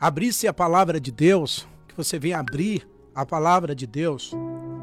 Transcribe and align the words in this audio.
abrisse 0.00 0.46
a 0.46 0.52
palavra 0.52 1.00
de 1.00 1.10
Deus, 1.10 1.66
que 1.88 1.96
você 1.96 2.18
venha 2.18 2.38
abrir 2.38 2.88
a 3.14 3.26
palavra 3.26 3.74
de 3.74 3.86
Deus 3.86 4.32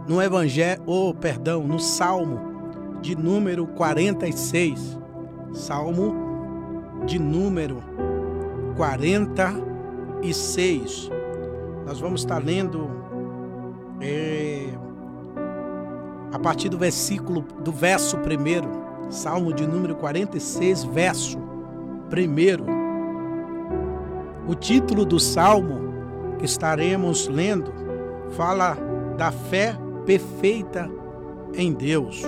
no 0.07 0.21
Evangelho, 0.21 0.83
ou 0.85 1.09
oh, 1.09 1.13
perdão, 1.13 1.63
no 1.63 1.79
Salmo 1.79 2.99
de 3.02 3.15
número 3.15 3.65
46. 3.67 4.99
Salmo 5.54 6.13
de 7.05 7.17
número 7.17 7.81
46. 8.75 11.09
Nós 11.86 12.00
vamos 12.00 12.21
estar 12.21 12.43
lendo 12.43 12.89
é, 14.02 14.68
a 16.34 16.39
partir 16.39 16.68
do 16.68 16.77
versículo 16.77 17.41
do 17.63 17.71
verso 17.71 18.18
primeiro, 18.18 18.70
Salmo 19.09 19.54
de 19.54 19.66
número 19.66 19.95
46, 19.95 20.84
verso 20.84 21.38
primeiro. 22.09 22.84
O 24.48 24.55
título 24.55 25.05
do 25.05 25.20
salmo 25.20 26.36
que 26.38 26.46
estaremos 26.46 27.28
lendo 27.28 27.74
fala 28.32 28.78
da 29.18 29.32
fé 29.32 29.78
perfeita 30.06 30.89
em 31.54 31.74
Deus. 31.74 32.23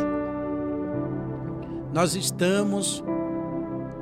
Nós 1.93 2.15
estamos 2.15 3.03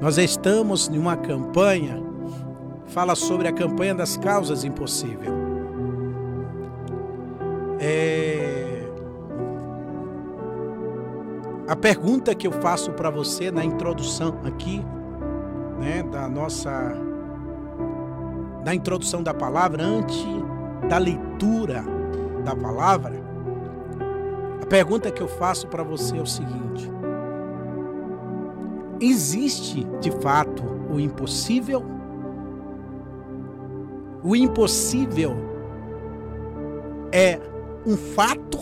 nós 0.02 0.18
estamos 0.18 0.90
em 0.90 0.98
uma 0.98 1.16
campanha 1.16 2.06
fala 2.88 3.16
sobre 3.16 3.48
a 3.48 3.52
campanha 3.52 3.96
das 3.96 4.18
causas 4.18 4.64
impossíveis. 4.64 5.30
É... 7.80 8.88
A 11.68 11.76
pergunta 11.76 12.36
que 12.36 12.46
eu 12.46 12.52
faço 12.52 12.92
para 12.94 13.10
você 13.10 13.52
na 13.52 13.66
introdução 13.66 14.40
aqui, 14.44 14.86
né, 15.80 16.04
da 16.04 16.30
nossa 16.30 16.96
da 18.66 18.74
introdução 18.74 19.22
da 19.22 19.32
palavra, 19.32 19.84
antes 19.84 20.26
da 20.90 20.98
leitura 20.98 21.84
da 22.44 22.56
palavra, 22.56 23.14
a 24.60 24.66
pergunta 24.66 25.12
que 25.12 25.22
eu 25.22 25.28
faço 25.28 25.68
para 25.68 25.84
você 25.84 26.18
é 26.18 26.22
o 26.22 26.26
seguinte: 26.26 26.92
existe 29.00 29.84
de 30.02 30.10
fato 30.20 30.64
o 30.92 31.00
impossível? 31.00 31.86
O 34.24 34.36
impossível 34.36 35.36
é 37.12 37.40
um 37.86 37.96
fato 37.96 38.58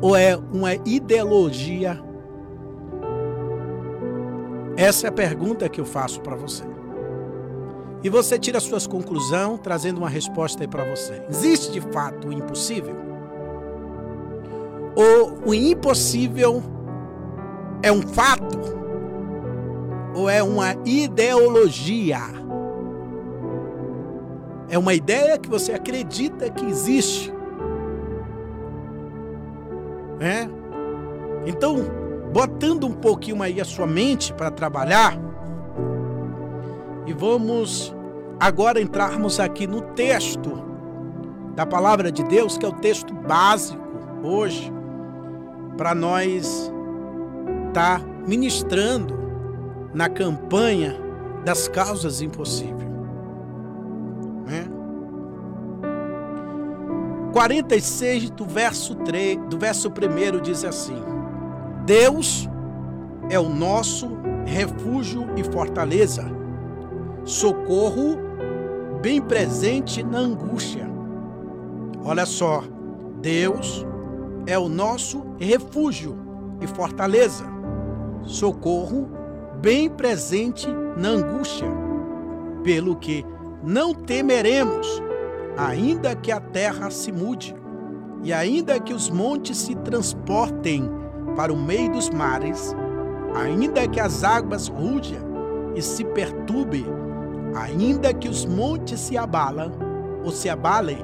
ou 0.00 0.14
é 0.14 0.36
uma 0.36 0.76
ideologia? 0.86 2.00
Essa 4.76 5.08
é 5.08 5.10
a 5.10 5.12
pergunta 5.12 5.68
que 5.68 5.80
eu 5.80 5.84
faço 5.84 6.20
para 6.20 6.36
você. 6.36 6.62
E 8.02 8.08
você 8.08 8.38
tira 8.38 8.58
suas 8.60 8.86
conclusões 8.86 9.60
trazendo 9.62 9.98
uma 9.98 10.08
resposta 10.08 10.62
aí 10.62 10.68
para 10.68 10.84
você. 10.84 11.22
Existe 11.28 11.72
de 11.72 11.80
fato 11.80 12.28
o 12.28 12.32
impossível? 12.32 12.96
Ou 14.96 15.38
o 15.46 15.54
impossível 15.54 16.62
é 17.82 17.92
um 17.92 18.02
fato? 18.02 18.58
Ou 20.14 20.28
é 20.28 20.42
uma 20.42 20.74
ideologia? 20.84 22.20
É 24.68 24.78
uma 24.78 24.94
ideia 24.94 25.38
que 25.38 25.48
você 25.48 25.72
acredita 25.72 26.48
que 26.48 26.64
existe. 26.64 27.32
É? 30.20 30.48
Então, 31.46 31.76
botando 32.32 32.86
um 32.86 32.92
pouquinho 32.92 33.42
aí 33.42 33.60
a 33.60 33.64
sua 33.64 33.86
mente 33.86 34.32
para 34.32 34.50
trabalhar, 34.50 35.18
e 37.06 37.12
vamos 37.12 37.94
agora 38.38 38.80
entrarmos 38.80 39.38
aqui 39.40 39.66
no 39.66 39.80
texto 39.80 40.50
da 41.54 41.66
palavra 41.66 42.10
de 42.10 42.22
Deus, 42.24 42.56
que 42.56 42.64
é 42.64 42.68
o 42.68 42.72
texto 42.72 43.12
básico 43.12 43.82
hoje, 44.22 44.72
para 45.76 45.94
nós 45.94 46.72
estar 47.68 48.00
tá 48.00 48.06
ministrando 48.26 49.18
na 49.92 50.08
campanha 50.08 50.96
das 51.44 51.68
causas 51.68 52.20
impossíveis. 52.20 52.88
Né? 54.46 54.68
46 57.32 58.30
do 58.30 58.44
verso 58.44 58.94
3, 58.96 59.38
do 59.48 59.58
verso 59.58 59.88
1 59.88 60.40
diz 60.40 60.64
assim: 60.64 61.02
Deus 61.84 62.48
é 63.28 63.38
o 63.38 63.48
nosso 63.48 64.18
refúgio 64.44 65.26
e 65.36 65.44
fortaleza 65.44 66.39
socorro 67.24 68.18
bem 69.00 69.20
presente 69.20 70.02
na 70.02 70.18
angústia. 70.18 70.88
Olha 72.04 72.26
só, 72.26 72.62
Deus 73.20 73.86
é 74.46 74.58
o 74.58 74.68
nosso 74.68 75.24
refúgio 75.38 76.16
e 76.60 76.66
fortaleza, 76.66 77.44
socorro 78.22 79.08
bem 79.60 79.88
presente 79.88 80.66
na 80.96 81.08
angústia, 81.08 81.68
pelo 82.62 82.96
que 82.96 83.24
não 83.62 83.94
temeremos, 83.94 85.02
ainda 85.56 86.14
que 86.14 86.32
a 86.32 86.40
terra 86.40 86.90
se 86.90 87.12
mude, 87.12 87.54
e 88.22 88.32
ainda 88.32 88.78
que 88.78 88.92
os 88.92 89.08
montes 89.08 89.56
se 89.56 89.74
transportem 89.76 90.90
para 91.36 91.52
o 91.52 91.56
meio 91.56 91.92
dos 91.92 92.10
mares, 92.10 92.74
ainda 93.34 93.86
que 93.88 94.00
as 94.00 94.24
águas 94.24 94.68
rujam 94.68 95.30
e 95.74 95.80
se 95.80 96.04
perturbem 96.04 96.99
ainda 97.54 98.12
que 98.12 98.28
os 98.28 98.44
montes 98.44 99.00
se 99.00 99.16
abalam 99.16 99.72
ou 100.24 100.30
se 100.30 100.48
abalem 100.48 100.98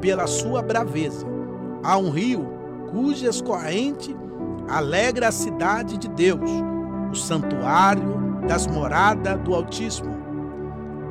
pela 0.00 0.26
sua 0.26 0.62
braveza. 0.62 1.26
Há 1.82 1.96
um 1.98 2.10
rio 2.10 2.46
cujas 2.90 3.40
correntes 3.40 4.14
alegra 4.68 5.28
a 5.28 5.32
cidade 5.32 5.96
de 5.98 6.08
Deus, 6.08 6.50
o 7.10 7.14
santuário 7.14 8.20
das 8.46 8.66
moradas 8.66 9.38
do 9.40 9.54
Altíssimo. 9.54 10.16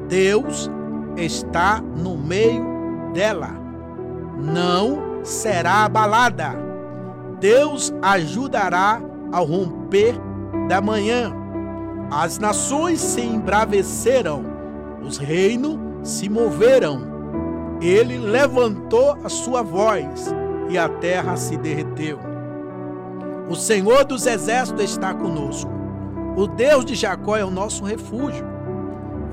Deus 0.08 0.70
está 1.18 1.82
no 1.82 2.18
meio 2.18 3.12
dela, 3.14 3.50
não 4.38 5.24
será 5.24 5.86
abalada. 5.86 6.56
Deus 7.40 7.94
ajudará 8.02 9.02
ao 9.32 9.46
romper 9.46 10.16
da 10.68 10.82
manhã. 10.82 11.32
As 12.12 12.40
nações 12.40 13.00
se 13.00 13.22
embraveceram 13.22 14.44
os 15.04 15.18
reinos 15.18 15.78
se 16.04 16.30
moveram. 16.30 17.20
Ele 17.82 18.18
levantou 18.18 19.18
a 19.24 19.30
sua 19.30 19.62
voz 19.62 20.34
e 20.70 20.78
a 20.78 20.90
terra 20.90 21.36
se 21.38 21.58
derreteu. 21.58 22.20
O 23.50 23.56
Senhor 23.56 24.04
dos 24.06 24.28
exércitos 24.28 24.84
está 24.84 25.14
conosco. 25.14 25.72
O 26.36 26.46
Deus 26.48 26.86
de 26.86 26.96
Jacó 26.96 27.36
é 27.36 27.44
o 27.44 27.50
nosso 27.50 27.84
refúgio. 27.84 28.46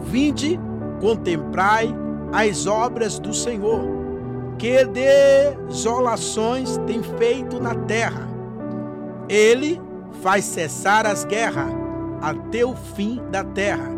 Vinde, 0.01 0.59
contemplai 1.01 1.95
as 2.33 2.67
obras 2.67 3.19
do 3.19 3.35
Senhor, 3.35 3.83
que 4.59 4.85
desolações 4.87 6.79
tem 6.87 7.03
feito 7.03 7.61
na 7.61 7.75
terra. 7.75 8.27
Ele 9.29 9.81
faz 10.23 10.45
cessar 10.45 11.05
as 11.07 11.25
guerras 11.25 11.73
até 12.23 12.65
o 12.65 12.75
fim 12.75 13.21
da 13.31 13.45
terra 13.45 13.96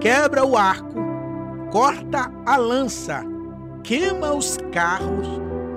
quebra 0.00 0.44
o 0.44 0.56
arco, 0.56 0.94
corta 1.70 2.32
a 2.46 2.56
lança, 2.56 3.22
queima 3.84 4.32
os 4.32 4.56
carros 4.72 5.28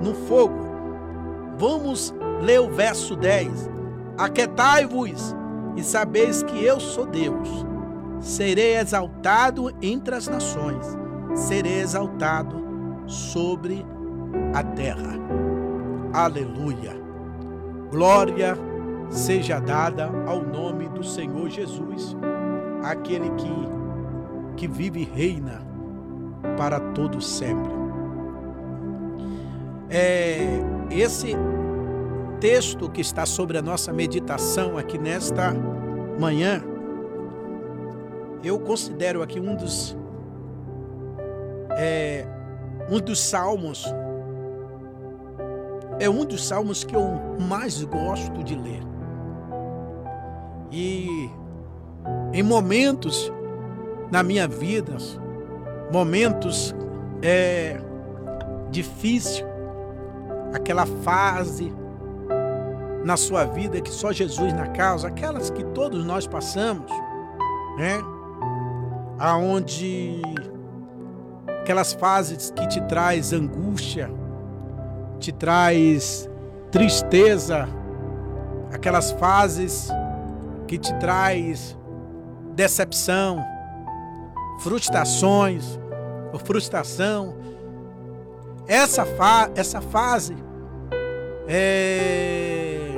no 0.02 0.14
fogo. 0.26 0.64
Vamos 1.58 2.14
ler 2.40 2.60
o 2.60 2.70
verso 2.70 3.14
10. 3.14 3.70
Aquetai-vos 4.16 5.36
e 5.76 5.82
sabeis 5.82 6.42
que 6.42 6.64
eu 6.64 6.80
sou 6.80 7.06
Deus. 7.06 7.66
Serei 8.20 8.76
exaltado 8.76 9.70
entre 9.82 10.14
as 10.14 10.26
nações, 10.26 10.96
serei 11.34 11.80
exaltado 11.80 12.64
sobre 13.06 13.84
a 14.54 14.62
terra. 14.62 15.14
Aleluia. 16.12 16.96
Glória 17.90 18.56
seja 19.10 19.60
dada 19.60 20.10
ao 20.26 20.42
nome 20.42 20.88
do 20.88 21.04
Senhor 21.04 21.48
Jesus, 21.50 22.16
aquele 22.82 23.30
que 23.30 23.83
que 24.56 24.66
vive 24.66 25.00
e 25.00 25.04
reina 25.04 25.62
para 26.56 26.78
todo 26.78 27.20
sempre. 27.20 27.72
É, 29.90 30.60
esse 30.90 31.36
texto 32.40 32.90
que 32.90 33.00
está 33.00 33.24
sobre 33.26 33.58
a 33.58 33.62
nossa 33.62 33.92
meditação 33.92 34.76
aqui 34.76 34.98
nesta 34.98 35.54
manhã, 36.18 36.62
eu 38.42 38.58
considero 38.58 39.22
aqui 39.22 39.40
um 39.40 39.54
dos 39.54 39.96
é, 41.70 42.26
um 42.90 43.00
dos 43.00 43.20
salmos 43.20 43.86
é 45.98 46.10
um 46.10 46.24
dos 46.24 46.44
salmos 46.44 46.82
que 46.84 46.94
eu 46.94 47.38
mais 47.48 47.82
gosto 47.84 48.42
de 48.42 48.54
ler. 48.54 48.82
E 50.70 51.30
em 52.32 52.42
momentos 52.42 53.32
na 54.10 54.22
minha 54.22 54.46
vida, 54.46 54.96
momentos 55.92 56.74
é, 57.22 57.78
difíceis, 58.70 59.44
aquela 60.52 60.86
fase 60.86 61.72
na 63.04 63.16
sua 63.16 63.44
vida 63.44 63.80
que 63.80 63.90
só 63.90 64.12
Jesus 64.12 64.52
na 64.54 64.68
causa, 64.68 65.08
aquelas 65.08 65.50
que 65.50 65.62
todos 65.62 66.04
nós 66.04 66.26
passamos, 66.26 66.90
né? 67.76 68.00
Aonde 69.18 70.22
aquelas 71.60 71.92
fases 71.92 72.50
que 72.50 72.66
te 72.68 72.80
traz 72.82 73.32
angústia, 73.32 74.10
te 75.18 75.32
traz 75.32 76.28
tristeza, 76.70 77.68
aquelas 78.72 79.12
fases 79.12 79.90
que 80.66 80.78
te 80.78 80.92
traz 80.98 81.76
decepção, 82.54 83.44
frustrações, 84.60 85.78
ou 86.32 86.38
frustração. 86.38 87.36
Essa, 88.66 89.04
fa 89.04 89.50
essa 89.54 89.80
fase 89.80 90.36
é 91.46 92.90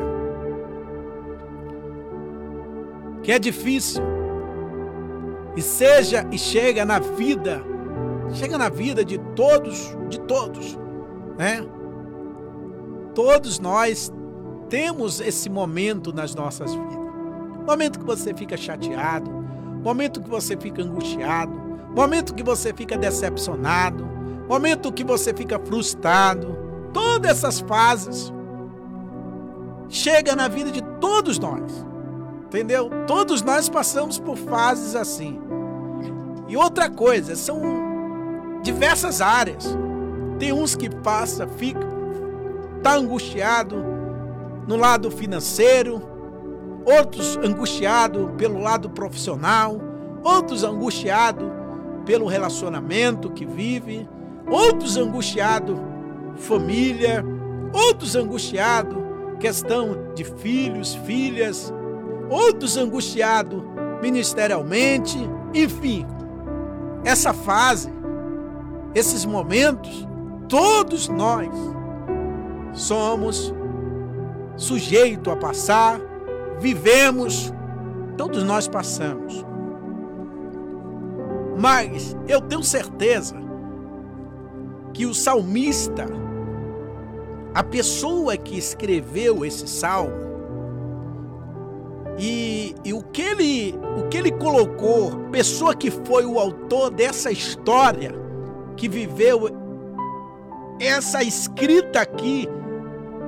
que 3.22 3.32
é 3.32 3.38
difícil 3.40 4.02
e 5.56 5.60
seja 5.60 6.24
e 6.30 6.38
chega 6.38 6.84
na 6.84 7.00
vida, 7.00 7.60
chega 8.34 8.56
na 8.56 8.68
vida 8.68 9.04
de 9.04 9.18
todos, 9.34 9.96
de 10.08 10.20
todos, 10.20 10.78
né? 11.36 11.66
Todos 13.16 13.58
nós 13.58 14.12
temos 14.68 15.20
esse 15.20 15.50
momento 15.50 16.12
nas 16.12 16.34
nossas 16.34 16.72
vidas. 16.72 16.98
Momento 17.66 17.98
que 17.98 18.04
você 18.04 18.32
fica 18.32 18.56
chateado, 18.56 19.28
momento 19.86 20.20
que 20.20 20.28
você 20.28 20.56
fica 20.56 20.82
angustiado, 20.82 21.52
momento 21.94 22.34
que 22.34 22.42
você 22.42 22.74
fica 22.74 22.98
decepcionado, 22.98 24.04
momento 24.48 24.92
que 24.92 25.04
você 25.04 25.32
fica 25.32 25.60
frustrado. 25.60 26.58
Todas 26.92 27.30
essas 27.30 27.60
fases 27.60 28.32
chega 29.88 30.34
na 30.34 30.48
vida 30.48 30.72
de 30.72 30.82
todos 31.00 31.38
nós. 31.38 31.86
Entendeu? 32.46 32.90
Todos 33.06 33.42
nós 33.42 33.68
passamos 33.68 34.18
por 34.18 34.36
fases 34.36 34.96
assim. 34.96 35.38
E 36.48 36.56
outra 36.56 36.90
coisa, 36.90 37.36
são 37.36 37.62
diversas 38.64 39.20
áreas. 39.20 39.78
Tem 40.40 40.52
uns 40.52 40.74
que 40.74 40.90
passa, 40.90 41.46
fica 41.46 41.86
tá 42.82 42.96
angustiado 42.96 43.76
no 44.66 44.76
lado 44.76 45.12
financeiro, 45.12 46.02
outros 46.86 47.36
angustiado 47.38 48.32
pelo 48.38 48.60
lado 48.60 48.88
profissional, 48.88 49.80
outros 50.22 50.62
angustiado 50.62 51.52
pelo 52.04 52.26
relacionamento 52.26 53.28
que 53.30 53.44
vive, 53.44 54.08
outros 54.48 54.96
angustiado 54.96 55.76
família, 56.36 57.24
outros 57.72 58.14
angustiado 58.14 59.04
questão 59.40 60.14
de 60.14 60.24
filhos, 60.24 60.94
filhas, 60.94 61.72
outros 62.30 62.76
angustiado 62.76 63.64
ministerialmente, 64.00 65.18
enfim. 65.52 66.06
Essa 67.04 67.32
fase, 67.32 67.92
esses 68.94 69.24
momentos, 69.24 70.06
todos 70.48 71.08
nós 71.08 71.50
somos 72.72 73.52
sujeitos 74.56 75.32
a 75.32 75.36
passar, 75.36 76.00
vivemos, 76.58 77.52
todos 78.16 78.42
nós 78.42 78.66
passamos. 78.68 79.44
Mas 81.58 82.16
eu 82.28 82.40
tenho 82.40 82.62
certeza 82.62 83.36
que 84.92 85.06
o 85.06 85.14
salmista, 85.14 86.06
a 87.54 87.62
pessoa 87.62 88.36
que 88.36 88.56
escreveu 88.58 89.44
esse 89.44 89.66
salmo, 89.66 90.26
e, 92.18 92.74
e, 92.82 92.94
o, 92.94 93.02
que 93.02 93.20
ele, 93.20 93.74
o 93.98 94.08
que 94.08 94.16
ele 94.16 94.32
colocou, 94.32 95.10
pessoa 95.30 95.74
que 95.74 95.90
foi 95.90 96.24
o 96.24 96.38
autor 96.38 96.90
dessa 96.90 97.30
história, 97.30 98.12
que 98.74 98.88
viveu 98.88 99.50
essa 100.80 101.22
escrita 101.22 102.00
aqui, 102.00 102.48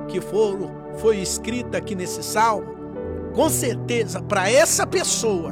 que 0.07 0.19
foram, 0.19 0.71
foi 0.97 1.17
escrita 1.17 1.77
aqui 1.77 1.93
nesse 1.93 2.23
salmo, 2.23 2.78
com 3.33 3.49
certeza, 3.49 4.21
para 4.21 4.49
essa 4.49 4.85
pessoa, 4.85 5.51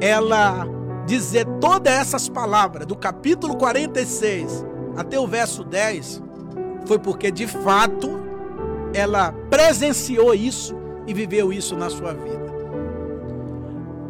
ela 0.00 0.66
dizer 1.06 1.46
todas 1.60 1.92
essas 1.92 2.28
palavras, 2.28 2.86
do 2.86 2.96
capítulo 2.96 3.56
46 3.56 4.64
até 4.96 5.18
o 5.18 5.26
verso 5.26 5.64
10, 5.64 6.22
foi 6.86 6.98
porque 6.98 7.30
de 7.30 7.46
fato 7.46 8.10
ela 8.92 9.32
presenciou 9.50 10.34
isso 10.34 10.74
e 11.06 11.12
viveu 11.12 11.52
isso 11.52 11.76
na 11.76 11.90
sua 11.90 12.12
vida. 12.12 12.44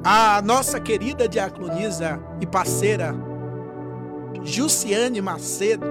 A 0.05 0.43
nossa 0.43 0.79
querida 0.79 1.27
diaconisa 1.27 2.21
e 2.41 2.47
parceira 2.47 3.15
Jussiane 4.43 5.21
Macedo, 5.23 5.87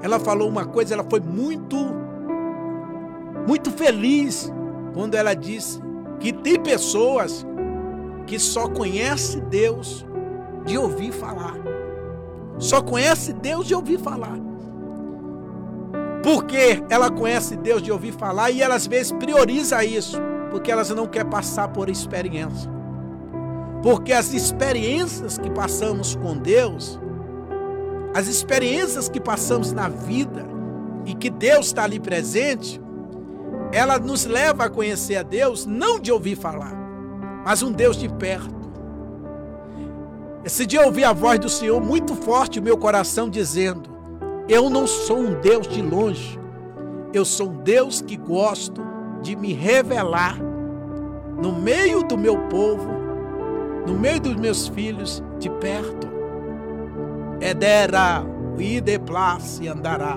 ela 0.00 0.20
falou 0.20 0.48
uma 0.48 0.64
coisa, 0.64 0.94
ela 0.94 1.04
foi 1.08 1.18
muito, 1.18 1.76
muito 3.46 3.72
feliz 3.72 4.52
quando 4.96 5.14
ela 5.14 5.34
disse 5.34 5.78
que 6.18 6.32
tem 6.32 6.58
pessoas 6.58 7.46
que 8.26 8.38
só 8.38 8.66
conhece 8.66 9.42
Deus 9.42 10.06
de 10.64 10.78
ouvir 10.78 11.12
falar. 11.12 11.54
Só 12.58 12.80
conhece 12.80 13.34
Deus 13.34 13.66
de 13.66 13.74
ouvir 13.74 13.98
falar. 13.98 14.38
Porque 16.22 16.82
ela 16.88 17.10
conhece 17.10 17.56
Deus 17.56 17.82
de 17.82 17.92
ouvir 17.92 18.12
falar 18.12 18.50
e 18.50 18.62
ela 18.62 18.74
às 18.74 18.86
vezes 18.86 19.12
prioriza 19.12 19.84
isso, 19.84 20.18
porque 20.50 20.72
elas 20.72 20.88
não 20.88 21.06
quer 21.06 21.26
passar 21.26 21.68
por 21.68 21.90
experiência. 21.90 22.70
Porque 23.82 24.14
as 24.14 24.32
experiências 24.32 25.36
que 25.36 25.50
passamos 25.50 26.16
com 26.16 26.34
Deus, 26.38 26.98
as 28.14 28.28
experiências 28.28 29.10
que 29.10 29.20
passamos 29.20 29.72
na 29.74 29.90
vida 29.90 30.46
e 31.04 31.14
que 31.14 31.28
Deus 31.28 31.66
está 31.66 31.84
ali 31.84 32.00
presente, 32.00 32.80
ela 33.76 33.98
nos 33.98 34.24
leva 34.24 34.64
a 34.64 34.70
conhecer 34.70 35.16
a 35.16 35.22
Deus 35.22 35.66
não 35.66 36.00
de 36.00 36.10
ouvir 36.10 36.34
falar, 36.34 36.72
mas 37.44 37.62
um 37.62 37.70
Deus 37.70 37.98
de 37.98 38.08
perto. 38.08 38.56
Esse 40.42 40.64
dia 40.64 40.80
eu 40.80 40.86
ouvi 40.86 41.04
a 41.04 41.12
voz 41.12 41.38
do 41.38 41.50
Senhor 41.50 41.78
muito 41.78 42.14
forte 42.14 42.58
no 42.58 42.64
meu 42.64 42.78
coração 42.78 43.28
dizendo: 43.28 43.90
Eu 44.48 44.70
não 44.70 44.86
sou 44.86 45.18
um 45.18 45.38
Deus 45.42 45.68
de 45.68 45.82
longe, 45.82 46.40
eu 47.12 47.22
sou 47.22 47.50
um 47.50 47.56
Deus 47.62 48.00
que 48.00 48.16
gosto 48.16 48.82
de 49.20 49.36
me 49.36 49.52
revelar 49.52 50.38
no 50.40 51.52
meio 51.52 52.02
do 52.02 52.16
meu 52.16 52.38
povo, 52.48 52.88
no 53.86 53.92
meio 53.92 54.20
dos 54.20 54.36
meus 54.36 54.68
filhos, 54.68 55.22
de 55.38 55.50
perto. 55.50 56.08
Edera, 57.42 58.24
ide 58.58 58.98
place 58.98 59.68
andará. 59.68 60.16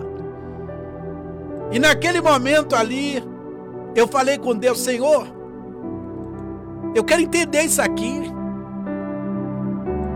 E 1.73 1.77
naquele 1.77 2.21
momento 2.21 2.73
ali, 2.73 3.21
eu 3.95 4.07
falei 4.07 4.37
com 4.37 4.55
Deus, 4.55 4.79
Senhor, 4.79 5.27
eu 6.95 7.03
quero 7.03 7.21
entender 7.21 7.63
isso 7.63 7.81
aqui. 7.81 8.31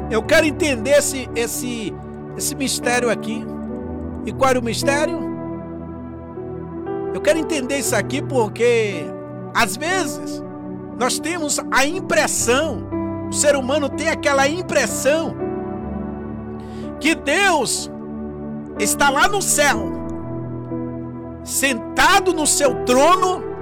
Eu 0.10 0.22
quero 0.24 0.46
entender 0.46 0.92
esse, 0.92 1.30
esse, 1.36 1.94
esse 2.38 2.56
mistério 2.56 3.10
aqui. 3.10 3.46
E 4.26 4.32
qual 4.32 4.52
era 4.52 4.60
o 4.60 4.64
mistério? 4.64 5.20
Eu 7.14 7.22
quero 7.22 7.40
entender 7.40 7.78
isso 7.78 7.96
aqui 7.96 8.22
porque, 8.22 9.06
às 9.54 9.78
vezes, 9.78 10.44
nós 11.00 11.20
temos 11.20 11.60
a 11.72 11.86
impressão, 11.86 12.88
o 13.30 13.34
ser 13.34 13.56
humano 13.56 13.90
tem 13.90 14.10
aquela 14.10 14.48
impressão, 14.48 15.36
que 17.00 17.14
Deus 17.14 17.92
está 18.80 19.10
lá 19.10 19.28
no 19.28 19.42
céu, 19.42 19.92
sentado 21.44 22.34
no 22.34 22.48
seu 22.48 22.84
trono, 22.86 23.53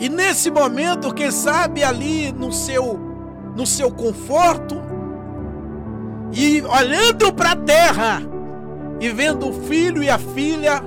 e 0.00 0.08
nesse 0.08 0.50
momento, 0.50 1.12
quem 1.12 1.30
sabe 1.30 1.82
ali 1.82 2.32
no 2.32 2.52
seu 2.52 3.06
no 3.56 3.66
seu 3.66 3.90
conforto 3.90 4.76
e 6.32 6.62
olhando 6.62 7.32
para 7.32 7.52
a 7.52 7.56
terra 7.56 8.22
e 9.00 9.08
vendo 9.08 9.48
o 9.48 9.52
filho 9.64 10.00
e 10.00 10.08
a 10.08 10.18
filha 10.18 10.80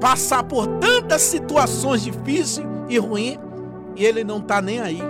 passar 0.00 0.44
por 0.44 0.66
tantas 0.78 1.22
situações 1.22 2.02
difíceis 2.02 2.66
e 2.88 2.98
ruins 2.98 3.38
e 3.96 4.04
ele 4.04 4.22
não 4.22 4.38
está 4.38 4.62
nem 4.62 4.80
aí. 4.80 5.02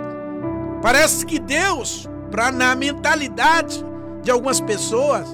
Parece 0.81 1.25
que 1.25 1.37
Deus, 1.37 2.09
para 2.31 2.51
na 2.51 2.75
mentalidade 2.75 3.85
de 4.23 4.31
algumas 4.31 4.59
pessoas, 4.59 5.27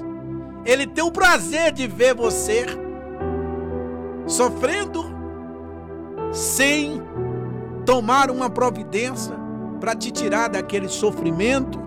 ele 0.66 0.86
tem 0.86 1.02
o 1.02 1.10
prazer 1.10 1.72
de 1.72 1.86
ver 1.86 2.14
você 2.14 2.66
sofrendo 4.26 5.06
sem 6.32 7.00
tomar 7.86 8.30
uma 8.30 8.50
providência 8.50 9.34
para 9.80 9.94
te 9.94 10.10
tirar 10.10 10.48
daquele 10.48 10.88
sofrimento. 10.88 11.86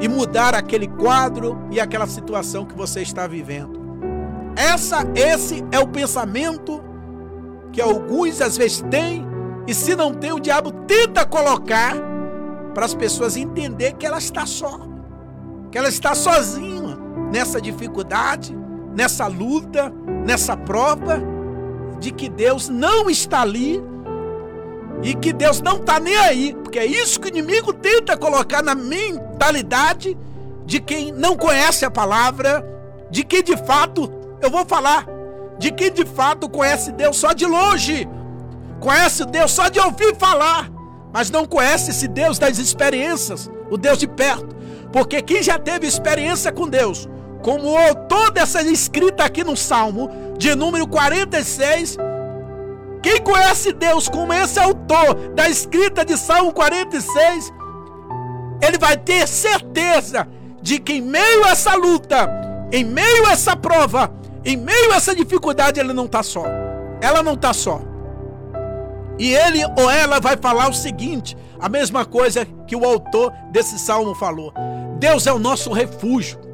e 0.00 0.06
mudar 0.06 0.54
aquele 0.54 0.86
quadro 0.86 1.58
e 1.72 1.80
aquela 1.80 2.06
situação 2.06 2.64
que 2.64 2.72
você 2.72 3.02
está 3.02 3.26
vivendo. 3.26 3.80
Essa, 4.56 4.98
esse 5.12 5.64
é 5.72 5.78
o 5.80 5.88
pensamento 5.88 6.80
que 7.72 7.80
alguns 7.80 8.40
às 8.40 8.56
vezes 8.56 8.80
têm 8.90 9.26
e 9.66 9.74
se 9.74 9.96
não 9.96 10.14
tem 10.14 10.30
o 10.30 10.38
diabo 10.38 10.70
tenta 10.86 11.26
colocar 11.26 11.96
para 12.74 12.84
as 12.84 12.94
pessoas 12.94 13.36
entender 13.36 13.94
que 13.94 14.06
ela 14.06 14.18
está 14.18 14.46
só, 14.46 14.78
que 15.68 15.76
ela 15.76 15.88
está 15.88 16.14
sozinha 16.14 16.96
nessa 17.32 17.60
dificuldade, 17.60 18.56
nessa 18.94 19.26
luta, 19.26 19.92
nessa 20.24 20.56
prova 20.56 21.37
de 21.98 22.10
que 22.12 22.28
Deus 22.28 22.68
não 22.68 23.10
está 23.10 23.42
ali 23.42 23.82
e 25.02 25.14
que 25.14 25.32
Deus 25.32 25.60
não 25.60 25.76
está 25.76 26.00
nem 26.00 26.16
aí, 26.16 26.54
porque 26.54 26.78
é 26.78 26.86
isso 26.86 27.20
que 27.20 27.28
o 27.28 27.30
inimigo 27.30 27.72
tenta 27.72 28.16
colocar 28.16 28.62
na 28.62 28.74
mentalidade 28.74 30.16
de 30.64 30.80
quem 30.80 31.12
não 31.12 31.36
conhece 31.36 31.84
a 31.84 31.90
palavra, 31.90 32.64
de 33.10 33.24
quem 33.24 33.42
de 33.42 33.56
fato, 33.56 34.12
eu 34.42 34.50
vou 34.50 34.66
falar, 34.66 35.06
de 35.58 35.70
quem 35.70 35.92
de 35.92 36.04
fato 36.04 36.48
conhece 36.48 36.92
Deus 36.92 37.16
só 37.16 37.32
de 37.32 37.46
longe, 37.46 38.08
conhece 38.80 39.24
Deus 39.24 39.52
só 39.52 39.68
de 39.68 39.80
ouvir 39.80 40.16
falar, 40.16 40.70
mas 41.12 41.30
não 41.30 41.46
conhece 41.46 41.90
esse 41.90 42.06
Deus 42.06 42.38
das 42.38 42.58
experiências, 42.58 43.50
o 43.70 43.76
Deus 43.76 43.98
de 43.98 44.06
perto, 44.06 44.54
porque 44.92 45.22
quem 45.22 45.42
já 45.42 45.58
teve 45.58 45.86
experiência 45.86 46.52
com 46.52 46.68
Deus, 46.68 47.08
como 47.48 47.70
o 47.70 47.78
autor 47.78 48.30
dessa 48.30 48.60
escrita 48.60 49.24
aqui 49.24 49.42
no 49.42 49.56
Salmo, 49.56 50.10
de 50.36 50.54
número 50.54 50.86
46, 50.86 51.96
quem 53.02 53.22
conhece 53.22 53.72
Deus 53.72 54.06
como 54.06 54.34
esse 54.34 54.60
autor 54.60 55.14
da 55.34 55.48
escrita 55.48 56.04
de 56.04 56.18
Salmo 56.18 56.52
46, 56.52 57.50
ele 58.60 58.76
vai 58.76 58.98
ter 58.98 59.26
certeza 59.26 60.28
de 60.60 60.78
que 60.78 60.92
em 60.92 61.00
meio 61.00 61.46
a 61.46 61.52
essa 61.52 61.74
luta, 61.74 62.28
em 62.70 62.84
meio 62.84 63.26
a 63.26 63.32
essa 63.32 63.56
prova, 63.56 64.12
em 64.44 64.58
meio 64.58 64.92
a 64.92 64.96
essa 64.96 65.14
dificuldade, 65.14 65.80
ele 65.80 65.94
não 65.94 66.04
está 66.04 66.22
só. 66.22 66.44
Ela 67.00 67.22
não 67.22 67.32
está 67.32 67.54
só. 67.54 67.80
E 69.18 69.32
ele 69.32 69.64
ou 69.80 69.90
ela 69.90 70.20
vai 70.20 70.36
falar 70.36 70.68
o 70.68 70.74
seguinte: 70.74 71.34
a 71.58 71.66
mesma 71.66 72.04
coisa 72.04 72.46
que 72.66 72.76
o 72.76 72.84
autor 72.84 73.32
desse 73.50 73.78
salmo 73.78 74.14
falou. 74.14 74.52
Deus 74.98 75.26
é 75.26 75.32
o 75.32 75.38
nosso 75.38 75.72
refúgio 75.72 76.46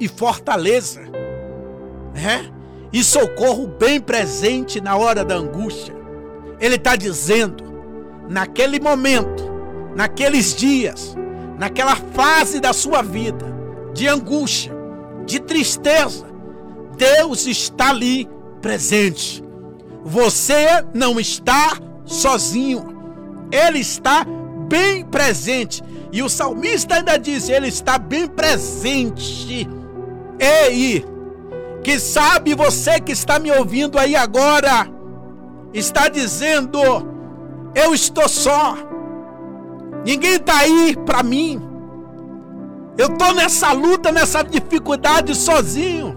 e 0.00 0.08
fortaleza. 0.08 1.02
É? 2.14 2.60
e 2.92 3.04
socorro 3.04 3.66
bem 3.66 4.00
presente 4.00 4.80
na 4.80 4.96
hora 4.96 5.24
da 5.24 5.36
angústia. 5.36 5.94
Ele 6.58 6.74
está 6.74 6.96
dizendo, 6.96 7.64
naquele 8.28 8.80
momento, 8.80 9.50
naqueles 9.94 10.54
dias, 10.54 11.16
naquela 11.58 11.96
fase 11.96 12.60
da 12.60 12.72
sua 12.72 13.02
vida, 13.02 13.46
de 13.94 14.08
angústia, 14.08 14.72
de 15.24 15.40
tristeza, 15.40 16.26
Deus 16.96 17.46
está 17.46 17.90
ali 17.90 18.28
presente. 18.60 19.42
Você 20.04 20.66
não 20.92 21.20
está 21.20 21.78
sozinho, 22.04 22.84
Ele 23.52 23.78
está 23.78 24.26
bem 24.68 25.04
presente. 25.04 25.82
E 26.12 26.22
o 26.22 26.28
salmista 26.28 26.96
ainda 26.96 27.16
diz: 27.16 27.48
Ele 27.48 27.68
está 27.68 27.98
bem 27.98 28.26
presente. 28.26 29.68
Ei, 30.40 31.04
que 31.84 32.00
sabe 32.00 32.54
você 32.54 32.98
que 32.98 33.12
está 33.12 33.38
me 33.38 33.52
ouvindo 33.52 33.98
aí 33.98 34.16
agora, 34.16 34.88
está 35.74 36.08
dizendo: 36.08 36.80
eu 37.74 37.92
estou 37.94 38.26
só, 38.28 38.74
ninguém 40.04 40.36
está 40.36 40.60
aí 40.60 40.96
para 41.04 41.22
mim, 41.22 41.60
eu 42.96 43.08
estou 43.08 43.34
nessa 43.34 43.72
luta, 43.72 44.10
nessa 44.10 44.42
dificuldade 44.42 45.34
sozinho. 45.34 46.16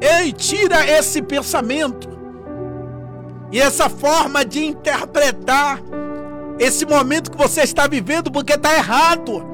Ei, 0.00 0.32
tira 0.32 0.88
esse 0.88 1.20
pensamento 1.20 2.08
e 3.50 3.60
essa 3.60 3.88
forma 3.88 4.44
de 4.44 4.64
interpretar 4.64 5.80
esse 6.58 6.84
momento 6.84 7.30
que 7.30 7.36
você 7.36 7.62
está 7.62 7.86
vivendo, 7.86 8.30
porque 8.30 8.54
está 8.54 8.74
errado. 8.74 9.44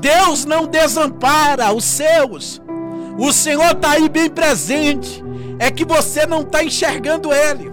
Deus 0.00 0.44
não 0.44 0.66
desampara 0.66 1.72
os 1.72 1.84
seus. 1.84 2.60
O 3.18 3.32
Senhor 3.32 3.72
está 3.72 3.92
aí 3.92 4.08
bem 4.08 4.28
presente. 4.28 5.24
É 5.58 5.70
que 5.70 5.84
você 5.84 6.26
não 6.26 6.42
está 6.42 6.62
enxergando 6.62 7.32
Ele. 7.32 7.72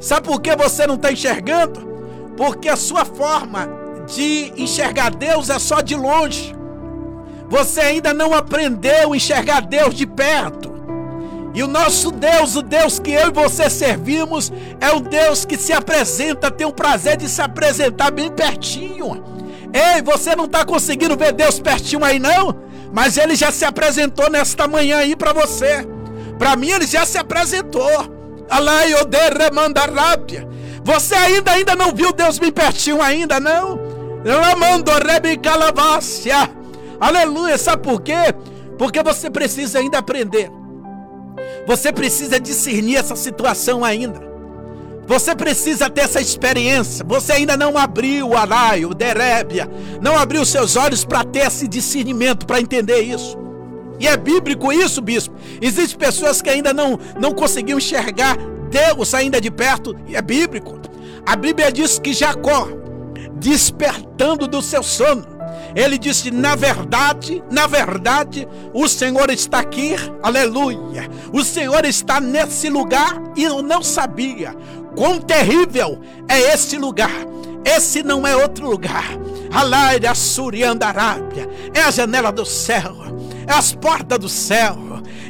Sabe 0.00 0.26
por 0.26 0.40
que 0.40 0.54
você 0.56 0.86
não 0.86 0.96
está 0.96 1.12
enxergando? 1.12 1.80
Porque 2.36 2.68
a 2.68 2.76
sua 2.76 3.04
forma 3.04 3.68
de 4.06 4.52
enxergar 4.56 5.10
Deus 5.14 5.48
é 5.48 5.58
só 5.58 5.80
de 5.80 5.94
longe. 5.94 6.54
Você 7.48 7.80
ainda 7.80 8.12
não 8.12 8.34
aprendeu 8.34 9.12
a 9.12 9.16
enxergar 9.16 9.60
Deus 9.60 9.94
de 9.94 10.06
perto. 10.06 10.74
E 11.54 11.62
o 11.62 11.68
nosso 11.68 12.10
Deus, 12.10 12.56
o 12.56 12.62
Deus 12.62 12.98
que 12.98 13.12
eu 13.12 13.28
e 13.28 13.32
você 13.32 13.70
servimos, 13.70 14.52
é 14.80 14.90
um 14.90 15.00
Deus 15.00 15.44
que 15.44 15.56
se 15.56 15.72
apresenta, 15.72 16.50
tem 16.50 16.66
o 16.66 16.72
prazer 16.72 17.16
de 17.16 17.28
se 17.28 17.40
apresentar 17.40 18.10
bem 18.10 18.28
pertinho. 18.28 19.22
Ei, 19.72 20.02
você 20.02 20.34
não 20.34 20.46
está 20.46 20.64
conseguindo 20.64 21.16
ver 21.16 21.32
Deus 21.32 21.60
pertinho 21.60 22.04
aí 22.04 22.18
não? 22.18 22.64
Mas 22.94 23.18
ele 23.18 23.34
já 23.34 23.50
se 23.50 23.64
apresentou 23.64 24.30
nesta 24.30 24.68
manhã 24.68 24.98
aí 24.98 25.16
para 25.16 25.32
você. 25.32 25.84
Para 26.38 26.54
mim 26.54 26.70
ele 26.70 26.86
já 26.86 27.04
se 27.04 27.18
apresentou. 27.18 27.90
rápia. 29.92 30.48
Você 30.84 31.12
ainda 31.16 31.50
ainda 31.50 31.74
não 31.74 31.92
viu 31.92 32.12
Deus 32.12 32.38
bem 32.38 32.52
pertinho 32.52 33.02
ainda, 33.02 33.40
não? 33.40 33.80
Aleluia. 37.00 37.58
Sabe 37.58 37.82
por 37.82 38.00
quê? 38.00 38.32
Porque 38.78 39.02
você 39.02 39.28
precisa 39.28 39.80
ainda 39.80 39.98
aprender. 39.98 40.48
Você 41.66 41.92
precisa 41.92 42.38
discernir 42.38 42.96
essa 42.96 43.16
situação 43.16 43.84
ainda. 43.84 44.33
Você 45.06 45.34
precisa 45.34 45.90
ter 45.90 46.02
essa 46.02 46.20
experiência. 46.20 47.04
Você 47.06 47.32
ainda 47.32 47.56
não 47.56 47.76
abriu 47.76 48.30
o 48.30 48.36
araio, 48.36 48.90
o 48.90 48.94
derébia, 48.94 49.68
não 50.00 50.16
abriu 50.18 50.44
seus 50.44 50.76
olhos 50.76 51.04
para 51.04 51.24
ter 51.24 51.46
esse 51.46 51.68
discernimento, 51.68 52.46
para 52.46 52.60
entender 52.60 53.00
isso. 53.00 53.38
E 54.00 54.08
é 54.08 54.16
bíblico 54.16 54.72
isso, 54.72 55.00
bispo. 55.00 55.34
Existem 55.60 55.98
pessoas 55.98 56.42
que 56.42 56.50
ainda 56.50 56.72
não, 56.72 56.98
não 57.20 57.32
conseguiam 57.32 57.78
enxergar 57.78 58.36
Deus 58.70 59.14
ainda 59.14 59.40
de 59.40 59.50
perto, 59.50 59.94
e 60.08 60.16
é 60.16 60.22
bíblico. 60.22 60.80
A 61.26 61.36
Bíblia 61.36 61.70
diz 61.70 61.98
que 61.98 62.12
Jacó, 62.12 62.68
despertando 63.36 64.48
do 64.48 64.60
seu 64.60 64.82
sono, 64.82 65.24
ele 65.74 65.96
disse: 65.96 66.30
Na 66.30 66.54
verdade, 66.54 67.42
na 67.50 67.66
verdade, 67.66 68.48
o 68.72 68.88
Senhor 68.88 69.30
está 69.30 69.60
aqui, 69.60 69.94
aleluia. 70.22 71.08
O 71.32 71.42
Senhor 71.42 71.84
está 71.84 72.20
nesse 72.20 72.68
lugar 72.68 73.22
e 73.36 73.44
eu 73.44 73.62
não 73.62 73.82
sabia. 73.82 74.54
Quão 74.96 75.20
terrível 75.20 76.00
é 76.28 76.54
esse 76.54 76.78
lugar! 76.78 77.34
Esse 77.64 78.02
não 78.02 78.26
é 78.26 78.36
outro 78.36 78.68
lugar. 78.68 79.04
Alaira 79.50 80.14
Surianda 80.14 80.86
Arábia. 80.86 81.48
É 81.72 81.80
a 81.80 81.90
janela 81.90 82.30
do 82.30 82.44
céu. 82.44 82.96
É 83.46 83.52
as 83.52 83.72
portas 83.72 84.18
do 84.18 84.28
céu. 84.28 84.76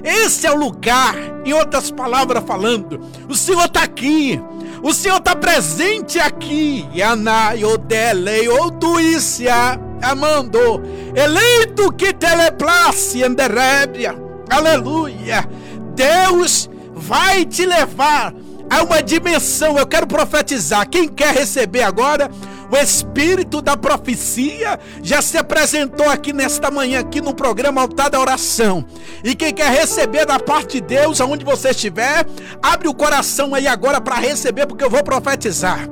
Esse 0.02 0.46
é 0.46 0.50
o 0.50 0.56
lugar. 0.56 1.14
Em 1.44 1.52
outras 1.52 1.90
palavras 1.90 2.42
falando, 2.44 3.00
o 3.28 3.34
Senhor 3.34 3.64
está 3.64 3.84
aqui. 3.84 4.40
O 4.82 4.92
Senhor 4.92 5.18
está 5.18 5.36
presente 5.36 6.18
aqui. 6.18 6.86
Yanayodele 6.94 8.48
Outuícia. 8.48 9.80
Amando. 10.02 10.82
Eleito 11.14 11.92
que 11.92 12.12
teleplace 12.12 13.22
Anderébia. 13.22 14.14
Aleluia. 14.50 15.48
Deus 15.94 16.68
vai 16.92 17.44
te 17.44 17.64
levar 17.64 18.34
Há 18.70 18.82
uma 18.82 19.02
dimensão, 19.02 19.78
eu 19.78 19.86
quero 19.86 20.06
profetizar. 20.06 20.88
Quem 20.88 21.08
quer 21.08 21.34
receber 21.34 21.82
agora? 21.82 22.30
O 22.70 22.76
Espírito 22.76 23.60
da 23.60 23.76
profecia 23.76 24.80
já 25.02 25.22
se 25.22 25.36
apresentou 25.36 26.08
aqui 26.08 26.32
nesta 26.32 26.70
manhã, 26.70 27.00
aqui 27.00 27.20
no 27.20 27.34
programa 27.34 27.82
Altar 27.82 28.10
da 28.10 28.20
Oração. 28.20 28.84
E 29.22 29.34
quem 29.34 29.52
quer 29.52 29.70
receber 29.70 30.26
da 30.26 30.40
parte 30.40 30.80
de 30.80 30.80
Deus, 30.80 31.20
aonde 31.20 31.44
você 31.44 31.70
estiver, 31.70 32.26
abre 32.62 32.88
o 32.88 32.94
coração 32.94 33.54
aí 33.54 33.66
agora 33.66 34.00
para 34.00 34.16
receber, 34.16 34.66
porque 34.66 34.84
eu 34.84 34.90
vou 34.90 35.04
profetizar. 35.04 35.88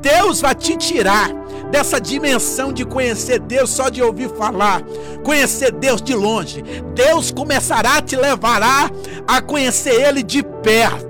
Deus 0.00 0.40
vai 0.40 0.54
te 0.54 0.76
tirar 0.76 1.30
dessa 1.70 2.00
dimensão 2.00 2.72
de 2.72 2.84
conhecer 2.84 3.38
Deus 3.38 3.70
só 3.70 3.88
de 3.88 4.02
ouvir 4.02 4.28
falar, 4.30 4.82
conhecer 5.24 5.72
Deus 5.72 6.02
de 6.02 6.14
longe. 6.14 6.62
Deus 6.94 7.30
começará 7.30 7.96
a 7.96 8.02
te 8.02 8.16
levará 8.16 8.90
a 9.26 9.40
conhecer 9.40 9.94
Ele 9.94 10.22
de 10.22 10.42
perto. 10.42 11.09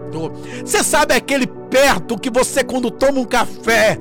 Você 0.65 0.83
sabe 0.83 1.15
aquele 1.15 1.47
perto 1.47 2.19
que 2.19 2.31
você 2.31 2.65
quando 2.65 2.91
toma 2.91 3.21
um 3.21 3.25
café 3.25 3.99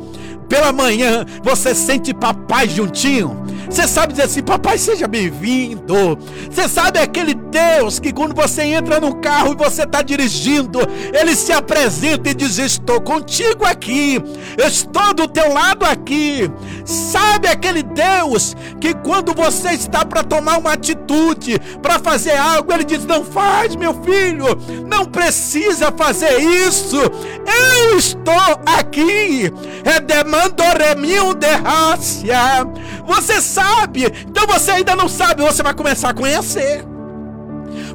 pela 0.50 0.74
manhã, 0.74 1.26
você 1.44 1.76
sente 1.76 2.14
papai 2.14 2.68
juntinho. 2.68 3.38
Você 3.70 3.88
sabe 3.88 4.14
dizer 4.14 4.24
assim, 4.24 4.42
papai, 4.42 4.80
seja 4.80 5.08
bem-vindo. 5.08 6.18
Você 6.50 6.68
sabe 6.68 6.98
aquele 6.98 7.36
Deus 7.36 8.00
que 8.00 8.12
quando 8.12 8.34
você 8.34 8.64
entra 8.64 9.00
no 9.00 9.18
carro 9.18 9.54
e 9.54 9.56
você 9.56 9.84
está 9.84 10.02
dirigindo, 10.02 10.80
ele 11.14 11.36
se 11.36 11.52
apresenta 11.52 12.32
e 12.32 12.34
diz: 12.34 12.58
Estou 12.58 13.00
contigo 13.00 13.64
aqui, 13.64 14.20
estou 14.58 15.14
do 15.14 15.28
teu 15.28 15.54
lado 15.54 15.86
aqui. 15.86 16.50
Sabe 16.90 17.48
aquele 17.48 17.84
Deus 17.84 18.56
que 18.82 18.96
quando 18.96 19.32
você 19.34 19.70
está 19.70 20.04
para 20.04 20.24
tomar 20.24 20.58
uma 20.58 20.74
atitude, 20.74 21.60
para 21.84 22.00
fazer 22.00 22.36
algo, 22.36 22.74
ele 22.74 22.84
diz: 22.84 23.06
Não 23.06 23.24
faz, 23.24 23.76
meu 23.76 23.94
filho, 24.04 24.48
não 24.88 25.06
precisa 25.06 25.92
fazer 25.92 26.40
isso. 26.40 26.98
Eu 26.98 27.98
estou 27.98 28.60
aqui. 28.66 29.54
É 29.86 30.00
demandoremil 30.00 31.36
de. 31.36 31.50
Você 33.06 33.40
sabe, 33.40 34.06
então 34.28 34.48
você 34.48 34.72
ainda 34.72 34.96
não 34.96 35.08
sabe, 35.08 35.44
você 35.44 35.62
vai 35.62 35.74
começar 35.74 36.10
a 36.10 36.14
conhecer 36.14 36.86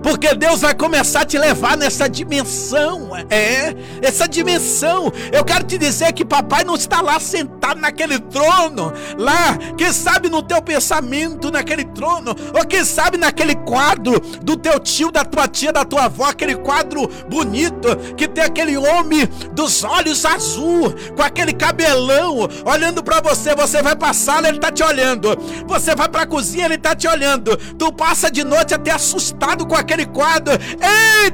porque 0.04 0.34
Deus 0.34 0.61
vai 0.61 0.75
começar 0.75 1.23
a 1.23 1.25
te 1.25 1.38
levar 1.38 1.78
nessa 1.78 2.06
dimensão, 2.11 3.11
é, 3.30 3.75
essa 4.02 4.28
dimensão. 4.28 5.11
Eu 5.32 5.42
quero 5.42 5.64
te 5.64 5.78
dizer 5.78 6.12
que 6.12 6.26
papai 6.26 6.62
não 6.62 6.75
está 6.75 7.00
lá 7.00 7.18
sentado 7.18 7.80
naquele 7.80 8.18
trono, 8.18 8.92
lá, 9.16 9.56
quem 9.78 9.90
sabe 9.94 10.28
no 10.28 10.42
teu 10.42 10.61
pensamento 10.61 11.50
naquele 11.50 11.84
trono, 11.84 12.37
ou 12.54 12.66
quem 12.66 12.84
sabe 12.84 13.16
naquele 13.16 13.54
quadro 13.54 14.20
do 14.42 14.58
teu 14.58 14.78
tio, 14.78 15.11
da 15.11 15.25
tua 15.25 15.49
tia, 15.49 15.73
da 15.73 15.87
tua 15.87 16.04
avó, 16.04 16.26
aquele 16.26 16.56
quadro 16.56 17.08
bonito 17.26 17.96
que 18.14 18.28
tem 18.28 18.44
aquele 18.44 18.76
homem 18.76 19.26
dos 19.52 19.84
olhos 19.84 20.26
azul, 20.26 20.94
com 21.16 21.23
aquele 21.23 21.54
cabelão, 21.54 22.46
olhando 22.66 23.02
para 23.02 23.23
você, 23.23 23.54
você 23.54 23.82
vai 23.82 23.96
passar, 23.96 24.44
ele 24.44 24.58
tá 24.58 24.70
te 24.70 24.82
olhando. 24.82 25.34
Você 25.66 25.94
vai 25.94 26.08
para 26.11 26.23
a 26.23 26.26
cozinha, 26.26 26.66
ele 26.66 26.76
tá 26.76 26.94
te 26.94 27.08
olhando. 27.08 27.56
Tu 27.56 27.92
passa 27.92 28.30
de 28.30 28.44
noite 28.44 28.75
até 28.75 28.90
assustado 28.90 29.66
com 29.66 29.75
aquele 29.75 29.93
aquele 29.94 30.06
quadro. 30.06 30.54
Ei, 30.54 31.30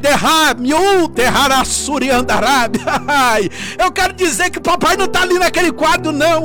Eu 3.79 3.91
quero 3.91 4.13
dizer 4.13 4.51
que 4.51 4.61
papai 4.61 4.97
não 4.97 5.07
está 5.07 5.23
ali 5.23 5.39
naquele 5.39 5.73
quadro, 5.73 6.13
não. 6.13 6.45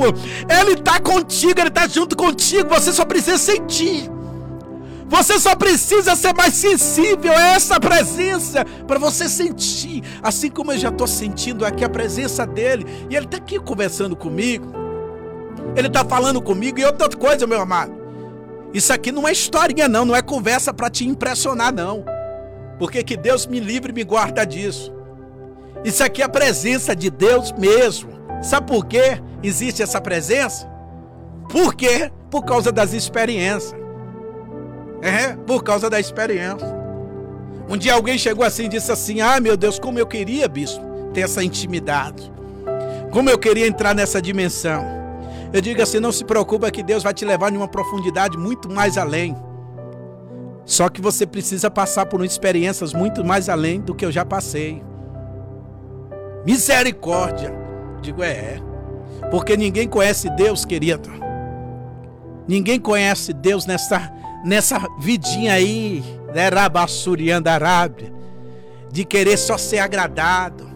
Ele 0.50 0.74
está 0.74 1.00
contigo, 1.00 1.60
ele 1.60 1.68
está 1.68 1.88
junto 1.88 2.16
contigo. 2.16 2.70
Você 2.70 2.92
só 2.92 3.06
precisa 3.06 3.38
sentir. 3.38 4.10
Você 5.08 5.40
só 5.40 5.56
precisa 5.56 6.16
ser 6.16 6.34
mais 6.34 6.54
sensível 6.56 7.32
a 7.32 7.50
essa 7.50 7.80
presença 7.80 8.66
para 8.88 8.98
você 8.98 9.30
sentir, 9.30 10.04
assim 10.24 10.50
como 10.50 10.72
eu 10.72 10.80
já 10.80 10.90
estou 10.90 11.06
sentindo 11.06 11.64
aqui 11.64 11.86
a 11.86 11.90
presença 11.90 12.44
dele. 12.46 12.86
E 13.08 13.16
ele 13.16 13.26
está 13.26 13.38
aqui 13.38 13.60
conversando 13.60 14.16
comigo. 14.16 14.74
Ele 15.76 15.88
está 15.88 16.04
falando 16.04 16.42
comigo. 16.42 16.80
E 16.80 16.86
outra 16.86 17.08
coisa, 17.10 17.46
meu 17.46 17.62
amado. 17.62 18.05
Isso 18.76 18.92
aqui 18.92 19.10
não 19.10 19.26
é 19.26 19.32
historinha, 19.32 19.88
não, 19.88 20.04
não 20.04 20.14
é 20.14 20.22
conversa 20.22 20.74
para 20.74 20.90
te 20.90 21.08
impressionar, 21.08 21.74
não. 21.74 22.04
Porque 22.78 23.06
que 23.06 23.16
Deus 23.16 23.48
me 23.48 23.58
livre 23.58 23.92
e 23.94 23.96
me 23.96 24.04
guarda 24.04 24.46
disso. 24.46 24.94
Isso 25.86 26.04
aqui 26.04 26.22
é 26.22 26.26
a 26.26 26.30
presença 26.30 26.94
de 26.94 27.10
Deus 27.10 27.54
mesmo. 27.54 28.12
Sabe 28.44 28.68
por 28.68 28.86
que 28.86 29.00
existe 29.42 29.82
essa 29.82 30.02
presença? 30.02 30.68
Por 31.50 31.74
quê? 31.74 32.12
Por 32.30 32.44
causa 32.44 32.70
das 32.70 32.92
experiências. 32.92 33.74
É, 35.02 35.38
por 35.48 35.64
causa 35.64 35.90
da 35.90 35.98
experiência. 35.98 36.68
Um 37.70 37.78
dia 37.78 37.94
alguém 37.94 38.18
chegou 38.18 38.44
assim 38.44 38.66
e 38.66 38.70
disse 38.70 38.92
assim: 38.92 39.22
Ah, 39.22 39.40
meu 39.40 39.56
Deus, 39.56 39.80
como 39.80 40.00
eu 40.00 40.06
queria, 40.06 40.50
bispo, 40.50 40.84
ter 41.14 41.22
essa 41.22 41.42
intimidade. 41.42 42.30
Como 43.10 43.30
eu 43.30 43.38
queria 43.38 43.68
entrar 43.68 43.96
nessa 43.96 44.22
dimensão. 44.22 45.05
Eu 45.54 45.62
digo 45.62 45.82
assim: 45.82 46.00
não 46.00 46.12
se 46.12 46.24
preocupa 46.24 46.72
que 46.72 46.84
Deus 46.84 47.04
vai 47.04 47.14
te 47.14 47.26
levar 47.26 47.52
em 47.54 47.58
uma 47.58 47.68
profundidade 47.68 48.38
muito 48.38 48.70
mais 48.70 48.98
além. 48.98 49.36
Só 50.66 50.90
que 50.90 51.00
você 51.00 51.26
precisa 51.26 51.70
passar 51.70 52.08
por 52.08 52.24
experiências 52.26 52.94
muito 52.94 53.24
mais 53.24 53.50
além 53.50 53.80
do 53.80 53.94
que 53.94 54.04
eu 54.04 54.12
já 54.12 54.26
passei. 54.26 54.84
Misericórdia. 56.46 57.54
Digo, 58.02 58.24
é, 58.24 58.32
é. 58.32 58.62
Porque 59.30 59.56
ninguém 59.56 59.88
conhece 59.88 60.30
Deus, 60.32 60.66
querido. 60.66 61.10
Ninguém 62.48 62.80
conhece 62.80 63.34
Deus 63.34 63.66
nessa, 63.66 64.12
nessa 64.44 64.80
vidinha 65.00 65.54
aí, 65.54 66.04
né, 66.34 66.50
Rabassurianda 66.50 67.52
Arábia, 67.52 68.14
de 68.92 69.04
querer 69.04 69.38
só 69.38 69.58
ser 69.58 69.80
agradado. 69.80 70.70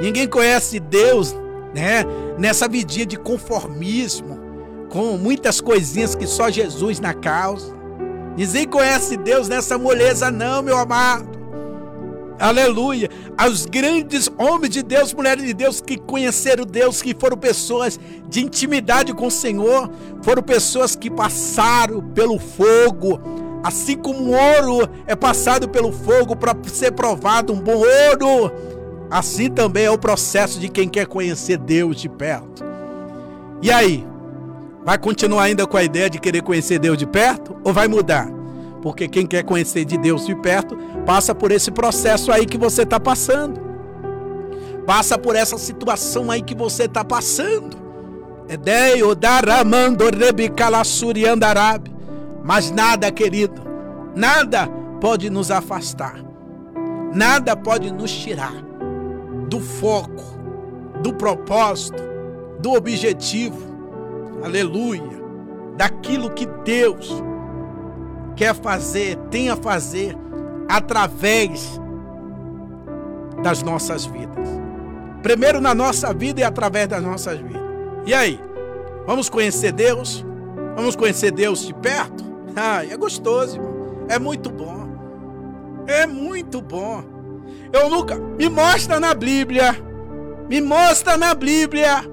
Ninguém 0.00 0.26
conhece 0.26 0.80
Deus 0.80 1.34
né? 1.74 2.04
Nessa 2.38 2.68
vidinha 2.68 3.06
de 3.06 3.16
conformismo, 3.16 4.40
com 4.90 5.16
muitas 5.16 5.60
coisinhas 5.60 6.14
que 6.14 6.26
só 6.26 6.50
Jesus 6.50 7.00
na 7.00 7.14
causa. 7.14 7.74
Ninguém 8.36 8.66
conhece 8.66 9.16
Deus 9.16 9.48
nessa 9.48 9.78
moleza, 9.78 10.30
não, 10.30 10.62
meu 10.62 10.76
amado. 10.76 11.32
Aleluia. 12.38 13.08
Os 13.48 13.66
grandes 13.66 14.28
homens 14.36 14.70
de 14.70 14.82
Deus, 14.82 15.14
mulheres 15.14 15.44
de 15.44 15.54
Deus 15.54 15.80
que 15.80 15.96
conheceram 15.96 16.64
Deus, 16.64 17.00
que 17.00 17.14
foram 17.18 17.36
pessoas 17.36 18.00
de 18.28 18.42
intimidade 18.42 19.14
com 19.14 19.28
o 19.28 19.30
Senhor, 19.30 19.90
foram 20.22 20.42
pessoas 20.42 20.96
que 20.96 21.10
passaram 21.10 22.00
pelo 22.00 22.38
fogo, 22.38 23.20
assim 23.62 23.96
como 23.96 24.24
o 24.24 24.32
ouro 24.32 24.88
é 25.06 25.14
passado 25.14 25.68
pelo 25.68 25.92
fogo 25.92 26.34
para 26.34 26.56
ser 26.66 26.92
provado 26.92 27.52
um 27.52 27.60
bom 27.60 27.76
ouro 27.76 28.52
Assim 29.12 29.50
também 29.50 29.84
é 29.84 29.90
o 29.90 29.98
processo 29.98 30.58
de 30.58 30.70
quem 30.70 30.88
quer 30.88 31.06
conhecer 31.06 31.58
Deus 31.58 32.00
de 32.00 32.08
perto. 32.08 32.64
E 33.60 33.70
aí? 33.70 34.06
Vai 34.86 34.96
continuar 34.96 35.42
ainda 35.42 35.66
com 35.66 35.76
a 35.76 35.84
ideia 35.84 36.08
de 36.08 36.18
querer 36.18 36.40
conhecer 36.40 36.78
Deus 36.78 36.96
de 36.96 37.06
perto 37.06 37.54
ou 37.62 37.74
vai 37.74 37.86
mudar? 37.86 38.26
Porque 38.80 39.06
quem 39.06 39.26
quer 39.26 39.42
conhecer 39.44 39.84
de 39.84 39.98
Deus 39.98 40.24
de 40.24 40.34
perto 40.36 40.78
passa 41.04 41.34
por 41.34 41.52
esse 41.52 41.70
processo 41.70 42.32
aí 42.32 42.46
que 42.46 42.56
você 42.56 42.84
está 42.84 42.98
passando. 42.98 43.60
Passa 44.86 45.18
por 45.18 45.36
essa 45.36 45.58
situação 45.58 46.30
aí 46.30 46.40
que 46.40 46.54
você 46.54 46.84
está 46.84 47.04
passando. 47.04 47.76
Rebicalassuriandarabe. 50.08 51.94
Mas 52.42 52.70
nada, 52.70 53.12
querido, 53.12 53.60
nada 54.16 54.66
pode 55.02 55.28
nos 55.28 55.50
afastar. 55.50 56.16
Nada 57.12 57.54
pode 57.54 57.92
nos 57.92 58.10
tirar 58.10 58.71
do 59.52 59.60
foco, 59.60 60.24
do 61.02 61.12
propósito, 61.12 62.02
do 62.58 62.72
objetivo, 62.72 63.58
aleluia, 64.42 65.02
daquilo 65.76 66.30
que 66.30 66.46
Deus 66.64 67.22
quer 68.34 68.54
fazer, 68.54 69.18
tem 69.30 69.50
a 69.50 69.56
fazer 69.56 70.16
através 70.70 71.78
das 73.42 73.62
nossas 73.62 74.06
vidas. 74.06 74.48
Primeiro 75.22 75.60
na 75.60 75.74
nossa 75.74 76.14
vida 76.14 76.40
e 76.40 76.44
através 76.44 76.88
das 76.88 77.02
nossas 77.02 77.38
vidas. 77.38 77.60
E 78.06 78.14
aí? 78.14 78.40
Vamos 79.06 79.28
conhecer 79.28 79.70
Deus? 79.70 80.24
Vamos 80.74 80.96
conhecer 80.96 81.30
Deus 81.30 81.66
de 81.66 81.74
perto? 81.74 82.24
Ai, 82.56 82.90
é 82.90 82.96
gostoso, 82.96 83.56
irmão. 83.56 84.06
É 84.08 84.18
muito 84.18 84.48
bom. 84.48 84.88
É 85.86 86.06
muito 86.06 86.62
bom. 86.62 87.04
Eu 87.72 87.88
nunca. 87.88 88.16
Me 88.16 88.48
mostra 88.48 89.00
na 89.00 89.14
Bíblia. 89.14 89.76
Me 90.48 90.60
mostra 90.60 91.16
na 91.16 91.34
Bíblia. 91.34 92.04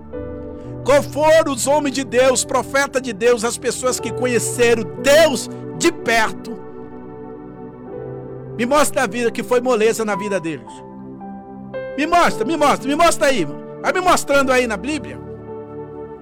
Qual 0.86 1.04
foram 1.04 1.52
os 1.52 1.68
homens 1.68 1.96
de 1.96 2.04
Deus, 2.04 2.46
profeta 2.46 3.02
de 3.02 3.14
Deus, 3.14 3.44
as 3.44 3.58
pessoas 3.58 4.00
que 4.00 4.12
conheceram 4.12 4.84
Deus 5.04 5.50
de 5.78 5.92
perto. 5.92 6.58
Me 8.58 8.66
mostra 8.66 9.04
a 9.04 9.08
vida 9.08 9.32
que 9.32 9.44
foi 9.44 9.62
moleza 9.62 10.04
na 10.04 10.16
vida 10.16 10.40
deles. 10.40 10.72
Me 11.98 12.08
mostra, 12.08 12.46
me 12.46 12.58
mostra, 12.58 12.88
me 12.88 12.96
mostra 12.96 13.28
aí. 13.28 13.46
Vai 13.82 13.94
me 13.94 14.02
mostrando 14.02 14.52
aí 14.52 14.68
na 14.68 14.78
Bíblia. 14.78 15.20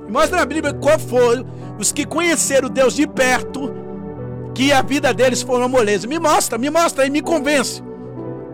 Me 0.05 0.11
mostra 0.11 0.37
na 0.37 0.45
Bíblia 0.45 0.73
qual 0.73 0.99
foram 0.99 1.45
os 1.79 1.91
que 1.91 2.05
conheceram 2.05 2.69
Deus 2.69 2.95
de 2.95 3.07
perto, 3.07 3.73
que 4.53 4.71
a 4.71 4.81
vida 4.81 5.13
deles 5.13 5.41
foi 5.41 5.57
uma 5.57 5.67
moleza. 5.67 6.07
Me 6.07 6.19
mostra, 6.19 6.57
me 6.57 6.69
mostra 6.69 7.03
aí, 7.03 7.09
me 7.09 7.21
convence. 7.21 7.83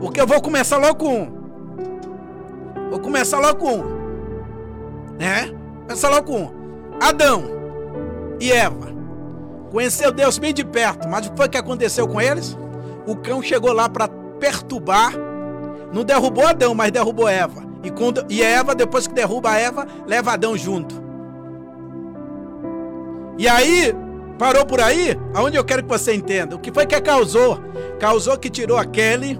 Porque 0.04 0.20
eu 0.20 0.28
vou 0.28 0.42
começar 0.42 0.76
logo 0.76 0.96
com 0.96 1.22
um. 1.22 2.90
Vou 2.90 3.00
começar 3.00 3.40
logo 3.40 3.58
com 3.58 3.78
um. 3.78 3.84
Né? 5.18 5.50
Começar 5.84 6.10
logo 6.10 6.28
com 6.28 6.42
um. 6.42 6.52
Adão 7.02 7.46
e 8.38 8.52
Eva. 8.52 8.92
Conheceu 9.72 10.12
Deus 10.12 10.38
bem 10.38 10.54
de 10.54 10.66
perto, 10.66 11.08
mas 11.08 11.26
o 11.26 11.32
que 11.32 11.38
foi 11.38 11.48
que 11.48 11.58
aconteceu 11.58 12.06
com 12.06 12.20
eles? 12.20 12.58
O 13.08 13.16
cão 13.16 13.42
chegou 13.42 13.72
lá 13.72 13.88
para 13.88 14.10
perturbar. 14.42 15.14
Não 15.94 16.04
derrubou 16.04 16.46
Adão, 16.46 16.76
mas 16.76 16.92
derrubou 16.92 17.30
Eva. 17.30 17.64
E, 17.82 17.90
quando, 17.90 18.26
e 18.30 18.44
Eva, 18.44 18.76
depois 18.76 19.08
que 19.08 19.14
derruba 19.14 19.52
a 19.52 19.58
Eva, 19.58 19.88
leva 20.06 20.34
Adão 20.34 20.58
junto. 20.58 21.02
E 23.38 23.48
aí, 23.48 23.96
parou 24.38 24.66
por 24.66 24.82
aí? 24.82 25.18
Aonde 25.34 25.56
eu 25.56 25.64
quero 25.64 25.82
que 25.82 25.90
você 25.90 26.14
entenda? 26.14 26.58
O 26.58 26.60
que 26.60 26.74
foi 26.74 26.86
que 26.86 27.00
causou? 27.00 27.58
Causou 28.02 28.38
que 28.38 28.50
tirou 28.50 28.78
aquele 28.78 29.40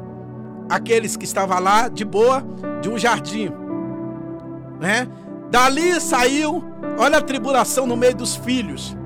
aqueles 0.70 1.16
que 1.16 1.26
estavam 1.26 1.60
lá 1.60 1.88
de 1.88 2.04
boa 2.06 2.44
de 2.82 2.90
um 2.90 2.98
jardim, 2.98 3.52
né? 4.80 5.08
Dali 5.50 6.00
saiu, 6.02 6.64
olha 6.98 7.20
a 7.20 7.22
tribulação 7.22 7.86
no 7.86 7.96
meio 7.96 8.16
dos 8.16 8.36
filhos. 8.36 8.98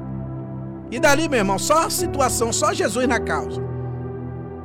E 0.90 1.00
dali, 1.00 1.28
meu 1.28 1.40
irmão, 1.40 1.60
só 1.60 1.86
a 1.86 1.90
situação, 1.90 2.54
só 2.54 2.74
Jesus 2.74 3.06
na 3.08 3.20
causa. 3.20 3.62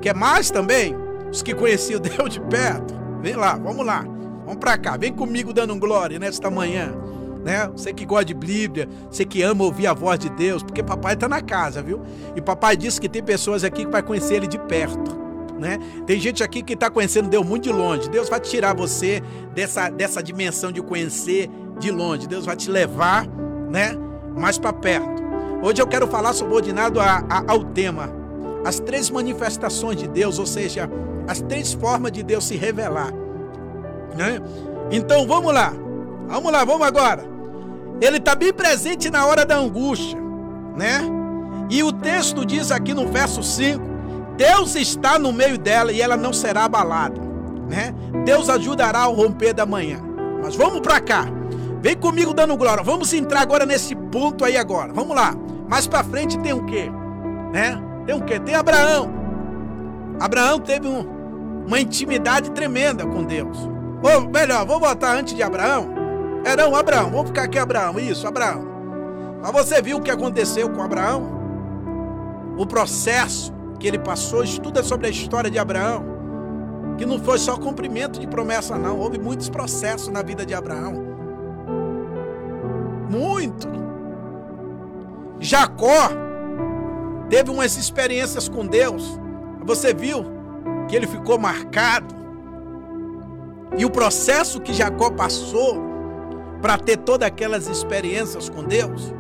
Quer 0.01 0.15
mais 0.15 0.51
também? 0.51 0.95
Os 1.31 1.43
que 1.43 1.55
conheciam 1.55 1.99
Deus 2.01 2.35
de 2.35 2.41
perto. 2.41 2.95
Vem 3.21 3.35
lá, 3.35 3.57
vamos 3.57 3.85
lá. 3.85 4.05
Vamos 4.45 4.57
para 4.61 4.79
cá. 4.79 4.97
Vem 4.97 5.13
comigo 5.13 5.53
dando 5.53 5.75
glória 5.77 6.19
nesta 6.19 6.51
manhã. 6.51 6.95
né? 7.45 7.67
Você 7.69 7.93
que 7.93 8.05
gosta 8.05 8.27
de 8.27 8.35
Bíblia, 8.35 8.89
você 9.11 9.25
que 9.25 9.43
ama 9.43 9.65
ouvir 9.65 9.89
a 9.89 9.93
voz 9.93 10.19
de 10.19 10.31
Deus, 10.31 10.63
porque 10.63 10.83
papai 10.83 11.15
está 11.15 11.29
na 11.29 11.41
casa, 11.41 11.83
viu? 11.83 12.01
E 12.37 12.41
papai 12.41 12.77
disse 12.77 13.01
que 13.01 13.09
tem 13.09 13.23
pessoas 13.23 13.65
aqui 13.65 13.85
que 13.85 13.91
vai 13.91 14.03
conhecer 14.03 14.35
ele 14.35 14.47
de 14.47 14.59
perto. 14.59 15.22
Né? 15.63 15.79
Tem 16.05 16.19
gente 16.19 16.43
aqui 16.43 16.61
que 16.61 16.73
está 16.73 16.91
conhecendo 16.91 17.29
Deus 17.29 17.47
muito 17.47 17.63
de 17.63 17.73
longe. 17.73 18.11
Deus 18.11 18.29
vai 18.29 18.41
tirar 18.41 18.75
você 18.75 19.23
dessa, 19.55 19.89
dessa 19.89 20.21
dimensão 20.21 20.73
de 20.73 20.83
conhecer 20.83 21.49
de 21.79 21.89
longe. 21.93 22.27
Deus 22.27 22.45
vai 22.45 22.57
te 22.57 22.69
levar, 22.69 23.29
né, 23.71 23.97
mais 24.37 24.59
para 24.59 24.73
perto. 24.73 25.23
Hoje 25.63 25.81
eu 25.81 25.87
quero 25.87 26.09
falar 26.09 26.33
subordinado 26.33 26.99
a, 26.99 27.25
a, 27.31 27.45
ao 27.47 27.63
tema 27.67 28.13
as 28.65 28.81
três 28.81 29.09
manifestações 29.09 29.97
de 29.97 30.09
Deus, 30.09 30.39
ou 30.39 30.47
seja, 30.47 30.91
as 31.29 31.41
três 31.41 31.73
formas 31.73 32.11
de 32.11 32.25
Deus 32.25 32.45
se 32.45 32.57
revelar. 32.57 33.13
Né? 34.17 34.41
Então 34.91 35.27
vamos 35.29 35.55
lá, 35.55 35.73
vamos 36.27 36.51
lá, 36.51 36.65
vamos 36.65 36.87
agora. 36.87 37.25
Ele 38.01 38.17
está 38.17 38.35
bem 38.35 38.53
presente 38.53 39.11
na 39.11 39.25
hora 39.27 39.47
da 39.47 39.57
angústia, 39.57 40.19
né? 40.77 41.03
E 41.71 41.85
o 41.85 41.93
texto 41.93 42.45
diz 42.45 42.73
aqui 42.73 42.93
no 42.93 43.07
verso 43.07 43.45
5: 43.45 43.92
Deus 44.43 44.75
está 44.75 45.21
no 45.21 45.33
meio 45.33 45.57
dela 45.57 45.93
e 45.93 46.03
ela 46.03 46.17
não 46.17 46.33
será 46.33 46.65
abalada, 46.65 47.21
né? 47.69 47.95
Deus 48.25 48.51
ajudará 48.51 49.03
ao 49.03 49.15
romper 49.15 49.55
da 49.55 49.65
manhã. 49.65 50.01
Mas 50.43 50.57
vamos 50.57 50.81
para 50.81 51.01
cá. 51.01 51.27
Vem 51.81 51.97
comigo 51.97 52.35
dando 52.35 52.57
glória. 52.57 52.83
Vamos 52.83 53.13
entrar 53.13 53.43
agora 53.43 53.65
nesse 53.65 53.95
ponto 53.95 54.45
aí 54.45 54.57
agora. 54.57 54.93
Vamos 54.93 55.15
lá. 55.15 55.33
Mais 55.69 55.87
para 55.87 56.03
frente 56.03 56.37
tem 56.41 56.53
o 56.53 56.67
quê? 56.67 56.91
Né? 57.53 57.81
Tem 58.05 58.17
o 58.17 58.23
quê? 58.23 58.41
Tem 58.41 58.57
Abraão. 58.57 59.13
Abraão 60.19 60.59
teve 60.59 60.89
um, 60.89 61.07
uma 61.65 61.81
intimidade 61.81 62.51
tremenda 62.51 63.07
com 63.07 63.23
Deus. 63.23 63.57
Ou 64.03 64.29
melhor, 64.29 64.67
vou 64.67 64.81
botar 64.81 65.13
antes 65.13 65.35
de 65.37 65.43
Abraão. 65.45 65.89
Era 66.45 66.69
um 66.69 66.75
Abraão. 66.75 67.13
Vamos 67.13 67.29
ficar 67.29 67.45
aqui 67.45 67.61
Abraão. 67.61 67.97
Isso, 67.97 68.27
Abraão. 68.27 68.67
Mas 69.41 69.53
você 69.53 69.81
viu 69.81 69.99
o 69.99 70.03
que 70.03 70.11
aconteceu 70.11 70.69
com 70.69 70.83
Abraão? 70.83 71.31
O 72.59 72.67
processo 72.67 73.62
que 73.83 73.89
ele 73.89 73.99
passou, 73.99 74.45
estuda 74.45 74.81
sobre 74.81 75.09
a 75.09 75.11
história 75.11 75.51
de 75.51 75.59
Abraão. 75.59 76.05
Que 76.97 77.05
não 77.05 77.19
foi 77.19 77.37
só 77.37 77.57
cumprimento 77.57 78.21
de 78.21 78.29
promessa, 78.29 78.79
não. 78.79 78.97
Houve 78.97 79.19
muitos 79.19 79.49
processos 79.51 80.07
na 80.07 80.23
vida 80.23 80.47
de 80.47 80.55
Abraão. 80.55 80.95
Muito. 83.11 83.69
Jacó 85.41 86.11
teve 87.29 87.51
umas 87.51 87.77
experiências 87.77 88.49
com 88.49 88.65
Deus. 88.65 89.19
Você 89.65 89.93
viu 89.93 90.27
que 90.89 90.95
ele 90.95 91.09
ficou 91.09 91.37
marcado. 91.37 92.15
E 93.77 93.85
o 93.85 93.91
processo 93.91 94.61
que 94.61 94.73
Jacó 94.73 95.11
passou 95.11 95.83
para 96.61 96.79
ter 96.79 96.99
todas 96.99 97.27
aquelas 97.27 97.67
experiências 97.67 98.49
com 98.49 98.63
Deus. 98.63 99.13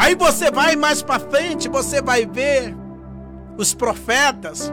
Aí 0.00 0.14
você 0.14 0.50
vai 0.50 0.76
mais 0.76 1.02
para 1.02 1.20
frente, 1.20 1.68
você 1.68 2.00
vai 2.00 2.24
ver 2.24 2.74
os 3.58 3.74
profetas 3.74 4.72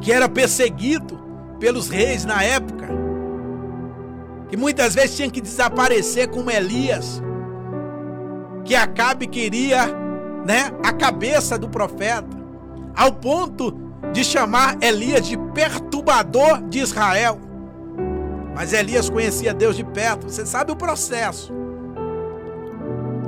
que 0.00 0.12
era 0.12 0.28
perseguido 0.28 1.18
pelos 1.58 1.88
reis 1.88 2.24
na 2.24 2.44
época, 2.44 2.86
que 4.48 4.56
muitas 4.56 4.94
vezes 4.94 5.16
tinha 5.16 5.28
que 5.28 5.40
desaparecer 5.40 6.28
como 6.28 6.52
Elias, 6.52 7.20
que 8.64 8.76
Acabe 8.76 9.26
queria, 9.26 9.86
né, 10.46 10.70
a 10.84 10.92
cabeça 10.92 11.58
do 11.58 11.68
profeta, 11.68 12.36
ao 12.94 13.12
ponto 13.12 13.76
de 14.12 14.22
chamar 14.22 14.76
Elias 14.80 15.26
de 15.26 15.36
perturbador 15.52 16.62
de 16.68 16.78
Israel. 16.78 17.40
Mas 18.54 18.72
Elias 18.72 19.10
conhecia 19.10 19.52
Deus 19.52 19.74
de 19.74 19.82
perto, 19.82 20.30
você 20.30 20.46
sabe 20.46 20.70
o 20.70 20.76
processo. 20.76 21.55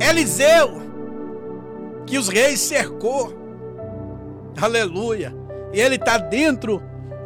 Eliseu, 0.00 0.80
que 2.06 2.18
os 2.18 2.28
reis 2.28 2.60
cercou, 2.60 3.34
aleluia, 4.60 5.34
e 5.72 5.80
ele 5.80 5.96
está 5.96 6.18
dentro 6.18 6.82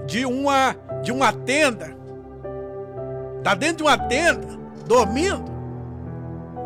de 0.06 0.24
uma, 0.26 0.74
de 1.02 1.12
uma 1.12 1.32
tenda, 1.32 1.96
está 3.38 3.54
dentro 3.54 3.78
de 3.78 3.82
uma 3.84 3.98
tenda, 3.98 4.48
dormindo. 4.86 5.52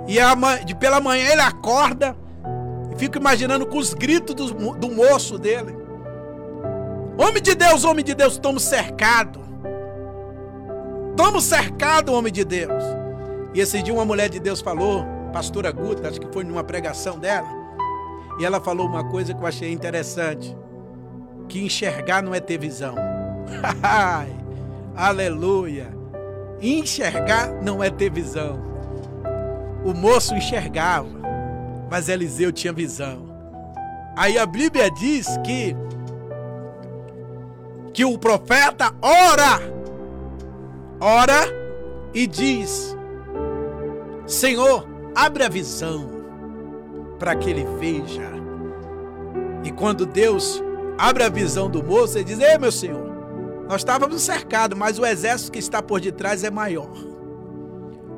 E 0.06 0.20
a, 0.20 0.34
de, 0.64 0.74
pela 0.74 1.00
manhã 1.00 1.32
ele 1.32 1.40
acorda 1.40 2.16
e 2.92 2.98
fica 2.98 3.18
imaginando 3.18 3.66
com 3.66 3.78
os 3.78 3.92
gritos 3.92 4.34
do, 4.34 4.74
do 4.76 4.90
moço 4.90 5.38
dele. 5.38 5.76
Homem 7.18 7.42
de 7.42 7.54
Deus, 7.54 7.84
homem 7.84 8.04
de 8.04 8.14
Deus, 8.14 8.34
estamos 8.34 8.62
cercados. 8.62 9.42
Estamos 11.10 11.44
cercados, 11.44 12.14
homem 12.14 12.32
de 12.32 12.44
Deus. 12.44 12.82
E 13.54 13.60
esse 13.60 13.82
dia 13.82 13.92
uma 13.92 14.04
mulher 14.04 14.28
de 14.28 14.38
Deus 14.38 14.60
falou, 14.60 15.04
pastora 15.36 15.70
Guta, 15.70 16.08
acho 16.08 16.18
que 16.18 16.32
foi 16.32 16.44
numa 16.44 16.64
pregação 16.64 17.18
dela, 17.18 17.46
e 18.40 18.44
ela 18.46 18.58
falou 18.58 18.86
uma 18.86 19.04
coisa 19.04 19.34
que 19.34 19.42
eu 19.42 19.46
achei 19.46 19.70
interessante: 19.70 20.56
que 21.46 21.62
enxergar 21.62 22.22
não 22.22 22.34
é 22.34 22.40
ter 22.40 22.56
visão. 22.56 22.94
Aleluia! 24.96 25.94
Enxergar 26.58 27.52
não 27.62 27.84
é 27.84 27.90
ter 27.90 28.10
visão. 28.10 28.58
O 29.84 29.92
moço 29.92 30.34
enxergava, 30.34 31.10
mas 31.90 32.08
Eliseu 32.08 32.50
tinha 32.50 32.72
visão. 32.72 33.26
Aí 34.16 34.38
a 34.38 34.46
Bíblia 34.46 34.90
diz 34.90 35.28
que 35.44 35.76
que 37.92 38.06
o 38.06 38.18
profeta 38.18 38.90
ora, 39.02 39.60
ora 40.98 41.44
e 42.14 42.26
diz: 42.26 42.96
Senhor, 44.26 44.95
abre 45.16 45.42
a 45.42 45.48
visão 45.48 46.10
para 47.18 47.34
que 47.34 47.48
ele 47.48 47.64
veja. 47.78 48.30
E 49.64 49.72
quando 49.72 50.04
Deus 50.04 50.62
abre 50.98 51.24
a 51.24 51.30
visão 51.30 51.70
do 51.70 51.82
moço, 51.82 52.18
ele 52.18 52.24
diz: 52.24 52.38
Ei, 52.38 52.58
meu 52.58 52.70
senhor, 52.70 53.06
nós 53.66 53.80
estávamos 53.80 54.20
cercados, 54.20 54.78
mas 54.78 54.98
o 54.98 55.06
exército 55.06 55.52
que 55.52 55.58
está 55.58 55.82
por 55.82 56.00
detrás 56.00 56.44
é 56.44 56.50
maior. 56.50 56.92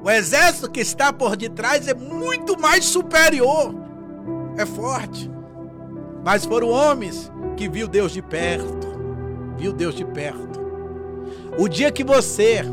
O 0.02 0.10
exército 0.10 0.70
que 0.70 0.80
está 0.80 1.12
por 1.12 1.36
detrás 1.36 1.86
é 1.86 1.94
muito 1.94 2.58
mais 2.58 2.84
superior. 2.84 3.74
É 4.56 4.66
forte. 4.66 5.30
Mas 6.24 6.44
foram 6.44 6.68
homens 6.68 7.30
que 7.56 7.68
viu 7.68 7.86
Deus 7.86 8.12
de 8.12 8.22
perto. 8.22 8.88
Viu 9.56 9.72
Deus 9.72 9.94
de 9.94 10.04
perto. 10.04 10.58
O 11.58 11.68
dia 11.68 11.90
que 11.90 12.04
você 12.04 12.64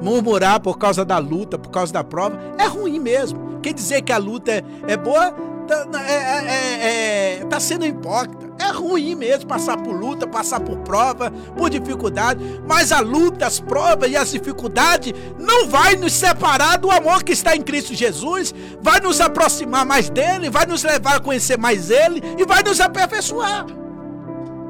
murmurar 0.00 0.60
por 0.60 0.78
causa 0.78 1.04
da 1.04 1.18
luta, 1.18 1.58
por 1.58 1.70
causa 1.70 1.92
da 1.92 2.04
prova, 2.04 2.38
é 2.58 2.66
ruim 2.66 2.98
mesmo. 2.98 3.58
Quer 3.60 3.72
dizer 3.72 4.02
que 4.02 4.12
a 4.12 4.18
luta 4.18 4.52
é, 4.52 4.64
é 4.86 4.96
boa, 4.96 5.32
tá, 5.66 5.86
é, 6.06 6.14
é, 6.14 7.38
é, 7.40 7.44
tá 7.46 7.58
sendo 7.58 7.86
hipócrita. 7.86 8.44
É 8.58 8.70
ruim 8.70 9.14
mesmo 9.14 9.48
passar 9.48 9.76
por 9.76 9.94
luta, 9.94 10.26
passar 10.26 10.60
por 10.60 10.76
prova, 10.78 11.30
por 11.56 11.68
dificuldade, 11.68 12.40
mas 12.68 12.92
a 12.92 13.00
luta, 13.00 13.46
as 13.46 13.58
provas 13.58 14.10
e 14.10 14.16
as 14.16 14.30
dificuldades 14.30 15.12
não 15.38 15.66
vai 15.66 15.96
nos 15.96 16.12
separar 16.12 16.78
do 16.78 16.90
amor 16.90 17.24
que 17.24 17.32
está 17.32 17.56
em 17.56 17.62
Cristo 17.62 17.94
Jesus, 17.94 18.54
vai 18.80 19.00
nos 19.00 19.20
aproximar 19.20 19.84
mais 19.84 20.08
dele, 20.08 20.50
vai 20.50 20.66
nos 20.66 20.84
levar 20.84 21.16
a 21.16 21.20
conhecer 21.20 21.58
mais 21.58 21.90
ele 21.90 22.22
e 22.38 22.44
vai 22.46 22.62
nos 22.62 22.80
aperfeiçoar. 22.80 23.66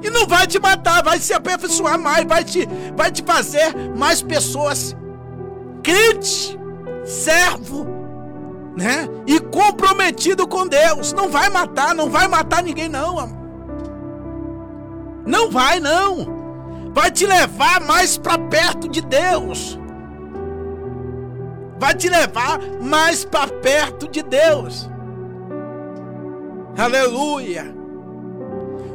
E 0.03 0.11
não 0.11 0.27
vai 0.27 0.47
te 0.47 0.59
matar, 0.59 1.03
vai 1.03 1.19
se 1.19 1.33
aperfeiçoar 1.33 1.99
mais, 1.99 2.27
vai 2.27 2.45
te, 2.45 2.69
vai 2.97 3.11
te 3.11 3.23
fazer 3.23 3.75
mais 3.97 4.23
pessoas 4.23 4.97
crente, 5.85 6.59
servo, 7.05 7.87
né? 8.77 9.07
E 9.27 9.39
comprometido 9.39 10.49
com 10.49 10.67
Deus. 10.67 11.13
Não 11.13 11.29
vai 11.29 11.49
matar, 11.51 11.95
não 11.95 12.11
vai 12.11 12.27
matar 12.27 12.63
ninguém 12.63 12.89
não. 12.89 13.45
Não 15.25 15.51
vai, 15.51 15.79
não. 15.79 16.91
Vai 16.93 17.11
te 17.11 17.27
levar 17.27 17.81
mais 17.83 18.17
para 18.17 18.39
perto 18.39 18.89
de 18.89 19.01
Deus. 19.03 19.79
Vai 21.79 21.95
te 21.95 22.09
levar 22.09 22.59
mais 22.81 23.25
para 23.25 23.49
perto 23.49 24.09
de 24.09 24.23
Deus. 24.23 24.89
Aleluia. 26.77 27.75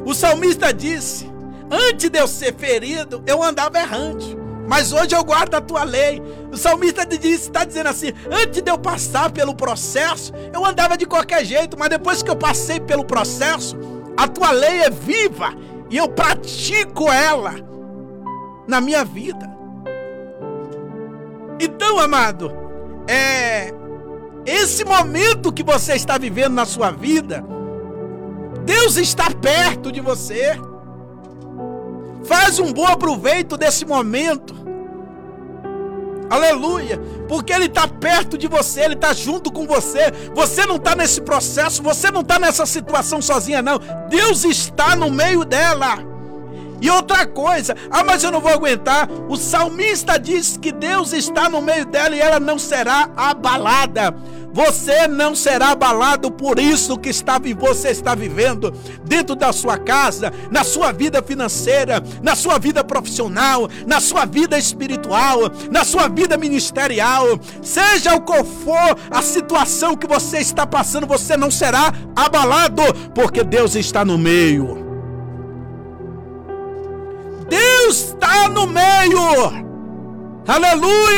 O 0.04 0.12
salmista 0.12 0.72
disse: 0.72 1.30
Antes 1.70 2.10
de 2.10 2.18
eu 2.18 2.26
ser 2.26 2.54
ferido, 2.56 3.22
eu 3.26 3.42
andava 3.42 3.78
errante. 3.78 4.39
Mas 4.70 4.92
hoje 4.92 5.16
eu 5.16 5.24
guardo 5.24 5.56
a 5.56 5.60
tua 5.60 5.82
lei. 5.82 6.22
O 6.52 6.56
salmista 6.56 7.02
está 7.10 7.64
dizendo 7.64 7.88
assim: 7.88 8.12
antes 8.30 8.62
de 8.62 8.70
eu 8.70 8.78
passar 8.78 9.28
pelo 9.32 9.52
processo, 9.52 10.32
eu 10.54 10.64
andava 10.64 10.96
de 10.96 11.06
qualquer 11.06 11.44
jeito, 11.44 11.76
mas 11.76 11.88
depois 11.88 12.22
que 12.22 12.30
eu 12.30 12.36
passei 12.36 12.78
pelo 12.78 13.04
processo, 13.04 13.76
a 14.16 14.28
tua 14.28 14.52
lei 14.52 14.82
é 14.82 14.88
viva 14.88 15.52
e 15.90 15.96
eu 15.96 16.08
pratico 16.08 17.10
ela 17.10 17.56
na 18.68 18.80
minha 18.80 19.04
vida. 19.04 19.50
Então, 21.58 21.98
amado, 21.98 22.52
é 23.08 23.74
esse 24.46 24.84
momento 24.84 25.52
que 25.52 25.64
você 25.64 25.94
está 25.94 26.16
vivendo 26.16 26.54
na 26.54 26.64
sua 26.64 26.92
vida, 26.92 27.44
Deus 28.64 28.96
está 28.96 29.32
perto 29.32 29.90
de 29.90 30.00
você. 30.00 30.56
Faz 32.22 32.60
um 32.60 32.72
bom 32.72 32.94
proveito 32.94 33.56
desse 33.56 33.84
momento. 33.84 34.59
Aleluia. 36.30 36.96
Porque 37.28 37.52
Ele 37.52 37.66
está 37.66 37.88
perto 37.88 38.38
de 38.38 38.46
você, 38.46 38.82
Ele 38.82 38.94
está 38.94 39.12
junto 39.12 39.50
com 39.50 39.66
você. 39.66 40.12
Você 40.32 40.64
não 40.64 40.76
está 40.76 40.94
nesse 40.94 41.20
processo, 41.20 41.82
você 41.82 42.10
não 42.10 42.20
está 42.20 42.38
nessa 42.38 42.64
situação 42.64 43.20
sozinha, 43.20 43.60
não. 43.60 43.80
Deus 44.08 44.44
está 44.44 44.94
no 44.94 45.10
meio 45.10 45.44
dela. 45.44 46.08
E 46.80 46.88
outra 46.88 47.26
coisa, 47.26 47.76
ah, 47.90 48.02
mas 48.02 48.24
eu 48.24 48.30
não 48.30 48.40
vou 48.40 48.52
aguentar. 48.52 49.08
O 49.28 49.36
salmista 49.36 50.18
diz 50.18 50.56
que 50.56 50.72
Deus 50.72 51.12
está 51.12 51.48
no 51.48 51.60
meio 51.60 51.84
dela 51.84 52.16
e 52.16 52.20
ela 52.20 52.40
não 52.40 52.58
será 52.58 53.10
abalada. 53.16 54.14
Você 54.52 55.06
não 55.06 55.34
será 55.34 55.70
abalado 55.70 56.30
por 56.30 56.58
isso 56.58 56.98
que 56.98 57.08
está, 57.08 57.38
você 57.58 57.90
está 57.90 58.14
vivendo 58.14 58.72
dentro 59.04 59.36
da 59.36 59.52
sua 59.52 59.78
casa, 59.78 60.32
na 60.50 60.64
sua 60.64 60.92
vida 60.92 61.22
financeira, 61.22 62.02
na 62.22 62.34
sua 62.34 62.58
vida 62.58 62.82
profissional, 62.82 63.68
na 63.86 64.00
sua 64.00 64.24
vida 64.24 64.58
espiritual, 64.58 65.38
na 65.70 65.84
sua 65.84 66.08
vida 66.08 66.36
ministerial. 66.36 67.38
Seja 67.62 68.14
o 68.14 68.20
qual 68.22 68.44
for 68.44 68.96
a 69.10 69.22
situação 69.22 69.96
que 69.96 70.06
você 70.06 70.38
está 70.38 70.66
passando, 70.66 71.06
você 71.06 71.36
não 71.36 71.50
será 71.50 71.92
abalado, 72.16 72.82
porque 73.14 73.44
Deus 73.44 73.76
está 73.76 74.04
no 74.04 74.18
meio. 74.18 74.80
Deus 77.48 78.14
está 78.14 78.48
no 78.48 78.66
meio. 78.66 79.70
Aleluia! 80.46 81.10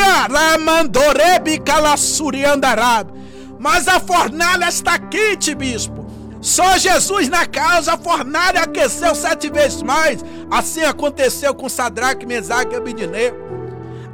Mas 3.62 3.86
a 3.86 4.00
fornalha 4.00 4.68
está 4.68 4.98
quente, 4.98 5.54
bispo. 5.54 6.04
Só 6.40 6.76
Jesus 6.76 7.28
na 7.28 7.46
casa, 7.46 7.92
a 7.92 7.96
fornalha 7.96 8.62
aqueceu 8.62 9.14
sete 9.14 9.48
vezes 9.48 9.84
mais. 9.84 10.18
Assim 10.50 10.82
aconteceu 10.82 11.54
com 11.54 11.68
Sadraque, 11.68 12.26
Mesaque 12.26 12.74
e 12.74 12.76
Abidineu. 12.76 13.40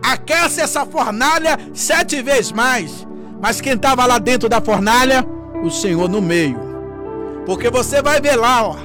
Aquece 0.02 0.60
essa 0.60 0.84
fornalha 0.84 1.58
sete 1.72 2.20
vezes 2.20 2.52
mais. 2.52 3.06
Mas 3.40 3.58
quem 3.58 3.72
estava 3.72 4.04
lá 4.04 4.18
dentro 4.18 4.50
da 4.50 4.60
fornalha? 4.60 5.24
O 5.64 5.70
Senhor 5.70 6.10
no 6.10 6.20
meio. 6.20 6.60
Porque 7.46 7.70
você 7.70 8.02
vai 8.02 8.20
ver 8.20 8.36
lá, 8.36 8.68
ó, 8.68 8.76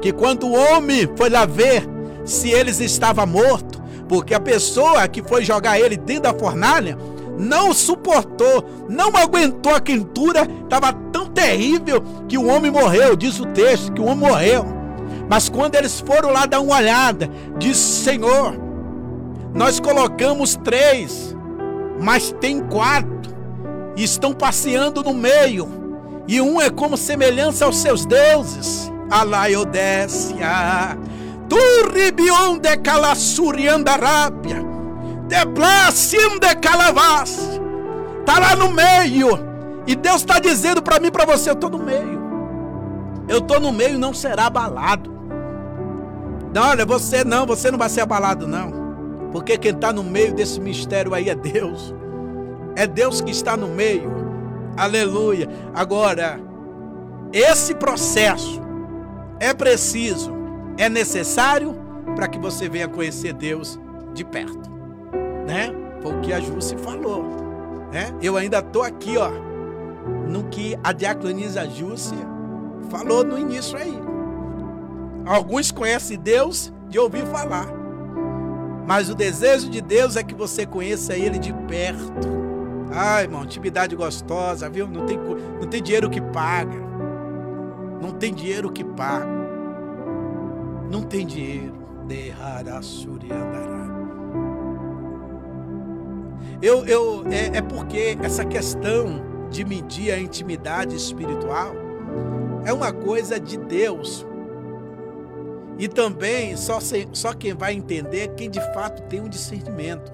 que 0.00 0.12
quando 0.12 0.46
o 0.46 0.52
homem 0.52 1.10
foi 1.16 1.30
lá 1.30 1.44
ver 1.44 1.84
se 2.24 2.48
eles 2.48 2.78
estavam 2.78 3.26
mortos, 3.26 3.82
porque 4.08 4.34
a 4.34 4.40
pessoa 4.40 5.08
que 5.08 5.20
foi 5.20 5.44
jogar 5.44 5.80
ele 5.80 5.96
dentro 5.96 6.32
da 6.32 6.34
fornalha 6.34 6.96
não 7.38 7.72
suportou, 7.72 8.64
não 8.88 9.16
aguentou 9.16 9.74
a 9.74 9.80
quentura, 9.80 10.46
estava 10.62 10.92
tão 10.92 11.26
terrível 11.26 12.02
que 12.28 12.38
o 12.38 12.46
homem 12.46 12.70
morreu, 12.70 13.16
diz 13.16 13.40
o 13.40 13.46
texto, 13.46 13.92
que 13.92 14.00
o 14.00 14.04
homem 14.04 14.28
morreu. 14.28 14.64
Mas 15.28 15.48
quando 15.48 15.74
eles 15.74 16.00
foram 16.00 16.32
lá 16.32 16.46
dar 16.46 16.60
uma 16.60 16.76
olhada, 16.76 17.30
disse: 17.58 18.04
Senhor, 18.04 18.54
nós 19.54 19.80
colocamos 19.80 20.56
três, 20.56 21.36
mas 22.00 22.34
tem 22.40 22.60
quatro, 22.60 23.32
e 23.96 24.04
estão 24.04 24.32
passeando 24.32 25.02
no 25.02 25.14
meio, 25.14 25.68
e 26.28 26.40
um 26.40 26.60
é 26.60 26.70
como 26.70 26.96
semelhança 26.96 27.64
aos 27.64 27.76
seus 27.76 28.06
deuses. 28.06 28.90
Alaiodécia. 29.10 30.96
Turribion 31.48 32.56
de 32.56 32.76
calassuriandarábia. 32.78 34.64
De 35.32 35.46
placim 35.46 36.38
de 36.38 36.54
calavas. 36.56 37.58
Está 38.20 38.38
lá 38.38 38.54
no 38.54 38.70
meio. 38.70 39.30
E 39.86 39.96
Deus 39.96 40.16
está 40.16 40.38
dizendo 40.38 40.82
para 40.82 41.00
mim 41.00 41.10
para 41.10 41.24
você: 41.24 41.48
eu 41.48 41.54
estou 41.54 41.70
no 41.70 41.78
meio. 41.78 42.20
Eu 43.26 43.38
estou 43.38 43.58
no 43.58 43.72
meio 43.72 43.94
e 43.94 43.98
não 43.98 44.12
será 44.12 44.44
abalado. 44.48 45.10
Não, 46.52 46.68
olha, 46.68 46.84
você 46.84 47.24
não, 47.24 47.46
você 47.46 47.70
não 47.70 47.78
vai 47.78 47.88
ser 47.88 48.02
abalado, 48.02 48.46
não. 48.46 49.30
Porque 49.32 49.56
quem 49.56 49.70
está 49.70 49.90
no 49.90 50.04
meio 50.04 50.34
desse 50.34 50.60
mistério 50.60 51.14
aí 51.14 51.30
é 51.30 51.34
Deus. 51.34 51.94
É 52.76 52.86
Deus 52.86 53.22
que 53.22 53.30
está 53.30 53.56
no 53.56 53.68
meio. 53.68 54.12
Aleluia. 54.76 55.48
Agora, 55.74 56.38
esse 57.32 57.74
processo 57.74 58.60
é 59.40 59.54
preciso 59.54 60.30
é 60.76 60.90
necessário 60.90 61.74
para 62.14 62.28
que 62.28 62.38
você 62.38 62.68
venha 62.68 62.86
conhecer 62.86 63.32
Deus 63.32 63.80
de 64.12 64.24
perto, 64.24 64.70
né? 65.52 65.70
Foi 66.00 66.12
o 66.12 66.20
que 66.20 66.32
a 66.32 66.40
Júcia 66.40 66.78
falou, 66.78 67.24
né? 67.92 68.12
Eu 68.22 68.36
ainda 68.36 68.58
estou 68.58 68.82
aqui, 68.82 69.16
ó, 69.18 69.30
no 70.28 70.44
que 70.44 70.76
a 70.82 70.92
diaconisa 70.92 71.68
Júcia 71.68 72.16
falou 72.90 73.22
no 73.22 73.38
início 73.38 73.76
aí. 73.76 73.98
Alguns 75.26 75.70
conhecem 75.70 76.18
Deus 76.18 76.72
de 76.88 76.98
ouvir 76.98 77.26
falar, 77.26 77.68
mas 78.86 79.10
o 79.10 79.14
desejo 79.14 79.68
de 79.68 79.80
Deus 79.80 80.16
é 80.16 80.22
que 80.22 80.34
você 80.34 80.66
conheça 80.66 81.14
Ele 81.14 81.38
de 81.38 81.52
perto. 81.68 82.42
Ai, 82.90 83.24
irmão, 83.24 83.44
intimidade 83.44 83.94
gostosa, 83.94 84.68
viu? 84.68 84.86
Não 84.88 85.06
tem, 85.06 85.18
não 85.18 85.68
tem 85.68 85.82
dinheiro 85.82 86.10
que 86.10 86.20
paga. 86.20 86.80
Não 88.02 88.10
tem 88.10 88.34
dinheiro 88.34 88.70
que 88.70 88.84
paga 88.84 89.42
não 90.92 91.02
tem 91.02 91.26
dinheiro. 91.26 91.72
Eu, 96.62 96.86
eu, 96.86 97.24
é, 97.28 97.58
é 97.58 97.60
porque 97.60 98.16
essa 98.22 98.44
questão 98.44 99.48
de 99.50 99.64
medir 99.64 100.12
a 100.12 100.18
intimidade 100.18 100.94
espiritual 100.94 101.74
é 102.64 102.72
uma 102.72 102.92
coisa 102.92 103.40
de 103.40 103.56
Deus. 103.56 104.24
E 105.76 105.88
também 105.88 106.56
só, 106.56 106.78
só 107.12 107.32
quem 107.32 107.52
vai 107.52 107.72
entender 107.74 108.20
é 108.20 108.28
quem 108.28 108.48
de 108.48 108.60
fato 108.72 109.02
tem 109.08 109.20
um 109.20 109.28
discernimento. 109.28 110.12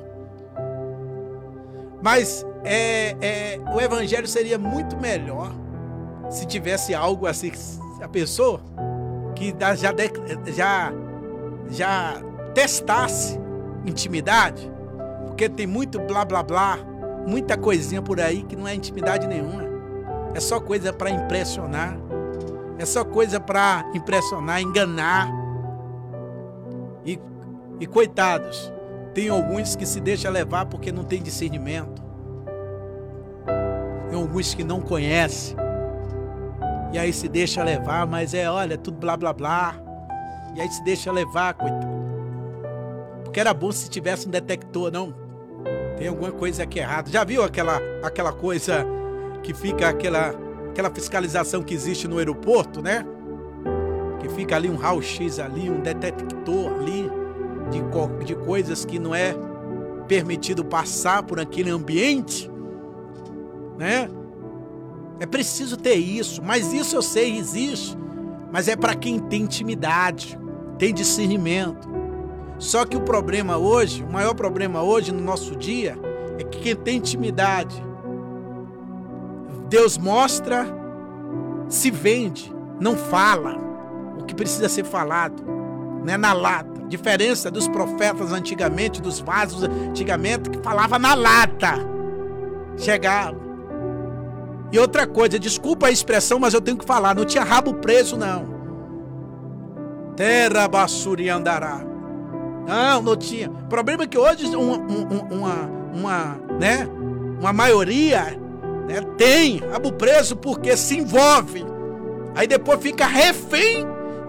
Mas 2.02 2.46
é, 2.64 3.16
é, 3.20 3.60
o 3.74 3.80
evangelho 3.80 4.26
seria 4.26 4.56
muito 4.56 4.96
melhor 4.96 5.52
se 6.30 6.46
tivesse 6.46 6.94
algo 6.94 7.26
assim. 7.26 7.52
A 8.00 8.08
pessoa 8.08 8.60
que 9.34 9.54
já, 9.76 9.92
já, 10.46 10.92
já 11.68 12.22
testasse 12.54 13.38
intimidade, 13.84 14.70
porque 15.38 15.48
tem 15.48 15.68
muito 15.68 16.00
blá 16.00 16.24
blá 16.24 16.42
blá, 16.42 16.76
muita 17.24 17.56
coisinha 17.56 18.02
por 18.02 18.20
aí 18.20 18.42
que 18.42 18.56
não 18.56 18.66
é 18.66 18.74
intimidade 18.74 19.24
nenhuma. 19.24 19.62
É 20.34 20.40
só 20.40 20.58
coisa 20.58 20.92
para 20.92 21.10
impressionar. 21.10 21.96
É 22.76 22.84
só 22.84 23.04
coisa 23.04 23.38
para 23.38 23.88
impressionar, 23.94 24.60
enganar. 24.60 25.30
E, 27.06 27.20
e 27.78 27.86
coitados, 27.86 28.72
tem 29.14 29.28
alguns 29.28 29.76
que 29.76 29.86
se 29.86 30.00
deixam 30.00 30.32
levar 30.32 30.66
porque 30.66 30.90
não 30.90 31.04
tem 31.04 31.22
discernimento. 31.22 32.02
Tem 34.10 34.20
alguns 34.20 34.54
que 34.54 34.64
não 34.64 34.80
conhecem 34.80 35.56
e 36.92 36.98
aí 36.98 37.12
se 37.12 37.28
deixa 37.28 37.62
levar, 37.62 38.08
mas 38.08 38.34
é, 38.34 38.50
olha, 38.50 38.76
tudo 38.76 38.98
blá 38.98 39.16
blá 39.16 39.32
blá. 39.32 39.76
E 40.56 40.60
aí 40.60 40.68
se 40.68 40.82
deixa 40.82 41.12
levar, 41.12 41.54
coitado. 41.54 41.86
Porque 43.22 43.38
era 43.38 43.54
bom 43.54 43.70
se 43.70 43.88
tivesse 43.88 44.26
um 44.26 44.32
detector, 44.32 44.90
não. 44.90 45.27
Tem 45.98 46.06
alguma 46.06 46.30
coisa 46.30 46.62
aqui 46.62 46.78
errada. 46.78 47.10
Já 47.10 47.24
viu 47.24 47.42
aquela, 47.42 47.80
aquela 48.04 48.32
coisa 48.32 48.86
que 49.42 49.52
fica 49.52 49.88
aquela, 49.88 50.32
aquela 50.70 50.90
fiscalização 50.90 51.62
que 51.62 51.74
existe 51.74 52.06
no 52.06 52.18
aeroporto, 52.18 52.80
né? 52.80 53.04
Que 54.20 54.28
fica 54.28 54.54
ali 54.54 54.70
um 54.70 54.76
raio-x 54.76 55.40
ali, 55.40 55.68
um 55.68 55.80
detector 55.80 56.72
ali 56.74 57.10
de, 57.70 58.24
de 58.24 58.34
coisas 58.36 58.84
que 58.84 58.98
não 58.98 59.12
é 59.12 59.34
permitido 60.06 60.64
passar 60.64 61.24
por 61.24 61.40
aquele 61.40 61.70
ambiente, 61.70 62.48
né? 63.76 64.08
É 65.20 65.26
preciso 65.26 65.76
ter 65.76 65.96
isso, 65.96 66.40
mas 66.42 66.72
isso 66.72 66.94
eu 66.94 67.02
sei 67.02 67.36
existe, 67.36 67.98
mas 68.52 68.68
é 68.68 68.76
para 68.76 68.94
quem 68.94 69.18
tem 69.18 69.42
intimidade, 69.42 70.38
tem 70.78 70.94
discernimento. 70.94 71.88
Só 72.58 72.84
que 72.84 72.96
o 72.96 73.00
problema 73.00 73.56
hoje, 73.56 74.02
o 74.02 74.12
maior 74.12 74.34
problema 74.34 74.82
hoje 74.82 75.12
no 75.12 75.20
nosso 75.20 75.54
dia, 75.54 75.98
é 76.38 76.44
que 76.44 76.58
quem 76.60 76.76
tem 76.76 76.96
intimidade, 76.96 77.82
Deus 79.68 79.96
mostra, 79.96 80.66
se 81.68 81.90
vende, 81.90 82.52
não 82.80 82.96
fala 82.96 83.56
o 84.18 84.24
que 84.24 84.34
precisa 84.34 84.68
ser 84.68 84.84
falado, 84.84 85.42
né, 86.04 86.16
na 86.16 86.32
lata. 86.32 86.78
Diferença 86.88 87.50
dos 87.50 87.68
profetas 87.68 88.32
antigamente, 88.32 89.00
dos 89.02 89.20
vasos 89.20 89.62
antigamente, 89.62 90.48
que 90.48 90.58
falava 90.60 90.98
na 90.98 91.14
lata. 91.14 91.74
Chegava 92.76 93.48
e 94.70 94.78
outra 94.78 95.06
coisa, 95.06 95.38
desculpa 95.38 95.86
a 95.86 95.90
expressão, 95.90 96.38
mas 96.38 96.52
eu 96.52 96.60
tenho 96.60 96.76
que 96.76 96.84
falar, 96.84 97.14
não 97.14 97.24
tinha 97.24 97.42
rabo 97.42 97.74
preso, 97.74 98.16
não. 98.16 98.58
Terra 100.14 100.68
basuri 100.68 101.30
andará. 101.30 101.87
Não, 102.66 103.02
não 103.02 103.16
tinha. 103.16 103.50
O 103.50 103.68
problema 103.68 104.04
é 104.04 104.06
que 104.06 104.18
hoje 104.18 104.46
uma, 104.54 104.76
uma, 104.76 105.70
uma, 105.94 106.40
né, 106.58 106.88
uma 107.40 107.52
maioria 107.52 108.38
né, 108.88 109.00
tem 109.16 109.58
rabo 109.58 109.92
preso 109.92 110.36
porque 110.36 110.76
se 110.76 110.98
envolve. 110.98 111.64
Aí 112.34 112.46
depois 112.46 112.80
fica 112.80 113.06
refém 113.06 113.86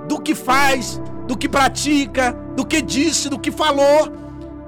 do 0.08 0.20
que 0.20 0.34
faz, 0.34 1.00
do 1.28 1.38
que 1.38 1.48
pratica, 1.48 2.36
do 2.56 2.66
que 2.66 2.82
disse, 2.82 3.30
do 3.30 3.40
que 3.40 3.52
falou. 3.52 4.12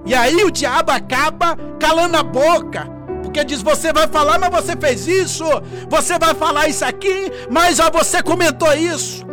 E 0.06 0.14
aí 0.14 0.44
o 0.44 0.52
diabo 0.52 0.92
acaba 0.92 1.58
calando 1.80 2.18
a 2.18 2.24
boca. 2.24 2.88
Porque 3.24 3.44
diz: 3.44 3.62
você 3.62 3.94
vai 3.94 4.08
falar, 4.08 4.40
mas 4.40 4.50
você 4.50 4.76
fez 4.76 5.08
isso. 5.08 5.44
Você 5.90 6.18
vai 6.20 6.34
falar 6.34 6.68
isso 6.68 6.84
aqui, 6.84 7.32
mas 7.50 7.80
ó, 7.80 7.90
você 7.90 8.22
comentou 8.22 8.74
isso. 8.74 9.26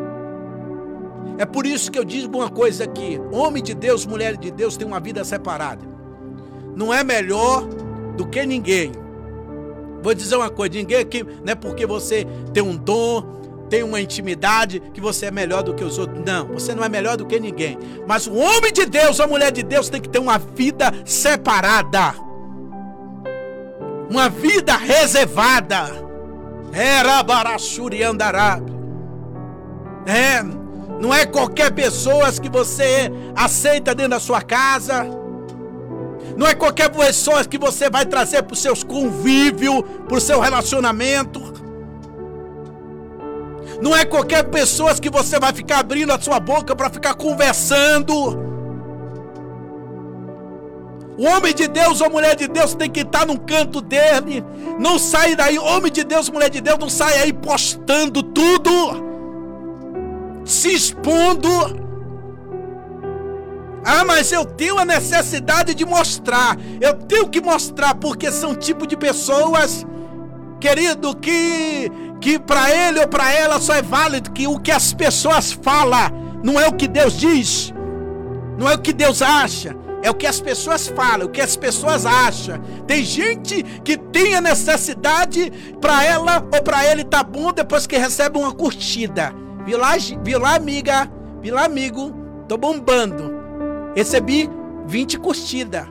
É 1.39 1.47
por 1.47 1.65
isso 1.65 1.91
que 1.91 1.99
eu 1.99 2.05
digo 2.05 2.37
uma 2.37 2.51
coisa 2.51 2.85
aqui: 2.85 3.21
homem 3.33 3.63
de 3.63 3.75
Deus, 3.75 4.05
mulher 4.05 4.37
de 4.37 4.51
Deus 4.51 4.77
tem 4.77 4.87
uma 4.87 4.99
vida 4.99 5.25
separada. 5.25 5.87
Não 6.75 6.93
é 6.93 7.05
melhor 7.05 7.65
do 8.17 8.27
que 8.27 8.45
ninguém. 8.45 8.93
Vou 10.03 10.13
dizer 10.13 10.37
uma 10.37 10.51
coisa: 10.51 10.75
ninguém 10.75 10.99
aqui, 10.99 11.23
não 11.23 11.53
é 11.53 11.55
porque 11.55 11.87
você 11.87 12.27
tem 12.53 12.63
um 12.63 12.77
dom, 12.77 13.23
tem 13.71 13.85
uma 13.85 14.01
intimidade 14.01 14.81
que 14.93 15.01
você 15.01 15.27
é 15.27 15.31
melhor 15.31 15.63
do 15.63 15.75
que 15.75 15.85
os 15.85 15.97
outros. 15.97 16.23
Não, 16.25 16.49
você 16.49 16.75
não 16.75 16.83
é 16.83 16.89
melhor 16.89 17.17
do 17.17 17.25
que 17.25 17.39
ninguém. 17.39 17.79
Mas 18.07 18.27
o 18.27 18.35
homem 18.35 18.73
de 18.73 18.85
Deus, 18.85 19.21
a 19.21 19.27
mulher 19.27 19.53
de 19.53 19.63
Deus 19.63 19.89
tem 19.89 20.01
que 20.01 20.09
ter 20.09 20.19
uma 20.19 20.39
vida 20.39 20.93
separada. 21.05 22.15
Uma 24.11 24.29
vida 24.29 24.77
reservada. 24.77 26.09
Era 26.73 27.23
Barassuri 27.23 28.03
Andarabe. 28.03 28.73
É, 30.07 30.43
não 31.01 31.15
é 31.15 31.25
qualquer 31.25 31.71
pessoa 31.71 32.33
que 32.33 32.49
você 32.49 33.11
aceita 33.35 33.95
dentro 33.95 34.13
da 34.13 34.21
sua 34.21 34.43
casa. 34.43 35.07
Não 36.37 36.47
é 36.47 36.55
qualquer 36.55 36.89
pessoa 36.91 37.45
que 37.45 37.59
você 37.59 37.89
vai 37.89 38.05
trazer 38.05 38.43
para 38.43 38.55
os 38.55 38.61
seus 38.61 38.83
convívios, 38.83 39.83
para 40.07 40.17
o 40.17 40.21
seu 40.21 40.41
relacionamento. 40.41 41.41
Não 43.81 43.97
é 43.97 44.05
qualquer 44.05 44.45
pessoa 44.45 44.95
que 44.95 45.09
você 45.09 45.39
vai 45.39 45.53
ficar 45.53 45.79
abrindo 45.79 46.13
a 46.13 46.21
sua 46.21 46.41
boca 46.41 46.75
para 46.75 46.91
ficar 46.91 47.15
conversando. 47.15 48.49
O 51.17 51.25
homem 51.25 51.55
de 51.55 51.69
Deus 51.69 52.01
ou 52.01 52.11
mulher 52.11 52.35
de 52.37 52.49
Deus 52.49 52.75
tem 52.75 52.91
que 52.91 53.01
estar 53.01 53.27
num 53.27 53.37
canto 53.37 53.81
dele. 53.81 54.45
Não 54.79 54.99
sai 54.99 55.37
daí. 55.37 55.59
Homem 55.59 55.93
de 55.93 56.03
Deus, 56.03 56.29
mulher 56.29 56.51
de 56.51 56.61
Deus, 56.61 56.79
não 56.79 56.89
sai 56.89 57.19
aí 57.19 57.33
postando 57.33 58.23
tudo. 58.23 59.08
Se 60.49 60.73
expondo. 60.73 61.51
Ah, 63.85 64.03
mas 64.03 64.33
eu 64.33 64.47
tenho 64.47 64.79
a 64.79 64.85
necessidade 64.85 65.75
de 65.75 65.85
mostrar. 65.85 66.57
Eu 66.81 66.95
tenho 66.95 67.29
que 67.29 67.39
mostrar 67.39 67.95
porque 67.97 68.33
são 68.33 68.55
tipo 68.55 68.87
de 68.87 68.97
pessoas, 68.97 69.87
querido, 70.59 71.15
que 71.15 71.93
que 72.19 72.39
para 72.39 72.71
ele 72.75 72.99
ou 72.99 73.07
para 73.07 73.31
ela 73.33 73.61
só 73.61 73.75
é 73.75 73.83
válido 73.83 74.33
que 74.33 74.49
o 74.49 74.59
que 74.59 74.73
as 74.73 74.93
pessoas 74.93 75.53
falam, 75.53 76.41
não 76.43 76.59
é 76.59 76.67
o 76.67 76.73
que 76.73 76.89
Deus 76.89 77.13
diz, 77.13 77.73
não 78.59 78.69
é 78.69 78.75
o 78.75 78.79
que 78.79 78.93
Deus 78.93 79.23
acha, 79.23 79.77
é 80.03 80.11
o 80.11 80.15
que 80.15 80.27
as 80.27 80.41
pessoas 80.41 80.89
falam, 80.89 81.27
o 81.27 81.31
que 81.31 81.43
as 81.43 81.57
pessoas 81.57 82.07
acham. 82.07 82.59
Tem 82.87 83.05
gente 83.05 83.63
que 83.85 83.99
tem 83.99 84.35
a 84.35 84.41
necessidade 84.41 85.53
para 85.81 86.05
ela 86.05 86.45
ou 86.53 86.63
para 86.63 86.87
ele 86.87 87.05
tá 87.05 87.23
bom 87.23 87.53
depois 87.53 87.87
que 87.87 87.99
recebe 87.99 88.39
uma 88.39 88.53
curtida. 88.53 89.33
Viu 89.69 89.79
lá, 89.79 89.93
viu 90.25 90.39
lá 90.41 90.57
amiga, 90.57 91.09
viu 91.43 91.55
lá 91.55 91.67
amigo, 91.67 92.13
tô 92.49 92.57
bombando. 92.57 93.31
Recebi 93.95 94.51
20 94.87 95.19
curtidas, 95.19 95.87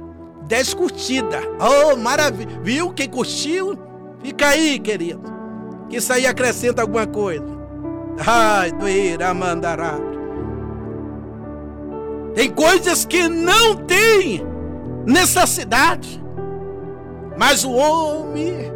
10 0.48 0.74
curtidas. 0.74 1.44
Oh, 1.60 1.96
maravilha. 1.96 2.60
Viu 2.62 2.92
quem 2.92 3.08
curtiu? 3.08 3.78
Fica 4.24 4.48
aí, 4.48 4.80
querido 4.80 5.38
que 5.90 5.98
isso 5.98 6.12
aí 6.12 6.26
acrescenta 6.26 6.82
alguma 6.82 7.08
coisa. 7.08 7.46
Ai, 8.26 8.72
doeira 8.72 9.34
mandará. 9.34 9.96
Tem 12.36 12.52
coisas 12.52 13.06
que 13.06 13.28
não 13.28 13.76
tem 13.76 14.46
necessidade. 15.06 16.24
Mas 17.38 17.64
o 17.64 17.72
homem 17.72 18.72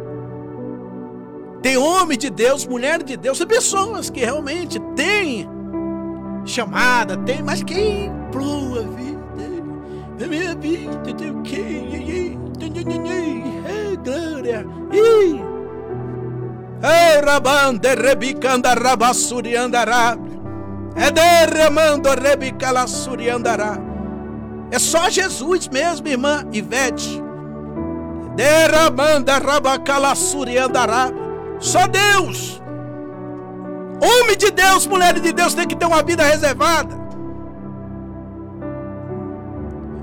tem 1.62 1.76
homem 1.76 2.18
de 2.18 2.28
Deus, 2.28 2.66
mulher 2.66 3.02
de 3.02 3.16
Deus, 3.16 3.38
tem 3.38 3.46
pessoas 3.46 4.10
que 4.10 4.20
realmente 4.20 4.80
têm 4.96 5.48
chamada, 6.44 7.16
tem, 7.18 7.42
mas 7.42 7.62
quem 7.62 8.12
pro 8.30 8.78
a 8.78 8.82
vida? 8.82 10.24
A 10.24 10.28
minha 10.28 10.54
vida 10.56 11.14
tem 11.16 11.30
o 11.30 11.42
quê? 11.42 12.36
Glória! 14.04 14.66
Ei, 16.82 17.20
rabande 17.24 17.94
rebicanda 17.94 18.74
rabassuriandará. 18.74 20.16
É 20.96 21.10
derramando 21.10 22.08
rebicalassuriandará. 22.10 23.78
É 24.70 24.78
só 24.78 25.08
Jesus 25.08 25.68
mesmo, 25.68 26.08
irmã 26.08 26.44
Ivete. 26.52 27.22
Derramanda 28.34 29.38
rabacalassuriandará. 29.38 31.21
Só 31.62 31.86
Deus. 31.86 32.60
Homem 34.02 34.36
de 34.36 34.50
Deus, 34.50 34.84
mulher 34.86 35.18
de 35.18 35.32
Deus 35.32 35.54
tem 35.54 35.66
que 35.66 35.76
ter 35.76 35.86
uma 35.86 36.02
vida 36.02 36.24
reservada. 36.24 37.00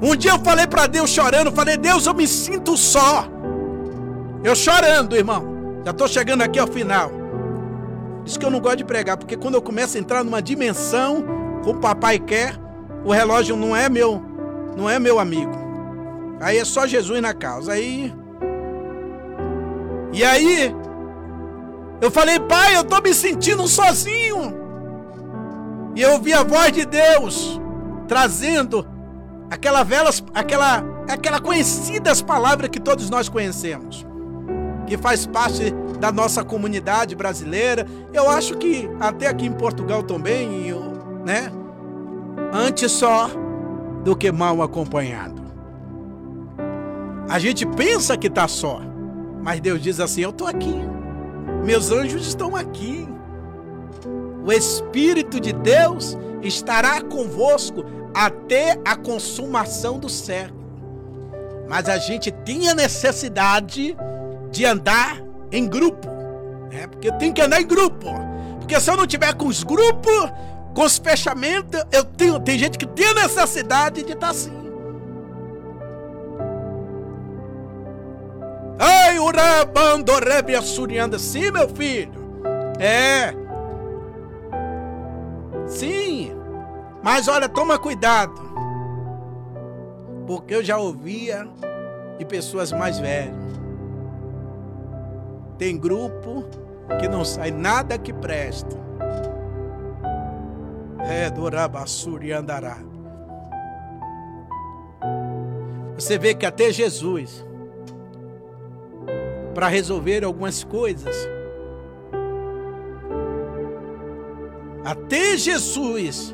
Um 0.01 0.15
dia 0.15 0.31
eu 0.31 0.39
falei 0.39 0.65
para 0.65 0.87
Deus 0.87 1.09
chorando, 1.09 1.51
falei: 1.51 1.75
"Deus, 1.75 2.07
eu 2.07 2.13
me 2.13 2.25
sinto 2.25 2.77
só". 2.77 3.27
Eu 4.41 4.55
chorando, 4.55 5.17
irmão. 5.17 5.81
Já 5.83 5.91
estou 5.91 6.07
chegando 6.07 6.43
aqui 6.43 6.57
ao 6.57 6.67
final. 6.67 7.11
Diz 8.23 8.37
que 8.37 8.45
eu 8.45 8.49
não 8.49 8.61
gosto 8.61 8.77
de 8.77 8.85
pregar, 8.85 9.17
porque 9.17 9.35
quando 9.35 9.55
eu 9.55 9.61
começo 9.61 9.97
a 9.97 9.99
entrar 9.99 10.23
numa 10.23 10.41
dimensão, 10.41 11.25
como 11.63 11.77
o 11.77 11.81
papai 11.81 12.19
quer, 12.19 12.55
o 13.03 13.11
relógio 13.11 13.57
não 13.57 13.75
é 13.75 13.89
meu, 13.89 14.21
não 14.77 14.89
é 14.89 14.97
meu 14.97 15.19
amigo. 15.19 15.51
Aí 16.39 16.57
é 16.57 16.63
só 16.63 16.87
Jesus 16.87 17.21
na 17.21 17.33
causa. 17.33 17.73
Aí. 17.73 18.13
E 20.13 20.23
aí, 20.23 20.73
eu 22.01 22.09
falei, 22.09 22.39
pai, 22.39 22.75
eu 22.75 22.81
estou 22.81 23.01
me 23.01 23.13
sentindo 23.13 23.67
sozinho. 23.67 24.55
E 25.95 26.01
eu 26.01 26.13
ouvi 26.13 26.33
a 26.33 26.43
voz 26.43 26.71
de 26.71 26.85
Deus 26.85 27.59
trazendo 28.07 28.87
aquela 29.49 29.83
velas, 29.83 30.23
aquela, 30.33 30.83
aquela 31.09 31.39
conhecidas 31.39 32.21
palavras 32.21 32.69
que 32.69 32.79
todos 32.79 33.09
nós 33.09 33.27
conhecemos 33.27 34.05
que 34.89 34.97
faz 34.97 35.25
parte 35.27 35.71
da 35.99 36.11
nossa 36.11 36.43
comunidade 36.43 37.15
brasileira. 37.15 37.85
Eu 38.11 38.27
acho 38.27 38.57
que 38.57 38.89
até 38.99 39.27
aqui 39.27 39.45
em 39.45 39.53
Portugal 39.53 40.01
também, 40.01 40.73
né? 41.23 41.51
Antes 42.51 42.91
só 42.91 43.29
do 44.03 44.15
que 44.15 44.31
mal 44.31 44.61
acompanhado. 44.63 45.39
A 47.29 47.37
gente 47.37 47.65
pensa 47.67 48.17
que 48.17 48.25
está 48.25 48.47
só, 48.47 48.81
mas 49.43 49.61
Deus 49.61 49.79
diz 49.79 49.99
assim: 49.99 50.21
Eu 50.21 50.31
estou 50.31 50.47
aqui, 50.47 50.75
meus 51.63 51.91
anjos 51.91 52.27
estão 52.27 52.55
aqui. 52.55 53.07
O 54.45 54.51
Espírito 54.51 55.39
de 55.39 55.53
Deus 55.53 56.17
estará 56.41 57.01
convosco 57.01 57.83
até 58.13 58.79
a 58.85 58.95
consumação 58.95 59.99
do 59.99 60.09
século. 60.09 60.59
Mas 61.67 61.87
a 61.87 61.97
gente 61.97 62.31
tinha 62.43 62.73
necessidade 62.73 63.95
de 64.51 64.65
andar 64.65 65.21
em 65.51 65.67
grupo. 65.67 66.07
É, 66.71 66.87
porque 66.87 67.11
tem 67.13 67.31
que 67.31 67.41
andar 67.41 67.61
em 67.61 67.67
grupo. 67.67 68.07
Porque 68.59 68.79
se 68.79 68.89
eu 68.89 68.97
não 68.97 69.05
tiver 69.05 69.33
com 69.35 69.47
os 69.47 69.63
grupos, 69.63 70.31
com 70.73 70.83
os 70.83 70.97
fechamentos, 70.97 71.83
eu 71.91 72.03
tenho, 72.03 72.39
tem 72.39 72.57
gente 72.57 72.77
que 72.77 72.87
tem 72.87 73.13
necessidade 73.13 74.03
de 74.03 74.13
estar 74.13 74.29
assim. 74.29 74.68
Ai, 79.19 79.25
o 79.25 79.31
rabando 79.31 80.13
rebe 80.13 80.55
assuriando 80.55 81.17
assim, 81.17 81.51
meu 81.51 81.67
filho. 81.67 82.13
É. 82.79 83.33
Sim. 85.67 86.31
Mas 87.03 87.27
olha, 87.27 87.49
toma 87.49 87.77
cuidado. 87.77 88.41
Porque 90.25 90.55
eu 90.55 90.63
já 90.63 90.77
ouvia 90.77 91.45
de 92.17 92.23
pessoas 92.25 92.71
mais 92.71 92.97
velhas. 92.97 93.35
Tem 95.57 95.77
grupo 95.77 96.45
que 96.99 97.07
não 97.07 97.25
sai 97.25 97.51
nada 97.51 97.97
que 97.97 98.13
presta. 98.13 98.77
É 101.09 101.29
do 101.29 101.49
Rabassuri 101.49 102.31
andará. 102.31 102.77
Você 105.95 106.17
vê 106.17 106.33
que 106.33 106.45
até 106.45 106.71
Jesus, 106.71 107.45
para 109.59 109.67
resolver 109.67 110.23
algumas 110.23 110.63
coisas, 110.63 111.13
até 114.85 115.35
Jesus, 115.35 116.33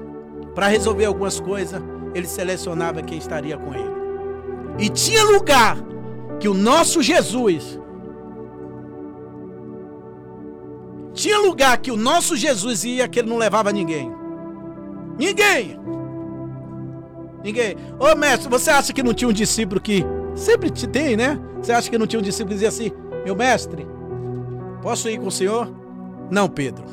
para 0.54 0.68
resolver 0.68 1.06
algumas 1.06 1.40
coisas, 1.40 1.82
ele 2.14 2.28
selecionava 2.28 3.02
quem 3.02 3.18
estaria 3.18 3.58
com 3.58 3.74
ele. 3.74 3.90
E 4.78 4.90
tinha 4.90 5.24
lugar 5.24 5.76
que 6.40 6.48
o 6.48 6.54
nosso 6.54 7.02
Jesus 7.02 7.80
Tinha 11.16 11.40
lugar 11.40 11.78
que 11.80 11.90
o 11.90 11.98
nosso 11.98 12.36
Jesus 12.36 12.84
ia 12.84 13.08
que 13.08 13.20
ele 13.20 13.30
não 13.30 13.38
levava 13.38 13.72
ninguém. 13.72 14.12
Ninguém. 15.18 15.80
Ninguém. 17.42 17.78
Ô 17.98 18.14
mestre, 18.16 18.50
você 18.50 18.70
acha 18.70 18.92
que 18.92 19.02
não 19.02 19.14
tinha 19.16 19.30
um 19.30 19.34
discípulo 19.34 19.82
que. 19.82 20.06
Sempre 20.36 20.70
te 20.70 20.86
tem, 20.86 21.16
né? 21.16 21.40
Você 21.62 21.72
acha 21.72 21.90
que 21.90 21.98
não 21.98 22.06
tinha 22.06 22.20
um 22.20 22.24
discípulo 22.24 22.50
que 22.50 22.56
dizia 22.56 22.68
assim: 22.68 22.92
Meu 23.26 23.36
mestre, 23.36 23.86
posso 24.82 25.10
ir 25.10 25.20
com 25.20 25.28
o 25.28 25.32
senhor? 25.32 25.70
Não, 26.32 26.48
Pedro. 26.48 26.86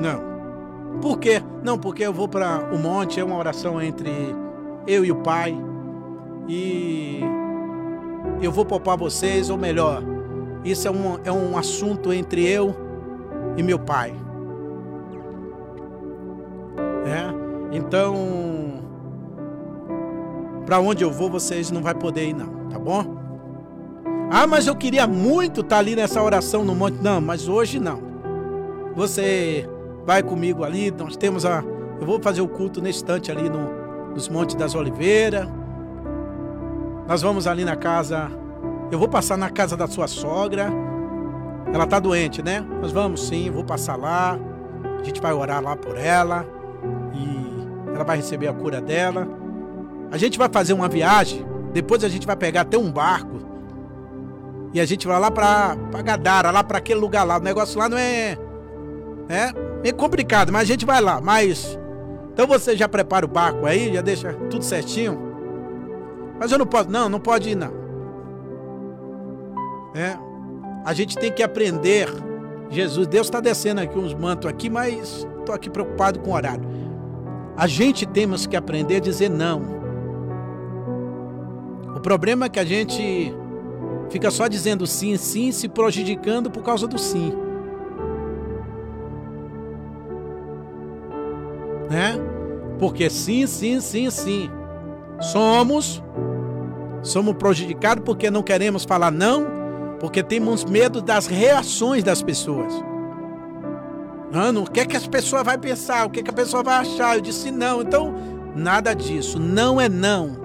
Não. 0.00 1.00
Por 1.00 1.18
quê? 1.18 1.40
Não, 1.62 1.78
porque 1.78 2.02
eu 2.02 2.12
vou 2.12 2.28
para 2.28 2.68
o 2.74 2.78
monte, 2.78 3.20
é 3.20 3.24
uma 3.24 3.38
oração 3.38 3.80
entre 3.80 4.10
eu 4.86 5.04
e 5.04 5.12
o 5.12 5.16
Pai. 5.22 5.56
E 6.48 7.20
eu 8.42 8.50
vou 8.50 8.64
poupar 8.64 8.96
vocês, 8.96 9.50
ou 9.50 9.58
melhor, 9.58 10.02
isso 10.64 10.88
é 10.88 10.90
um, 10.90 11.18
é 11.24 11.32
um 11.32 11.56
assunto 11.56 12.12
entre 12.12 12.46
eu 12.46 12.74
e 13.56 13.62
meu 13.62 13.78
pai. 13.78 14.14
É? 17.06 17.76
Então, 17.76 18.14
para 20.64 20.80
onde 20.80 21.04
eu 21.04 21.10
vou, 21.10 21.30
vocês 21.30 21.70
não 21.70 21.82
vai 21.82 21.94
poder 21.94 22.28
ir 22.28 22.34
não, 22.34 22.68
tá 22.68 22.78
bom? 22.78 23.17
Ah, 24.30 24.46
mas 24.46 24.66
eu 24.66 24.76
queria 24.76 25.06
muito 25.06 25.60
estar 25.62 25.76
tá 25.76 25.78
ali 25.78 25.96
nessa 25.96 26.22
oração 26.22 26.64
no 26.64 26.74
monte. 26.74 27.02
Não, 27.02 27.20
mas 27.20 27.48
hoje 27.48 27.78
não. 27.78 28.02
Você 28.94 29.68
vai 30.06 30.22
comigo 30.22 30.64
ali, 30.64 30.90
nós 30.90 31.16
temos 31.16 31.44
a 31.44 31.62
eu 32.00 32.06
vou 32.06 32.20
fazer 32.20 32.40
o 32.40 32.48
culto 32.48 32.80
nesse 32.80 33.00
instante 33.00 33.30
ali 33.30 33.48
no, 33.48 34.12
nos 34.14 34.28
Montes 34.28 34.54
das 34.54 34.74
Oliveiras. 34.74 35.48
Nós 37.08 37.22
vamos 37.22 37.46
ali 37.46 37.64
na 37.64 37.74
casa. 37.74 38.30
Eu 38.90 38.98
vou 38.98 39.08
passar 39.08 39.36
na 39.36 39.50
casa 39.50 39.76
da 39.76 39.86
sua 39.86 40.06
sogra. 40.06 40.70
Ela 41.72 41.86
tá 41.86 41.98
doente, 41.98 42.40
né? 42.40 42.64
Nós 42.80 42.92
vamos 42.92 43.26
sim, 43.26 43.50
vou 43.50 43.64
passar 43.64 43.96
lá. 43.96 44.38
A 45.00 45.02
gente 45.02 45.20
vai 45.20 45.32
orar 45.32 45.62
lá 45.62 45.74
por 45.74 45.98
ela. 45.98 46.46
E 47.14 47.94
ela 47.94 48.04
vai 48.04 48.18
receber 48.18 48.46
a 48.46 48.52
cura 48.52 48.80
dela. 48.80 49.26
A 50.10 50.16
gente 50.16 50.38
vai 50.38 50.48
fazer 50.48 50.72
uma 50.72 50.88
viagem. 50.88 51.44
Depois 51.72 52.04
a 52.04 52.08
gente 52.08 52.26
vai 52.26 52.36
pegar 52.36 52.60
até 52.60 52.78
um 52.78 52.92
barco. 52.92 53.40
E 54.72 54.80
a 54.80 54.84
gente 54.84 55.06
vai 55.06 55.18
lá 55.18 55.30
pra, 55.30 55.76
pra 55.90 56.02
Gadara, 56.02 56.50
lá 56.50 56.62
para 56.62 56.78
aquele 56.78 57.00
lugar 57.00 57.24
lá. 57.24 57.38
O 57.38 57.42
negócio 57.42 57.78
lá 57.78 57.88
não 57.88 57.98
é. 57.98 58.36
É 59.28 59.52
meio 59.82 59.94
complicado, 59.94 60.52
mas 60.52 60.62
a 60.62 60.66
gente 60.66 60.84
vai 60.84 61.00
lá. 61.00 61.20
Mas. 61.20 61.78
Então 62.32 62.46
você 62.46 62.76
já 62.76 62.88
prepara 62.88 63.24
o 63.26 63.28
barco 63.28 63.66
aí, 63.66 63.92
já 63.92 64.00
deixa 64.00 64.32
tudo 64.50 64.64
certinho. 64.64 65.18
Mas 66.38 66.52
eu 66.52 66.58
não 66.58 66.66
posso. 66.66 66.90
Não, 66.90 67.08
não 67.08 67.20
pode 67.20 67.50
ir, 67.50 67.54
não. 67.54 67.72
É. 69.94 70.16
A 70.84 70.92
gente 70.92 71.16
tem 71.16 71.32
que 71.32 71.42
aprender. 71.42 72.08
Jesus, 72.70 73.06
Deus 73.06 73.26
está 73.26 73.40
descendo 73.40 73.80
aqui 73.80 73.98
uns 73.98 74.12
mantos 74.12 74.48
aqui, 74.48 74.68
mas 74.68 75.26
estou 75.38 75.54
aqui 75.54 75.70
preocupado 75.70 76.20
com 76.20 76.30
o 76.30 76.34
horário. 76.34 76.62
A 77.56 77.66
gente 77.66 78.06
temos 78.06 78.46
que 78.46 78.56
aprender 78.56 78.96
a 78.96 79.00
dizer 79.00 79.30
não. 79.30 79.78
O 81.96 82.00
problema 82.00 82.46
é 82.46 82.48
que 82.48 82.60
a 82.60 82.64
gente 82.64 83.34
fica 84.10 84.30
só 84.30 84.48
dizendo 84.48 84.86
sim, 84.86 85.16
sim, 85.16 85.52
se 85.52 85.68
prejudicando 85.68 86.50
por 86.50 86.62
causa 86.62 86.86
do 86.86 86.98
sim. 86.98 87.32
Né? 91.90 92.18
Porque 92.78 93.08
sim, 93.08 93.46
sim, 93.46 93.80
sim, 93.80 94.10
sim. 94.10 94.50
Somos 95.20 96.02
somos 97.02 97.34
prejudicados 97.36 98.04
porque 98.04 98.30
não 98.30 98.42
queremos 98.42 98.84
falar 98.84 99.10
não, 99.10 99.46
porque 100.00 100.22
temos 100.22 100.64
medo 100.64 101.00
das 101.00 101.26
reações 101.26 102.04
das 102.04 102.22
pessoas. 102.22 102.72
Mano, 104.32 104.64
o 104.64 104.70
que 104.70 104.80
é 104.80 104.84
que 104.84 104.96
as 104.96 105.06
pessoas 105.06 105.42
vão 105.42 105.58
pensar? 105.58 106.06
O 106.06 106.10
que 106.10 106.20
é 106.20 106.22
que 106.22 106.30
a 106.30 106.34
pessoa 106.34 106.62
vai 106.62 106.80
achar? 106.80 107.16
Eu 107.16 107.20
disse 107.22 107.50
não. 107.50 107.80
Então, 107.80 108.14
nada 108.54 108.92
disso. 108.94 109.38
Não 109.38 109.80
é 109.80 109.88
não. 109.88 110.36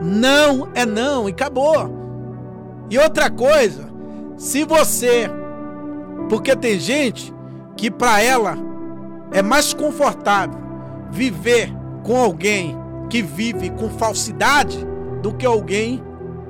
Não 0.00 0.68
é 0.72 0.86
não 0.86 1.28
e 1.28 1.32
acabou. 1.32 2.07
E 2.90 2.98
outra 2.98 3.30
coisa, 3.30 3.88
se 4.36 4.64
você 4.64 5.30
porque 6.28 6.54
tem 6.54 6.78
gente 6.78 7.32
que 7.76 7.90
para 7.90 8.22
ela 8.22 8.56
é 9.32 9.42
mais 9.42 9.72
confortável 9.72 10.58
viver 11.10 11.72
com 12.02 12.16
alguém 12.16 12.76
que 13.08 13.22
vive 13.22 13.70
com 13.70 13.88
falsidade 13.88 14.86
do 15.22 15.32
que 15.32 15.46
alguém 15.46 16.02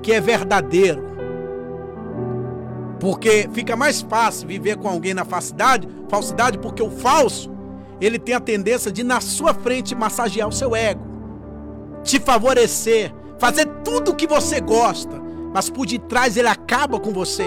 que 0.03 0.13
é 0.13 0.21
verdadeiro. 0.21 1.07
Porque 2.99 3.49
fica 3.53 3.77
mais 3.77 4.01
fácil 4.01 4.49
viver 4.49 4.77
com 4.77 4.89
alguém 4.89 5.15
na 5.15 5.25
falsidade, 5.25 5.89
falsidade, 6.09 6.59
porque 6.59 6.83
o 6.83 6.91
falso, 6.91 7.51
ele 8.01 8.19
tem 8.19 8.35
a 8.35 8.41
tendência 8.41 8.91
de 8.91 9.05
na 9.05 9.21
sua 9.21 9.55
frente 9.55 9.95
massagear 9.95 10.49
o 10.49 10.53
seu 10.53 10.75
ego, 10.75 11.01
te 12.03 12.19
favorecer, 12.19 13.15
fazer 13.39 13.67
tudo 13.85 14.11
o 14.11 14.15
que 14.15 14.27
você 14.27 14.61
gosta, 14.61 15.21
mas 15.53 15.71
por 15.71 15.87
detrás 15.87 16.37
ele 16.37 16.49
acaba 16.49 16.99
com 16.99 17.13
você. 17.13 17.47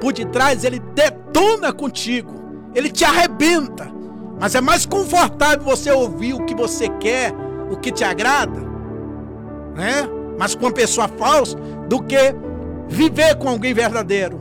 Por 0.00 0.12
detrás 0.12 0.64
ele 0.64 0.78
detona 0.78 1.72
contigo, 1.72 2.32
ele 2.74 2.90
te 2.90 3.04
arrebenta. 3.04 3.90
Mas 4.40 4.54
é 4.54 4.60
mais 4.60 4.86
confortável 4.86 5.62
você 5.62 5.90
ouvir 5.90 6.32
o 6.32 6.44
que 6.46 6.54
você 6.54 6.88
quer, 6.88 7.32
o 7.70 7.76
que 7.76 7.92
te 7.92 8.02
agrada, 8.02 8.60
né? 9.76 10.08
Mas 10.38 10.54
com 10.54 10.64
uma 10.64 10.72
pessoa 10.72 11.06
falsa, 11.06 11.56
do 11.88 12.02
que 12.02 12.16
viver 12.88 13.36
com 13.36 13.48
alguém 13.48 13.74
verdadeiro, 13.74 14.40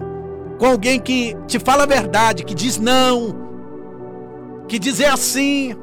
com 0.58 0.66
alguém 0.68 1.00
que 1.00 1.36
te 1.48 1.60
fala 1.60 1.84
a 1.84 1.86
verdade, 1.86 2.46
que 2.46 2.56
diz 2.56 2.78
não, 2.78 3.36
que 4.70 4.80
diz 4.80 5.02
é 5.02 5.10
assim, 5.10 5.76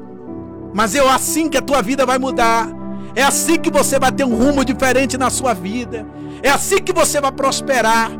mas 0.73 0.95
é 0.95 1.07
assim 1.07 1.47
que 1.49 1.57
a 1.57 1.61
tua 1.61 1.81
vida 1.81 2.05
vai 2.05 2.17
mudar. 2.17 2.76
É 3.17 3.23
assim 3.23 3.57
que 3.57 3.69
você 3.69 3.99
vai 3.99 4.11
ter 4.11 4.23
um 4.23 4.35
rumo 4.35 4.63
diferente 4.63 5.17
na 5.17 5.29
sua 5.29 5.53
vida. 5.53 6.05
É 6.41 6.49
assim 6.49 6.77
que 6.77 6.93
você 6.93 7.19
vai 7.19 7.31
prosperar. 7.31 8.11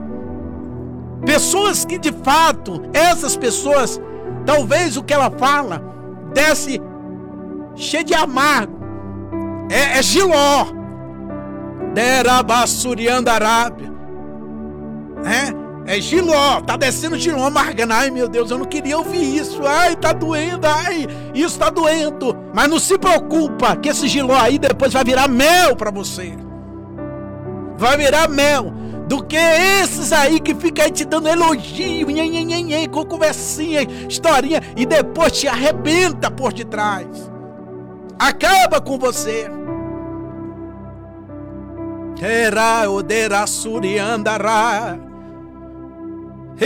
Pessoas 1.26 1.86
que 1.86 1.98
de 1.98 2.12
fato, 2.12 2.82
essas 2.94 3.38
pessoas 3.38 4.00
Talvez 4.48 4.96
o 4.96 5.04
que 5.04 5.14
ela 5.14 5.30
fala 5.30 5.84
desce 6.34 6.82
cheio 7.76 8.06
de 8.06 8.14
amargo. 8.14 8.80
É, 9.70 10.00
é 10.00 10.02
Giló. 10.02 10.68
Derabassuriandarábia. 11.94 13.92
É, 15.26 15.52
é 15.88 16.02
Giló. 16.02 16.62
Tá 16.62 16.76
descendo 16.76 17.18
Giló 17.18 17.46
amargando. 17.46 17.94
Ai 17.94 18.12
meu 18.12 18.28
Deus, 18.28 18.52
eu 18.52 18.58
não 18.58 18.66
queria 18.66 18.98
ouvir 18.98 19.38
isso. 19.38 19.66
Ai, 19.66 19.96
tá 19.96 20.12
doendo. 20.12 20.68
Ai, 20.68 21.08
isso 21.34 21.58
tá 21.58 21.70
doendo. 21.70 22.36
Mas 22.54 22.70
não 22.70 22.78
se 22.78 22.98
preocupa 22.98 23.76
que 23.78 23.90
esse 23.90 24.08
Giló 24.08 24.36
aí 24.36 24.60
depois 24.60 24.94
vai 24.94 25.04
virar 25.04 25.28
mel 25.28 25.76
para 25.76 25.90
você. 25.90 26.34
Vai 27.78 27.98
virar 27.98 28.28
mel 28.28 28.74
do 29.08 29.24
que 29.24 29.38
esses 29.38 30.12
aí 30.12 30.40
que 30.40 30.54
ficam 30.54 30.84
aí 30.84 30.92
te 30.92 31.06
dando 31.06 31.30
elogio, 31.30 32.08
nhen, 32.08 32.30
nhen, 32.30 32.66
nhen, 32.66 32.90
com 32.90 33.06
conversinha, 33.06 33.88
historinha, 34.10 34.62
e 34.76 34.86
depois 34.86 35.32
te 35.32 35.48
arrebenta 35.48 36.30
por 36.30 36.52
detrás. 36.52 37.08
Acaba 38.20 38.82
com 38.82 38.98
você. 38.98 39.50
Era 42.20 42.90
odera 42.90 43.46
suriandará. 43.48 45.07
De. 46.58 46.66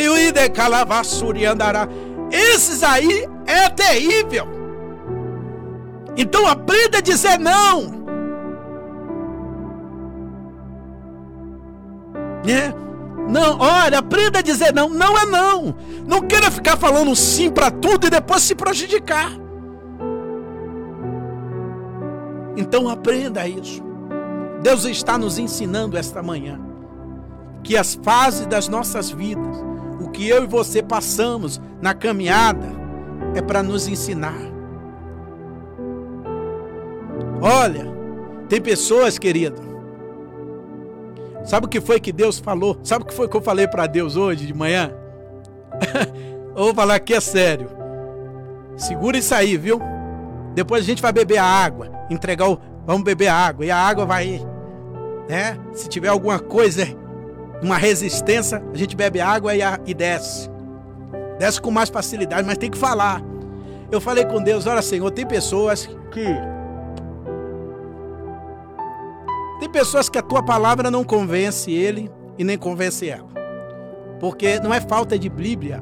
Esses 2.31 2.83
aí 2.83 3.27
é 3.45 3.69
terrível. 3.69 4.47
Então 6.15 6.47
aprenda 6.47 6.99
a 6.99 7.01
dizer 7.01 7.39
não. 7.39 8.01
né? 12.45 12.73
Não, 13.29 13.59
olha, 13.59 13.99
aprenda 13.99 14.39
a 14.39 14.41
dizer 14.41 14.73
não. 14.73 14.89
Não 14.89 15.17
é 15.17 15.25
não. 15.25 15.75
Não 16.05 16.21
queira 16.21 16.51
ficar 16.51 16.77
falando 16.77 17.15
sim 17.15 17.49
para 17.49 17.71
tudo 17.71 18.07
e 18.07 18.09
depois 18.09 18.43
se 18.43 18.55
prejudicar. 18.55 19.31
Então 22.57 22.89
aprenda 22.89 23.47
isso. 23.47 23.81
Deus 24.61 24.85
está 24.85 25.17
nos 25.17 25.37
ensinando 25.37 25.97
esta 25.97 26.21
manhã 26.21 26.59
que 27.63 27.77
as 27.77 27.95
fases 27.95 28.45
das 28.47 28.67
nossas 28.67 29.09
vidas, 29.09 29.57
que 30.21 30.29
eu 30.29 30.43
e 30.43 30.45
você 30.45 30.83
passamos 30.83 31.59
na 31.81 31.95
caminhada, 31.95 32.67
é 33.33 33.41
para 33.41 33.63
nos 33.63 33.87
ensinar. 33.87 34.37
Olha, 37.41 37.87
tem 38.47 38.61
pessoas, 38.61 39.17
querido, 39.17 39.59
Sabe 41.43 41.65
o 41.65 41.69
que 41.69 41.81
foi 41.81 41.99
que 41.99 42.11
Deus 42.11 42.37
falou? 42.37 42.77
Sabe 42.83 43.03
o 43.03 43.07
que 43.07 43.15
foi 43.15 43.27
que 43.27 43.35
eu 43.35 43.41
falei 43.41 43.67
para 43.67 43.87
Deus 43.87 44.15
hoje 44.15 44.45
de 44.45 44.53
manhã? 44.53 44.93
vou 46.53 46.71
falar 46.71 46.93
aqui 46.93 47.15
é 47.15 47.19
sério. 47.19 47.67
Segura 48.77 49.17
isso 49.17 49.33
aí, 49.33 49.57
viu? 49.57 49.81
Depois 50.53 50.83
a 50.83 50.85
gente 50.85 51.01
vai 51.01 51.11
beber 51.11 51.39
a 51.39 51.43
água, 51.43 51.91
entregar 52.11 52.47
o. 52.47 52.59
Vamos 52.85 53.01
beber 53.01 53.27
a 53.27 53.33
água. 53.33 53.65
E 53.65 53.71
a 53.71 53.75
água 53.75 54.05
vai. 54.05 54.39
Né? 55.27 55.57
Se 55.73 55.89
tiver 55.89 56.09
alguma 56.09 56.37
coisa, 56.37 56.85
uma 57.61 57.77
resistência, 57.77 58.63
a 58.73 58.77
gente 58.77 58.95
bebe 58.95 59.19
água 59.21 59.55
e, 59.55 59.61
a, 59.61 59.79
e 59.85 59.93
desce. 59.93 60.49
Desce 61.39 61.61
com 61.61 61.71
mais 61.71 61.89
facilidade, 61.89 62.45
mas 62.45 62.57
tem 62.57 62.69
que 62.69 62.77
falar. 62.77 63.21
Eu 63.91 63.99
falei 63.99 64.25
com 64.25 64.41
Deus: 64.41 64.65
olha, 64.65 64.81
Senhor, 64.81 65.09
tem 65.11 65.25
pessoas 65.25 65.87
que 66.11 66.25
pessoas 69.71 70.09
que 70.09 70.17
a 70.17 70.21
tua 70.21 70.43
palavra 70.43 70.91
não 70.91 71.03
convence 71.03 71.71
ele 71.71 72.11
e 72.37 72.43
nem 72.43 72.57
convence 72.57 73.09
ela. 73.09 73.29
Porque 74.19 74.59
não 74.59 74.73
é 74.73 74.79
falta 74.79 75.17
de 75.17 75.29
Bíblia, 75.29 75.81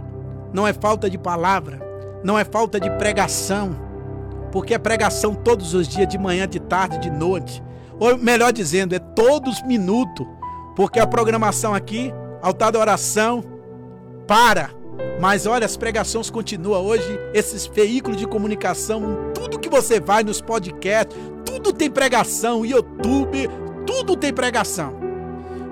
não 0.53 0.65
é 0.65 0.71
falta 0.71 1.09
de 1.09 1.17
palavra, 1.17 1.79
não 2.23 2.37
é 2.37 2.45
falta 2.45 2.79
de 2.79 2.89
pregação. 2.91 3.71
Porque 4.51 4.73
é 4.73 4.79
pregação 4.79 5.35
todos 5.35 5.73
os 5.73 5.87
dias, 5.87 6.07
de 6.07 6.17
manhã, 6.17 6.47
de 6.47 6.59
tarde, 6.59 6.99
de 6.99 7.09
noite. 7.09 7.61
Ou 7.99 8.17
melhor 8.17 8.53
dizendo, 8.53 8.95
é 8.95 8.99
todos 8.99 9.57
os 9.57 9.63
minutos. 9.63 10.25
Porque 10.79 10.97
a 10.97 11.05
programação 11.05 11.73
aqui, 11.73 12.13
altar 12.41 12.71
da 12.71 12.79
oração, 12.79 13.43
para. 14.25 14.69
Mas 15.19 15.45
olha, 15.45 15.65
as 15.65 15.75
pregações 15.75 16.29
continuam 16.29 16.85
hoje, 16.85 17.19
esses 17.33 17.67
veículos 17.67 18.15
de 18.15 18.25
comunicação, 18.25 19.29
tudo 19.33 19.59
que 19.59 19.67
você 19.67 19.99
vai 19.99 20.23
nos 20.23 20.39
podcasts, 20.39 21.13
tudo 21.43 21.73
tem 21.73 21.91
pregação, 21.91 22.65
YouTube, 22.65 23.49
tudo 23.85 24.15
tem 24.15 24.31
pregação. 24.31 24.93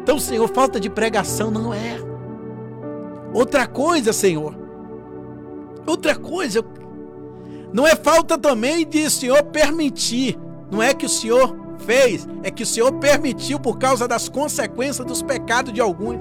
Então, 0.04 0.20
Senhor, 0.20 0.46
falta 0.50 0.78
de 0.78 0.90
pregação 0.90 1.50
não 1.50 1.74
é. 1.74 1.98
Outra 3.34 3.66
coisa, 3.66 4.12
Senhor. 4.12 4.58
Outra 5.86 6.18
coisa, 6.18 6.62
não 7.72 7.88
é 7.88 7.96
falta 7.96 8.38
também 8.38 8.86
de 8.86 9.10
Senhor 9.10 9.42
permitir. 9.42 10.38
Não 10.70 10.84
é 10.84 10.94
que 10.94 11.06
o 11.06 11.10
Senhor 11.10 11.67
fez, 11.80 12.28
é 12.44 12.52
que 12.52 12.64
o 12.64 12.66
Senhor 12.66 12.92
permitiu 12.94 13.60
por 13.60 13.78
causa 13.78 14.08
das 14.08 14.28
consequências 14.30 15.06
dos 15.06 15.22
pecados 15.22 15.74
de 15.74 15.82
alguns 15.82 16.20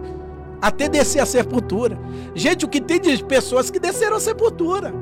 até 0.60 0.88
descer 0.88 1.20
a 1.20 1.26
sepultura. 1.26 1.98
Gente, 2.34 2.64
o 2.64 2.68
que 2.68 2.80
tem 2.80 3.00
de 3.00 3.22
pessoas 3.24 3.70
que 3.70 3.78
desceram 3.78 4.16
a 4.16 4.20
sepultura? 4.20 4.92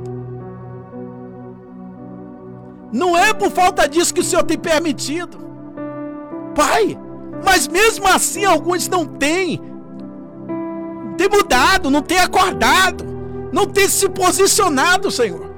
Não 2.93 3.17
é 3.17 3.33
por 3.33 3.51
falta 3.51 3.89
disso 3.89 4.15
que 4.15 4.21
o 4.21 4.25
Senhor 4.25 4.45
tem 4.45 4.59
permitido. 4.59 5.39
Pai, 6.55 6.97
mas 7.45 7.67
mesmo 7.67 8.07
assim 8.07 8.45
alguns 8.45 8.89
não 8.89 9.05
têm. 9.05 9.61
Tem 11.17 11.29
mudado, 11.29 11.91
não 11.91 12.03
tem 12.03 12.19
acordado, 12.19 13.05
não 13.53 13.67
tem 13.67 13.89
se 13.89 14.09
posicionado, 14.09 15.11
Senhor. 15.11 15.53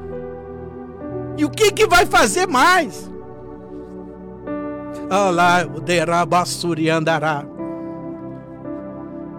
E 1.37 1.45
o 1.45 1.51
que 1.51 1.71
que 1.71 1.87
vai 1.87 2.07
fazer 2.07 2.47
mais? 2.47 3.06
Andará. 6.89 7.45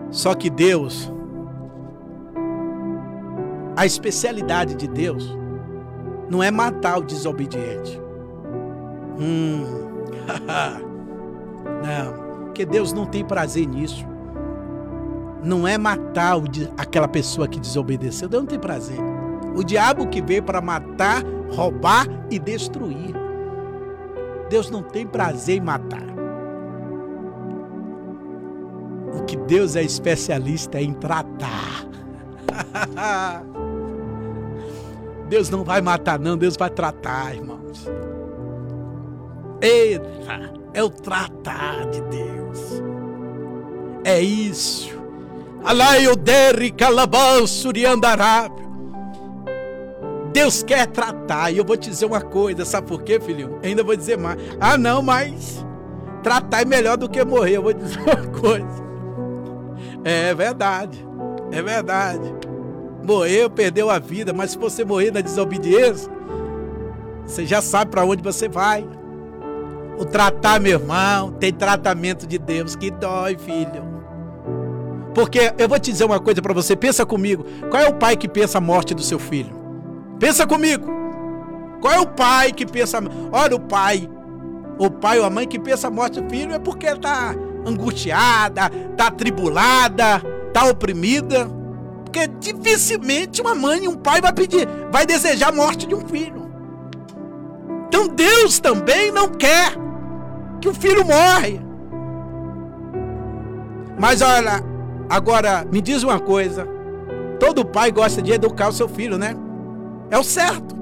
Só 0.09 0.33
que 0.33 0.49
Deus, 0.49 1.11
a 3.75 3.85
especialidade 3.85 4.75
de 4.75 4.87
Deus, 4.87 5.37
não 6.29 6.41
é 6.41 6.49
matar 6.49 6.99
o 6.99 7.03
desobediente. 7.03 8.01
Hum, 9.19 9.65
não, 11.83 12.45
porque 12.45 12.65
Deus 12.65 12.93
não 12.93 13.05
tem 13.05 13.25
prazer 13.25 13.67
nisso. 13.67 14.05
Não 15.43 15.67
é 15.67 15.77
matar 15.77 16.37
aquela 16.77 17.07
pessoa 17.07 17.47
que 17.47 17.59
desobedeceu, 17.59 18.27
Deus 18.27 18.43
não 18.43 18.47
tem 18.47 18.59
prazer. 18.59 18.99
O 19.55 19.63
diabo 19.63 20.07
que 20.07 20.21
veio 20.21 20.43
para 20.43 20.61
matar, 20.61 21.23
roubar 21.49 22.07
e 22.29 22.39
destruir. 22.39 23.26
Deus 24.49 24.69
não 24.69 24.81
tem 24.81 25.05
prazer 25.05 25.57
em 25.57 25.61
matar. 25.61 26.05
O 29.17 29.23
que 29.23 29.35
Deus 29.35 29.75
é 29.75 29.83
especialista 29.83 30.77
é 30.77 30.83
em 30.83 30.93
tratar. 30.93 31.85
Deus 35.27 35.49
não 35.49 35.63
vai 35.63 35.81
matar, 35.81 36.19
não, 36.19 36.37
Deus 36.37 36.55
vai 36.55 36.69
tratar, 36.69 37.35
irmãos. 37.35 37.85
Eita, 39.61 40.53
é 40.73 40.83
o 40.83 40.89
tratar 40.89 41.89
de 41.89 42.01
Deus. 42.01 42.81
É 44.03 44.21
isso. 44.21 44.95
Alaioderi 45.63 46.71
calabansuriandarábio. 46.71 48.66
Deus 50.37 50.61
quer 50.61 50.85
tratar. 50.85 51.49
E 51.49 51.57
eu 51.57 51.65
vou 51.65 51.75
te 51.75 51.89
dizer 51.89 52.05
uma 52.05 52.21
coisa, 52.21 52.63
sabe 52.63 52.85
por 52.85 53.01
quê, 53.01 53.19
filhinho? 53.19 53.57
ainda 53.63 53.83
vou 53.83 53.95
dizer 53.95 54.19
mais. 54.19 54.39
Ah, 54.59 54.77
não, 54.77 55.01
mas 55.01 55.65
tratar 56.21 56.61
é 56.61 56.65
melhor 56.65 56.95
do 56.95 57.09
que 57.09 57.25
morrer. 57.25 57.57
Eu 57.57 57.63
vou 57.63 57.73
dizer 57.73 57.99
uma 57.99 58.27
coisa. 58.39 58.87
É 60.03 60.35
verdade. 60.35 61.03
É 61.51 61.59
verdade. 61.59 62.35
Morreu, 63.03 63.49
perdeu 63.49 63.89
a 63.89 63.97
vida, 63.97 64.31
mas 64.31 64.51
se 64.51 64.59
você 64.59 64.85
morrer 64.85 65.09
na 65.09 65.21
desobediência, 65.21 66.11
você 67.25 67.43
já 67.43 67.59
sabe 67.59 67.89
para 67.89 68.05
onde 68.05 68.21
você 68.21 68.47
vai. 68.47 68.87
O 69.97 70.05
tratar, 70.05 70.59
meu 70.59 70.73
irmão, 70.73 71.31
tem 71.31 71.51
tratamento 71.51 72.27
de 72.27 72.37
Deus 72.37 72.75
que 72.75 72.91
dói, 72.91 73.35
filho. 73.39 73.83
Porque 75.15 75.51
eu 75.57 75.67
vou 75.67 75.79
te 75.79 75.91
dizer 75.91 76.05
uma 76.05 76.19
coisa 76.19 76.43
para 76.43 76.53
você, 76.53 76.75
pensa 76.75 77.07
comigo. 77.07 77.43
Qual 77.71 77.81
é 77.81 77.87
o 77.87 77.95
pai 77.95 78.15
que 78.15 78.27
pensa 78.27 78.59
a 78.59 78.61
morte 78.61 78.93
do 78.93 79.01
seu 79.01 79.17
filho? 79.17 79.56
Pensa 80.19 80.47
comigo. 80.47 80.87
Qual 81.81 81.93
é 81.93 81.99
o 81.99 82.07
pai 82.07 82.51
que 82.51 82.65
pensa. 82.65 82.99
Olha, 83.31 83.55
o 83.55 83.59
pai. 83.59 84.09
O 84.79 84.89
pai 84.89 85.19
ou 85.19 85.25
a 85.25 85.29
mãe 85.29 85.47
que 85.47 85.59
pensa 85.59 85.87
a 85.87 85.91
morte 85.91 86.21
do 86.21 86.29
filho 86.29 86.53
é 86.53 86.59
porque 86.59 86.85
está 86.85 87.35
angustiada, 87.65 88.69
tá 88.95 89.07
atribulada, 89.07 90.21
tá 90.53 90.65
oprimida. 90.65 91.49
Porque 92.03 92.27
dificilmente 92.27 93.41
uma 93.41 93.55
mãe 93.55 93.83
e 93.83 93.87
um 93.87 93.95
pai 93.95 94.21
vai 94.21 94.31
pedir, 94.31 94.67
vai 94.91 95.05
desejar 95.05 95.49
a 95.49 95.55
morte 95.55 95.87
de 95.87 95.95
um 95.95 96.07
filho. 96.07 96.47
Então 97.87 98.07
Deus 98.07 98.59
também 98.59 99.11
não 99.11 99.29
quer 99.29 99.73
que 100.61 100.69
o 100.69 100.73
filho 100.73 101.05
morre. 101.05 101.59
Mas 103.99 104.21
olha, 104.21 104.63
agora 105.09 105.65
me 105.71 105.81
diz 105.81 106.03
uma 106.03 106.19
coisa. 106.19 106.67
Todo 107.39 107.65
pai 107.65 107.91
gosta 107.91 108.21
de 108.21 108.31
educar 108.31 108.69
o 108.69 108.73
seu 108.73 108.87
filho, 108.87 109.17
né? 109.17 109.35
É 110.09 110.17
o 110.17 110.23
certo. 110.23 110.75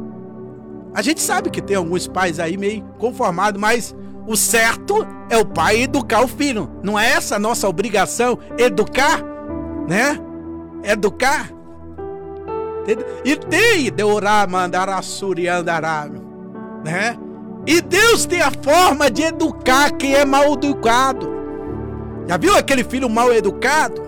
A 0.93 1.01
gente 1.01 1.19
sabe 1.19 1.49
que 1.49 1.61
tem 1.61 1.75
alguns 1.75 2.07
pais 2.07 2.39
aí 2.39 2.57
meio 2.57 2.83
conformados, 2.97 3.59
mas 3.59 3.95
o 4.27 4.35
certo 4.35 5.05
é 5.29 5.37
o 5.37 5.45
pai 5.45 5.81
educar 5.81 6.23
o 6.23 6.27
filho. 6.27 6.69
Não 6.81 6.97
é 6.97 7.11
essa 7.11 7.35
a 7.35 7.39
nossa 7.39 7.67
obrigação? 7.67 8.39
Educar, 8.57 9.21
né? 9.87 10.19
Educar. 10.83 11.49
E 13.23 13.35
tem 13.35 13.91
de 13.91 14.03
orar, 14.03 14.49
mandar 14.49 14.87
andará, 14.89 16.09
né? 16.83 17.17
E 17.65 17.81
Deus 17.81 18.25
tem 18.25 18.41
a 18.41 18.51
forma 18.51 19.09
de 19.09 19.23
educar 19.23 19.91
quem 19.91 20.13
é 20.13 20.23
mal 20.23 20.53
educado. 20.53 21.27
Já 22.27 22.37
viu 22.37 22.55
aquele 22.55 22.83
filho 22.83 23.09
mal 23.09 23.33
educado? 23.33 24.01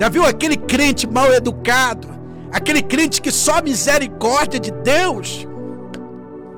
Já 0.00 0.08
viu 0.08 0.24
aquele 0.24 0.56
crente 0.56 1.06
mal 1.06 1.32
educado? 1.32 2.17
Aquele 2.52 2.82
crente 2.82 3.20
que 3.20 3.30
só 3.30 3.62
misericórdia 3.62 4.58
de 4.58 4.70
Deus? 4.70 5.46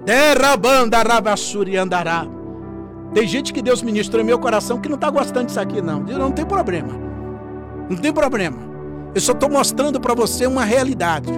Derrabanda 0.05 1.03
rabassuri 1.03 1.77
andará. 1.77 2.27
Tem 3.13 3.27
gente 3.27 3.53
que 3.53 3.61
Deus 3.61 3.83
ministrou 3.83 4.23
em 4.23 4.25
meu 4.25 4.39
coração 4.39 4.81
que 4.81 4.89
não 4.89 4.95
está 4.95 5.11
gostando 5.11 5.47
disso 5.47 5.61
aqui, 5.61 5.83
não. 5.83 6.01
Não 6.01 6.31
tem 6.31 6.45
problema. 6.45 6.93
Não 7.89 7.97
tem 7.97 8.13
problema. 8.13 8.57
Eu 9.15 9.21
só 9.21 9.33
estou 9.33 9.51
mostrando 9.51 10.01
para 10.01 10.15
você 10.15 10.47
uma 10.47 10.65
realidade. 10.65 11.33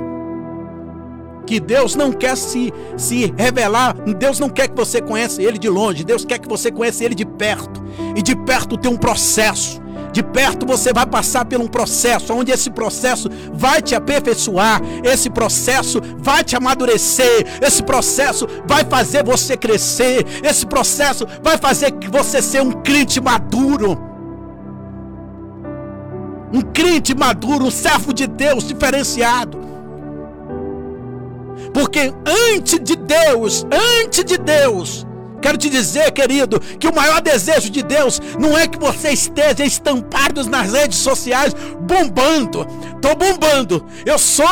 Que 1.47 1.59
Deus 1.59 1.97
não 1.97 2.13
quer 2.13 2.37
se, 2.37 2.73
se 2.97 3.33
revelar, 3.37 3.95
Deus 3.95 4.39
não 4.39 4.49
quer 4.49 4.69
que 4.69 4.77
você 4.77 5.01
conheça 5.01 5.43
Ele 5.43 5.59
de 5.59 5.69
longe, 5.69 6.05
Deus 6.05 6.25
quer 6.25 6.39
que 6.39 6.49
você 6.49 6.71
conheça 6.71 7.05
Ele 7.05 7.15
de 7.15 7.25
perto. 7.25 7.83
E 8.15 8.23
de 8.23 8.37
perto 8.37 8.77
tem 8.77 8.93
um 8.93 8.97
processo. 8.97 9.81
De 10.13 10.23
perto 10.23 10.67
você 10.67 10.93
vai 10.93 11.07
passar 11.07 11.45
por 11.45 11.59
um 11.59 11.67
processo, 11.67 12.35
onde 12.35 12.53
esse 12.53 12.71
processo 12.71 13.31
vai 13.53 13.81
te 13.81 13.95
aperfeiçoar, 13.95 14.81
esse 15.03 15.31
processo 15.31 16.01
vai 16.19 16.45
te 16.45 16.55
amadurecer, 16.55 17.47
esse 17.63 17.83
processo 17.83 18.47
vai 18.67 18.85
fazer 18.85 19.25
você 19.25 19.57
crescer, 19.57 20.27
esse 20.43 20.67
processo 20.67 21.27
vai 21.43 21.57
fazer 21.57 21.95
você 22.11 22.43
ser 22.43 22.61
um 22.61 22.73
crente 22.73 23.21
maduro. 23.21 23.99
Um 26.53 26.61
crente 26.61 27.15
maduro, 27.15 27.65
um 27.65 27.71
servo 27.71 28.13
de 28.13 28.27
Deus 28.27 28.69
diferenciado. 28.69 29.59
Porque 31.73 32.13
antes 32.55 32.79
de 32.81 32.97
Deus, 32.97 33.65
antes 34.05 34.23
de 34.25 34.37
Deus, 34.37 35.07
Quero 35.43 35.59
te 35.59 35.69
dizer, 35.69 36.11
querido, 36.13 36.61
que 36.79 36.87
o 36.87 36.95
maior 36.95 37.21
desejo 37.21 37.69
de 37.69 37.83
Deus 37.83 38.21
não 38.39 38.57
é 38.57 38.69
que 38.69 38.79
você 38.79 39.11
esteja 39.11 39.65
estampado 39.65 40.49
nas 40.49 40.73
redes 40.73 40.99
sociais 40.99 41.53
bombando, 41.81 42.65
tô 43.01 43.15
bombando. 43.17 43.85
Eu 44.07 44.19
sou, 44.19 44.47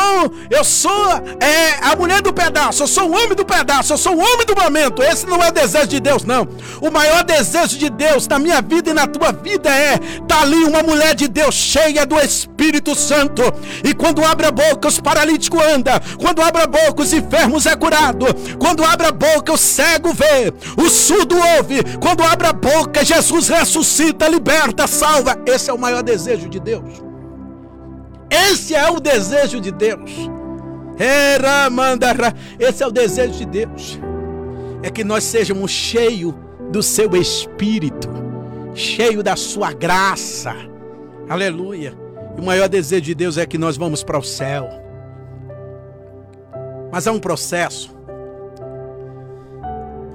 eu 0.49 0.63
sou 0.63 1.07
é, 1.39 1.79
a 1.81 1.95
mulher 1.95 2.21
do 2.21 2.33
pedaço, 2.33 2.83
eu 2.83 2.87
sou 2.87 3.09
o 3.09 3.11
homem 3.13 3.35
do 3.35 3.45
pedaço, 3.45 3.93
eu 3.93 3.97
sou 3.97 4.13
o 4.13 4.19
homem 4.19 4.45
do 4.45 4.55
momento. 4.55 5.01
Esse 5.01 5.25
não 5.25 5.41
é 5.41 5.47
o 5.47 5.51
desejo 5.51 5.87
de 5.87 5.99
Deus, 5.99 6.25
não. 6.25 6.47
O 6.81 6.91
maior 6.91 7.23
desejo 7.23 7.77
de 7.77 7.89
Deus 7.89 8.27
na 8.27 8.37
minha 8.37 8.61
vida 8.61 8.89
e 8.89 8.93
na 8.93 9.07
tua 9.07 9.31
vida 9.31 9.69
é 9.69 9.97
tá 10.27 10.41
ali 10.41 10.63
uma 10.65 10.83
mulher 10.83 11.15
de 11.15 11.27
Deus 11.27 11.55
cheia 11.55 12.05
do 12.05 12.19
Espírito 12.19 12.93
Santo. 12.95 13.41
E 13.83 13.93
quando 13.93 14.23
abre 14.23 14.47
a 14.47 14.51
boca, 14.51 14.89
os 14.89 14.99
paralíticos 14.99 15.61
andam. 15.63 15.93
Quando 16.19 16.41
abre 16.41 16.63
a 16.63 16.67
boca, 16.67 17.01
os 17.01 17.13
enfermos 17.13 17.65
é 17.65 17.75
curado. 17.75 18.25
Quando 18.59 18.83
abre 18.83 19.07
a 19.07 19.11
boca, 19.11 19.53
o 19.53 19.57
cego 19.57 20.13
vê, 20.13 20.51
o 20.81 20.89
surdo 20.89 21.35
ouve. 21.57 21.83
Quando 22.01 22.23
abre 22.23 22.47
a 22.47 22.53
boca, 22.53 23.03
Jesus 23.03 23.47
ressuscita, 23.47 24.27
liberta, 24.27 24.87
salva. 24.87 25.41
Esse 25.45 25.69
é 25.69 25.73
o 25.73 25.77
maior 25.77 26.03
desejo 26.03 26.49
de 26.49 26.59
Deus. 26.59 27.01
Esse 28.29 28.73
é 28.73 28.89
o 28.89 28.99
desejo 28.99 29.59
de 29.59 29.71
Deus. 29.71 30.11
Esse 32.59 32.83
é 32.83 32.87
o 32.87 32.91
desejo 32.91 33.33
de 33.33 33.45
Deus. 33.45 33.99
É 34.83 34.89
que 34.89 35.03
nós 35.03 35.23
sejamos 35.23 35.71
cheios 35.71 36.33
do 36.71 36.81
seu 36.81 37.15
espírito, 37.15 38.09
cheio 38.73 39.21
da 39.21 39.35
sua 39.35 39.73
graça. 39.73 40.55
Aleluia. 41.27 41.93
E 42.37 42.41
o 42.41 42.43
maior 42.43 42.69
desejo 42.69 43.01
de 43.01 43.15
Deus 43.15 43.37
é 43.37 43.45
que 43.45 43.57
nós 43.57 43.75
vamos 43.75 44.03
para 44.03 44.17
o 44.17 44.23
céu. 44.23 44.69
Mas 46.91 47.07
há 47.07 47.11
um 47.11 47.19
processo. 47.19 48.00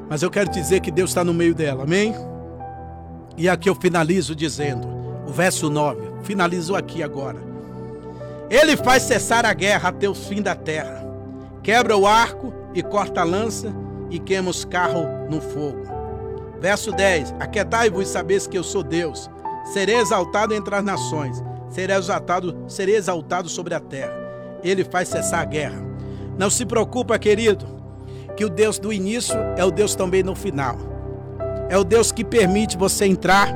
Mas 0.08 0.22
eu 0.22 0.30
quero 0.30 0.50
dizer 0.50 0.80
que 0.80 0.90
Deus 0.90 1.10
está 1.10 1.24
no 1.24 1.34
meio 1.34 1.54
dela, 1.54 1.82
amém? 1.82 2.14
E 3.36 3.48
aqui 3.48 3.68
eu 3.68 3.74
finalizo 3.74 4.34
dizendo, 4.34 4.86
o 5.26 5.32
verso 5.32 5.68
9, 5.68 6.00
finalizo 6.22 6.74
aqui 6.74 7.02
agora. 7.02 7.38
Ele 8.48 8.76
faz 8.76 9.02
cessar 9.02 9.44
a 9.44 9.52
guerra 9.52 9.88
até 9.88 10.08
o 10.08 10.14
fim 10.14 10.40
da 10.40 10.54
terra. 10.54 11.04
Quebra 11.62 11.96
o 11.96 12.06
arco 12.06 12.52
e 12.72 12.82
corta 12.82 13.22
a 13.22 13.24
lança 13.24 13.74
e 14.08 14.18
queima 14.18 14.50
os 14.50 14.64
carros 14.64 15.04
no 15.28 15.40
fogo. 15.40 15.82
Verso 16.60 16.92
10: 16.92 17.34
Aquietai-vos 17.40 18.08
e 18.08 18.10
sabeis 18.10 18.46
que 18.46 18.56
eu 18.56 18.62
sou 18.62 18.82
Deus. 18.82 19.28
Serei 19.72 19.96
exaltado 19.96 20.54
entre 20.54 20.74
as 20.76 20.84
nações, 20.84 21.42
serei 21.68 21.96
exaltado, 21.96 22.56
serei 22.68 22.94
exaltado 22.94 23.48
sobre 23.48 23.74
a 23.74 23.80
terra. 23.80 24.14
Ele 24.62 24.84
faz 24.84 25.08
cessar 25.08 25.40
a 25.40 25.44
guerra. 25.44 25.84
Não 26.38 26.48
se 26.48 26.64
preocupa, 26.64 27.18
querido, 27.18 27.66
que 28.36 28.44
o 28.44 28.50
Deus 28.50 28.78
do 28.78 28.92
início 28.92 29.34
é 29.56 29.64
o 29.64 29.70
Deus 29.70 29.94
também 29.94 30.22
no 30.22 30.34
final. 30.34 30.76
É 31.68 31.78
o 31.78 31.82
Deus 31.82 32.12
que 32.12 32.24
permite 32.24 32.76
você 32.76 33.06
entrar 33.06 33.48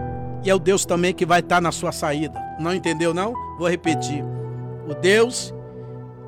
e 0.42 0.50
é 0.50 0.54
o 0.54 0.58
Deus 0.58 0.84
também 0.86 1.12
que 1.12 1.26
vai 1.26 1.40
estar 1.40 1.60
na 1.60 1.70
sua 1.70 1.92
saída. 1.92 2.40
Não 2.58 2.74
entendeu 2.74 3.12
não? 3.12 3.34
Vou 3.58 3.68
repetir. 3.68 4.24
O 4.88 4.94
Deus 4.94 5.54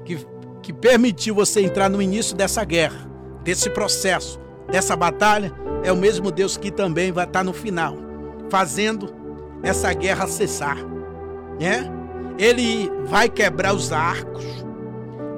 que, 0.04 0.18
que 0.60 0.72
permitiu 0.72 1.34
você 1.34 1.62
entrar 1.62 1.88
no 1.88 2.02
início 2.02 2.36
dessa 2.36 2.62
guerra, 2.64 3.10
desse 3.42 3.70
processo, 3.70 4.38
dessa 4.70 4.94
batalha, 4.94 5.52
é 5.82 5.90
o 5.90 5.96
mesmo 5.96 6.30
Deus 6.30 6.56
que 6.56 6.70
também 6.70 7.10
vai 7.10 7.24
estar 7.24 7.42
no 7.42 7.52
final, 7.52 7.96
fazendo 8.50 9.12
essa 9.62 9.92
guerra 9.94 10.26
cessar. 10.26 10.76
Né? 11.58 11.90
Ele 12.38 12.90
vai 13.06 13.28
quebrar 13.28 13.74
os 13.74 13.92
arcos, 13.92 14.44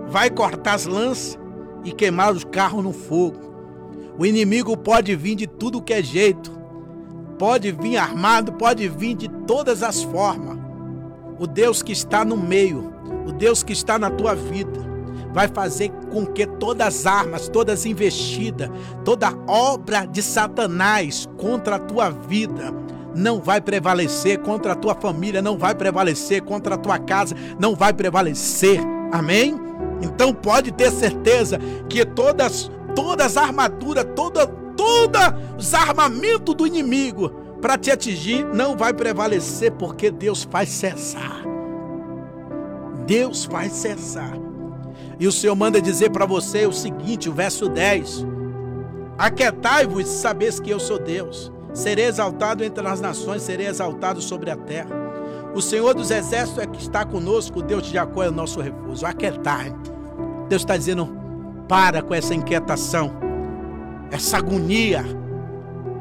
vai 0.08 0.28
cortar 0.30 0.74
as 0.74 0.84
lanças 0.84 1.38
e 1.84 1.92
queimar 1.92 2.32
os 2.32 2.44
carros 2.44 2.82
no 2.82 2.92
fogo. 2.92 3.54
O 4.18 4.24
inimigo 4.24 4.76
pode 4.76 5.14
vir 5.14 5.34
de 5.34 5.46
tudo 5.46 5.82
que 5.82 5.92
é 5.92 6.02
jeito, 6.02 6.50
pode 7.38 7.70
vir 7.72 7.96
armado, 7.96 8.52
pode 8.52 8.88
vir 8.88 9.14
de 9.14 9.28
todas 9.28 9.82
as 9.82 10.02
formas. 10.02 10.58
O 11.38 11.46
Deus 11.46 11.82
que 11.82 11.92
está 11.92 12.24
no 12.24 12.36
meio 12.36 12.94
o 13.26 13.32
Deus 13.32 13.62
que 13.62 13.72
está 13.72 13.98
na 13.98 14.10
tua 14.10 14.34
vida, 14.34 14.80
vai 15.32 15.48
fazer 15.48 15.90
com 16.10 16.26
que 16.26 16.46
todas 16.46 16.86
as 16.86 17.06
armas, 17.06 17.48
todas 17.48 17.80
as 17.80 17.86
investidas, 17.86 18.70
toda 19.04 19.32
obra 19.48 20.06
de 20.06 20.22
Satanás 20.22 21.28
contra 21.36 21.76
a 21.76 21.78
tua 21.78 22.10
vida 22.10 22.72
não 23.16 23.40
vai 23.40 23.60
prevalecer, 23.60 24.38
contra 24.40 24.72
a 24.72 24.76
tua 24.76 24.94
família 24.94 25.40
não 25.40 25.56
vai 25.56 25.74
prevalecer, 25.74 26.42
contra 26.42 26.74
a 26.74 26.78
tua 26.78 26.98
casa 26.98 27.34
não 27.58 27.74
vai 27.74 27.92
prevalecer. 27.92 28.80
Amém? 29.12 29.56
Então 30.02 30.32
pode 30.32 30.72
ter 30.72 30.90
certeza 30.90 31.58
que 31.88 32.04
todas 32.04 32.70
todas 32.94 33.36
as 33.36 33.36
armaduras, 33.36 34.06
toda 34.14 34.46
toda 34.46 35.38
os 35.58 35.74
armamentos 35.74 36.54
do 36.54 36.66
inimigo 36.66 37.30
para 37.60 37.78
te 37.78 37.90
atingir 37.90 38.44
não 38.44 38.76
vai 38.76 38.92
prevalecer 38.92 39.72
porque 39.72 40.10
Deus 40.10 40.44
faz 40.44 40.68
cessar. 40.68 41.42
Deus 43.06 43.44
vai 43.44 43.68
cessar. 43.68 44.34
E 45.18 45.26
o 45.26 45.32
Senhor 45.32 45.54
manda 45.54 45.80
dizer 45.80 46.10
para 46.10 46.26
você 46.26 46.66
o 46.66 46.72
seguinte, 46.72 47.28
o 47.28 47.32
verso 47.32 47.68
10: 47.68 48.26
Aquietai-vos 49.16 50.06
e 50.06 50.18
sabeis 50.18 50.58
que 50.58 50.70
eu 50.70 50.80
sou 50.80 50.98
Deus. 50.98 51.52
Serei 51.72 52.06
exaltado 52.06 52.62
entre 52.62 52.86
as 52.86 53.00
nações, 53.00 53.42
serei 53.42 53.66
exaltado 53.66 54.20
sobre 54.20 54.50
a 54.50 54.56
terra. 54.56 55.03
O 55.54 55.62
Senhor 55.62 55.94
dos 55.94 56.10
exércitos 56.10 56.62
é 56.62 56.66
que 56.66 56.80
está 56.80 57.04
conosco, 57.04 57.60
o 57.60 57.62
Deus 57.62 57.84
de 57.84 57.92
Jacó 57.92 58.24
é 58.24 58.28
o 58.28 58.32
nosso 58.32 58.60
refúgio. 58.60 59.06
Aquietai. 59.06 59.72
Deus 60.48 60.62
está 60.62 60.76
dizendo: 60.76 61.08
para 61.68 62.02
com 62.02 62.12
essa 62.12 62.34
inquietação, 62.34 63.12
essa 64.10 64.38
agonia, 64.38 65.04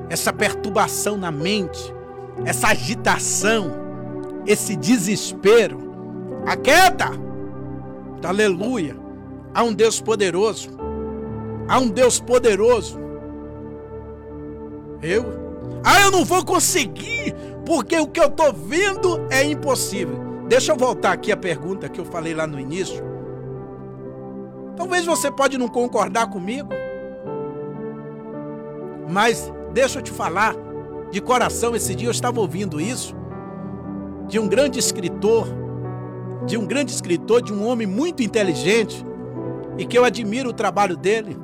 essa 0.09 0.33
perturbação 0.33 1.17
na 1.17 1.31
mente, 1.31 1.93
essa 2.45 2.69
agitação, 2.69 3.71
esse 4.45 4.75
desespero. 4.75 5.93
Aquieta! 6.45 7.11
Aleluia! 8.23 8.95
Há 9.53 9.63
um 9.63 9.73
Deus 9.73 10.01
poderoso. 10.01 10.69
Há 11.67 11.79
um 11.79 11.89
Deus 11.89 12.19
poderoso. 12.19 12.99
Eu? 15.01 15.43
Ah, 15.83 16.01
eu 16.01 16.11
não 16.11 16.25
vou 16.25 16.43
conseguir, 16.43 17.35
porque 17.65 17.97
o 17.97 18.07
que 18.07 18.19
eu 18.19 18.27
estou 18.27 18.53
vendo 18.53 19.25
é 19.29 19.43
impossível. 19.43 20.19
Deixa 20.47 20.71
eu 20.71 20.75
voltar 20.75 21.13
aqui 21.13 21.31
a 21.31 21.37
pergunta 21.37 21.89
que 21.89 21.99
eu 21.99 22.05
falei 22.05 22.33
lá 22.33 22.45
no 22.45 22.59
início. 22.59 23.03
Talvez 24.75 25.05
você 25.05 25.31
pode 25.31 25.57
não 25.57 25.67
concordar 25.67 26.29
comigo, 26.29 26.69
mas 29.09 29.51
deixa 29.73 29.99
eu 29.99 30.03
te 30.03 30.11
falar 30.11 30.55
de 31.11 31.21
coração. 31.21 31.75
Esse 31.75 31.95
dia 31.95 32.07
eu 32.07 32.11
estava 32.11 32.39
ouvindo 32.39 32.81
isso 32.81 33.15
de 34.27 34.39
um 34.39 34.47
grande 34.47 34.79
escritor 34.79 35.47
de 36.45 36.57
um 36.57 36.65
grande 36.65 36.91
escritor, 36.91 37.41
de 37.41 37.53
um 37.53 37.65
homem 37.65 37.87
muito 37.87 38.21
inteligente 38.21 39.05
e 39.77 39.85
que 39.85 39.97
eu 39.97 40.03
admiro 40.03 40.49
o 40.49 40.53
trabalho 40.53 40.95
dele. 40.95 41.37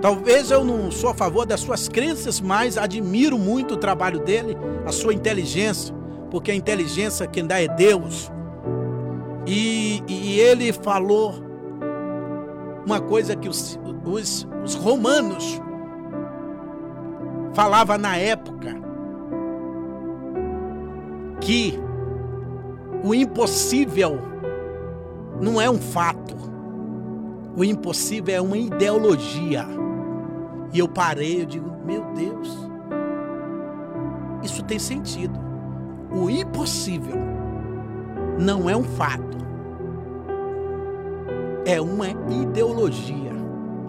Talvez 0.00 0.50
eu 0.50 0.64
não 0.64 0.90
sou 0.90 1.10
a 1.10 1.14
favor 1.14 1.44
das 1.44 1.60
suas 1.60 1.88
crenças, 1.88 2.40
mas 2.40 2.78
admiro 2.78 3.36
muito 3.36 3.74
o 3.74 3.76
trabalho 3.76 4.20
dele, 4.20 4.56
a 4.86 4.92
sua 4.92 5.12
inteligência, 5.12 5.94
porque 6.30 6.52
a 6.52 6.54
inteligência 6.54 7.26
quem 7.26 7.44
dá 7.44 7.60
é 7.60 7.66
Deus. 7.66 8.30
E, 9.46 10.02
e 10.06 10.38
ele 10.38 10.72
falou 10.72 11.34
uma 12.86 13.00
coisa 13.00 13.34
que 13.34 13.48
os, 13.48 13.78
os, 14.04 14.46
os 14.64 14.74
romanos 14.74 15.60
falavam 17.52 17.98
na 17.98 18.16
época, 18.16 18.76
que 21.40 21.78
o 23.02 23.12
impossível 23.14 24.20
não 25.40 25.60
é 25.60 25.68
um 25.68 25.78
fato. 25.78 26.37
O 27.58 27.64
impossível 27.64 28.36
é 28.36 28.40
uma 28.40 28.56
ideologia. 28.56 29.66
E 30.72 30.78
eu 30.78 30.86
parei, 30.86 31.42
eu 31.42 31.44
digo, 31.44 31.68
meu 31.84 32.04
Deus, 32.14 32.56
isso 34.44 34.62
tem 34.62 34.78
sentido. 34.78 35.36
O 36.12 36.30
impossível 36.30 37.16
não 38.38 38.70
é 38.70 38.76
um 38.76 38.84
fato. 38.84 39.38
É 41.66 41.80
uma 41.80 42.10
ideologia. 42.10 43.32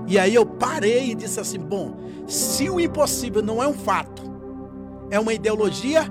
E 0.07 0.17
aí 0.17 0.33
eu 0.33 0.47
parei 0.47 1.11
e 1.11 1.15
disse 1.15 1.39
assim: 1.39 1.59
bom, 1.59 1.95
se 2.25 2.71
o 2.71 2.79
impossível 2.79 3.43
não 3.43 3.61
é 3.61 3.67
um 3.67 3.73
fato, 3.73 4.23
é 5.11 5.19
uma 5.19 5.31
ideologia, 5.31 6.05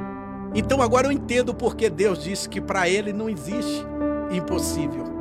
então 0.55 0.81
agora 0.81 1.09
eu 1.09 1.13
entendo 1.13 1.53
porque 1.53 1.91
Deus 1.91 2.23
disse 2.23 2.49
que 2.49 2.61
para 2.61 2.89
ele 2.89 3.13
não 3.13 3.29
existe 3.29 3.85
impossível. 4.31 5.18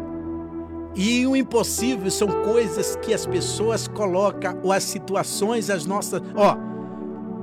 E 0.95 1.27
o 1.27 1.35
impossível 1.35 2.09
são 2.09 2.27
coisas 2.43 2.95
que 3.01 3.13
as 3.13 3.25
pessoas 3.25 3.87
colocam, 3.87 4.59
ou 4.63 4.71
as 4.71 4.83
situações, 4.83 5.69
as 5.69 5.85
nossas. 5.85 6.21
Ó, 6.35 6.57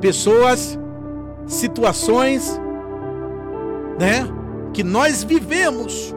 pessoas, 0.01 0.79
situações, 1.47 2.61
né? 3.99 4.27
Que 4.73 4.83
nós 4.83 5.23
vivemos. 5.23 6.15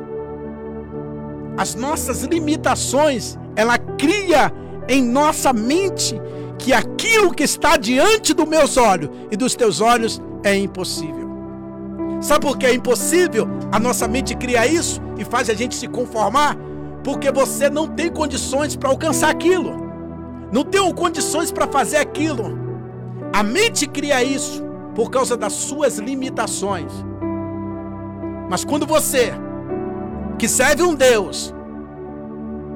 As 1.58 1.76
nossas 1.76 2.24
limitações, 2.24 3.38
ela 3.56 3.78
cria 3.78 4.52
em 4.88 5.04
nossa 5.04 5.52
mente 5.52 6.20
que 6.58 6.74
aquilo 6.74 7.34
que 7.34 7.44
está 7.44 7.78
diante 7.78 8.34
dos 8.34 8.48
meus 8.48 8.78
olhos 8.78 9.10
e 9.32 9.38
dos 9.38 9.56
teus 9.56 9.82
olhos 9.82 10.22
é 10.44 10.56
impossível. 10.56 11.28
Sabe 12.20 12.46
por 12.46 12.58
que 12.58 12.66
é 12.66 12.74
impossível? 12.74 13.48
A 13.72 13.80
nossa 13.80 14.08
mente 14.08 14.36
cria 14.36 14.66
isso 14.66 15.00
e 15.18 15.24
faz 15.24 15.50
a 15.50 15.54
gente 15.54 15.76
se 15.76 15.88
conformar 15.88 16.58
porque 17.08 17.32
você 17.32 17.70
não 17.70 17.88
tem 17.88 18.12
condições 18.12 18.76
para 18.76 18.90
alcançar 18.90 19.30
aquilo. 19.30 19.72
Não 20.52 20.62
tem 20.62 20.94
condições 20.94 21.54
para 21.54 21.66
fazer 21.66 21.96
aquilo. 21.96 22.60
A 23.32 23.42
mente 23.42 23.88
cria 23.88 24.22
isso 24.22 24.62
por 24.94 25.10
causa 25.10 25.38
das 25.38 25.54
suas 25.54 26.00
limitações. 26.00 26.92
Mas 28.50 28.66
quando 28.66 28.86
você, 28.86 29.32
que 30.38 30.50
serve 30.50 30.84
um 30.84 30.94
Deus, 30.94 31.56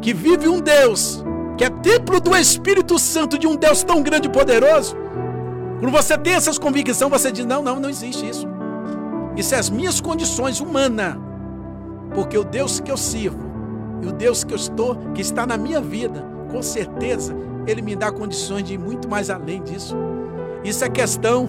que 0.01 0.13
vive 0.13 0.47
um 0.47 0.61
Deus, 0.61 1.21
que 1.57 1.65
é 1.65 1.69
templo 1.69 2.21
do 2.21 2.33
Espírito 2.33 2.97
Santo 2.97 3.37
de 3.37 3.45
um 3.45 3.57
Deus 3.57 3.83
tão 3.83 4.01
grande 4.01 4.29
e 4.29 4.31
poderoso, 4.31 4.95
quando 5.81 5.91
você 5.91 6.17
tem 6.17 6.35
essas 6.35 6.57
convicções, 6.57 7.11
você 7.11 7.33
diz: 7.33 7.45
não, 7.45 7.61
não, 7.61 7.81
não 7.81 7.89
existe 7.89 8.29
isso. 8.29 8.47
Isso 9.35 9.53
é 9.53 9.57
as 9.57 9.69
minhas 9.69 9.99
condições 9.99 10.61
humanas. 10.61 11.17
Porque 12.15 12.37
o 12.37 12.45
Deus 12.45 12.79
que 12.79 12.89
eu 12.89 12.95
sirvo 12.95 13.50
e 14.01 14.07
o 14.07 14.11
Deus 14.11 14.43
que 14.43 14.53
eu 14.53 14.57
estou, 14.57 14.95
que 15.13 15.21
está 15.21 15.45
na 15.45 15.57
minha 15.57 15.79
vida, 15.79 16.25
com 16.51 16.61
certeza, 16.61 17.35
Ele 17.67 17.81
me 17.81 17.95
dá 17.95 18.11
condições 18.11 18.63
de 18.63 18.73
ir 18.73 18.77
muito 18.77 19.07
mais 19.07 19.29
além 19.29 19.61
disso. 19.61 19.95
Isso 20.63 20.83
é 20.83 20.89
questão, 20.89 21.47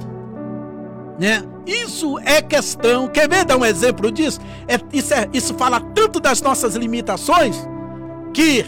né? 1.18 1.42
Isso 1.66 2.18
é 2.20 2.42
questão. 2.42 3.08
Quer 3.08 3.28
ver 3.28 3.44
dar 3.44 3.56
um 3.56 3.64
exemplo 3.64 4.10
disso? 4.10 4.40
É, 4.66 4.78
isso, 4.92 5.14
é, 5.14 5.28
isso 5.32 5.54
fala 5.54 5.80
tanto 5.80 6.18
das 6.20 6.40
nossas 6.40 6.74
limitações 6.74 7.56
que 8.32 8.64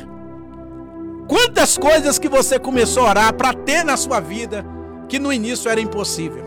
quantas 1.27 1.77
coisas 1.77 2.19
que 2.19 2.29
você 2.29 2.59
começou 2.59 3.07
a 3.07 3.11
orar 3.11 3.35
para 3.35 3.53
ter 3.53 3.85
na 3.85 3.97
sua 3.97 4.21
vida 4.21 4.65
que 5.09 5.19
no 5.19 5.33
início 5.33 5.71
era 5.71 5.81
impossível. 5.81 6.45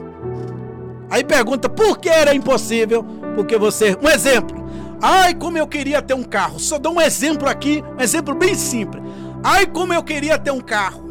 Aí 1.09 1.23
pergunta 1.23 1.69
por 1.69 1.97
que 1.99 2.09
era 2.09 2.33
impossível? 2.33 3.03
Porque 3.35 3.57
você, 3.57 3.97
um 4.01 4.09
exemplo. 4.09 4.56
Ai, 5.01 5.33
como 5.35 5.57
eu 5.57 5.67
queria 5.67 6.01
ter 6.01 6.13
um 6.13 6.23
carro. 6.23 6.59
Só 6.59 6.79
dou 6.79 6.93
um 6.93 7.01
exemplo 7.01 7.47
aqui, 7.47 7.83
um 7.97 8.01
exemplo 8.01 8.33
bem 8.33 8.55
simples. 8.55 9.03
Ai, 9.43 9.65
como 9.65 9.93
eu 9.93 10.03
queria 10.03 10.37
ter 10.37 10.51
um 10.51 10.59
carro. 10.59 11.05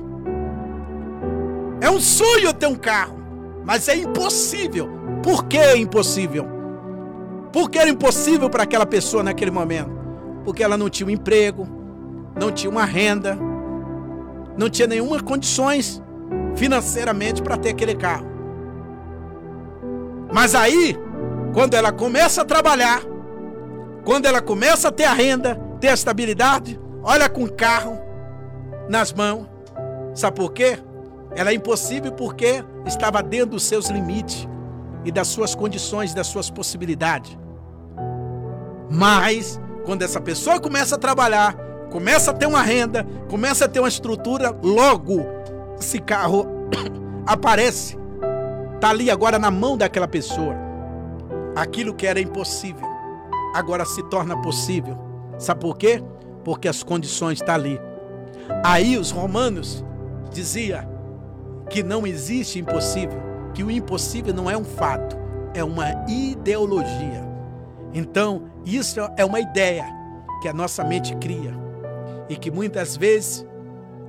É 1.80 1.90
um 1.90 2.00
sonho 2.00 2.52
ter 2.52 2.66
um 2.66 2.74
carro, 2.74 3.18
mas 3.64 3.88
é 3.88 3.96
impossível. 3.96 4.88
Por 5.22 5.44
que 5.44 5.58
é 5.58 5.76
impossível? 5.76 6.46
Porque 7.52 7.78
era 7.78 7.88
impossível 7.88 8.50
para 8.50 8.64
aquela 8.64 8.86
pessoa 8.86 9.22
naquele 9.22 9.50
momento? 9.50 9.90
Porque 10.44 10.62
ela 10.62 10.76
não 10.76 10.88
tinha 10.88 11.06
um 11.06 11.10
emprego, 11.10 11.66
não 12.38 12.50
tinha 12.50 12.70
uma 12.70 12.84
renda, 12.84 13.38
não 14.56 14.68
tinha 14.68 14.88
nenhuma 14.88 15.22
condições 15.22 16.02
financeiramente 16.56 17.42
para 17.42 17.56
ter 17.56 17.70
aquele 17.70 17.94
carro. 17.94 18.26
Mas 20.32 20.54
aí, 20.54 20.96
quando 21.52 21.74
ela 21.74 21.92
começa 21.92 22.42
a 22.42 22.44
trabalhar, 22.44 23.00
quando 24.06 24.26
ela 24.26 24.40
começa 24.40 24.86
a 24.86 24.92
ter 24.92 25.02
a 25.02 25.12
renda, 25.12 25.60
ter 25.80 25.88
a 25.88 25.94
estabilidade, 25.94 26.78
olha 27.02 27.28
com 27.28 27.42
o 27.42 27.52
carro 27.52 27.98
nas 28.88 29.12
mãos. 29.12 29.48
Sabe 30.14 30.36
por 30.36 30.52
quê? 30.52 30.78
Ela 31.34 31.50
é 31.50 31.54
impossível 31.54 32.12
porque 32.12 32.64
estava 32.86 33.20
dentro 33.20 33.50
dos 33.50 33.64
seus 33.64 33.88
limites 33.88 34.48
e 35.04 35.10
das 35.10 35.26
suas 35.26 35.56
condições, 35.56 36.14
das 36.14 36.28
suas 36.28 36.48
possibilidades. 36.48 37.36
Mas, 38.88 39.60
quando 39.84 40.02
essa 40.02 40.20
pessoa 40.20 40.60
começa 40.60 40.94
a 40.94 40.98
trabalhar, 40.98 41.56
começa 41.90 42.30
a 42.30 42.34
ter 42.34 42.46
uma 42.46 42.62
renda, 42.62 43.04
começa 43.28 43.64
a 43.64 43.68
ter 43.68 43.80
uma 43.80 43.88
estrutura, 43.88 44.56
logo 44.62 45.26
esse 45.80 45.98
carro 45.98 46.46
aparece. 47.26 47.98
Está 48.76 48.90
ali 48.90 49.10
agora 49.10 49.36
na 49.36 49.50
mão 49.50 49.76
daquela 49.76 50.06
pessoa. 50.06 50.54
Aquilo 51.56 51.92
que 51.92 52.06
era 52.06 52.20
impossível, 52.20 52.95
agora 53.56 53.86
se 53.86 54.02
torna 54.04 54.40
possível. 54.42 54.98
Sabe 55.38 55.60
por 55.60 55.78
quê? 55.78 56.02
Porque 56.44 56.68
as 56.68 56.82
condições 56.82 57.38
estão 57.38 57.46
tá 57.46 57.54
ali. 57.54 57.80
Aí 58.62 58.98
os 58.98 59.10
romanos 59.10 59.82
dizia 60.30 60.86
que 61.70 61.82
não 61.82 62.06
existe 62.06 62.58
impossível, 62.58 63.18
que 63.54 63.64
o 63.64 63.70
impossível 63.70 64.34
não 64.34 64.50
é 64.50 64.56
um 64.56 64.64
fato, 64.64 65.16
é 65.54 65.64
uma 65.64 65.86
ideologia. 66.06 67.26
Então, 67.94 68.42
isso 68.64 69.00
é 69.16 69.24
uma 69.24 69.40
ideia 69.40 69.86
que 70.42 70.48
a 70.48 70.52
nossa 70.52 70.84
mente 70.84 71.16
cria 71.16 71.54
e 72.28 72.36
que 72.36 72.50
muitas 72.50 72.94
vezes 72.94 73.46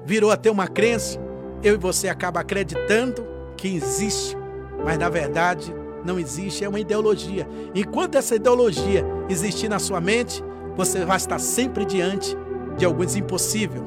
virou 0.06 0.30
até 0.30 0.52
uma 0.52 0.68
crença. 0.68 1.18
Eu 1.64 1.76
e 1.76 1.78
você 1.78 2.10
acaba 2.10 2.42
acreditando 2.42 3.26
que 3.56 3.74
existe, 3.74 4.38
mas 4.84 5.00
na 5.00 5.10
verdade 5.10 5.74
não 6.08 6.18
existe, 6.18 6.64
é 6.64 6.70
uma 6.70 6.80
ideologia. 6.80 7.48
Enquanto 7.76 8.16
essa 8.16 8.36
ideologia 8.36 9.06
existir 9.30 9.68
na 9.70 9.78
sua 9.78 10.00
mente, 10.00 10.42
você 10.76 11.04
vai 11.04 11.18
estar 11.18 11.38
sempre 11.38 11.86
diante 11.86 12.36
de 12.78 12.86
alguns 12.86 13.16
impossível. 13.16 13.84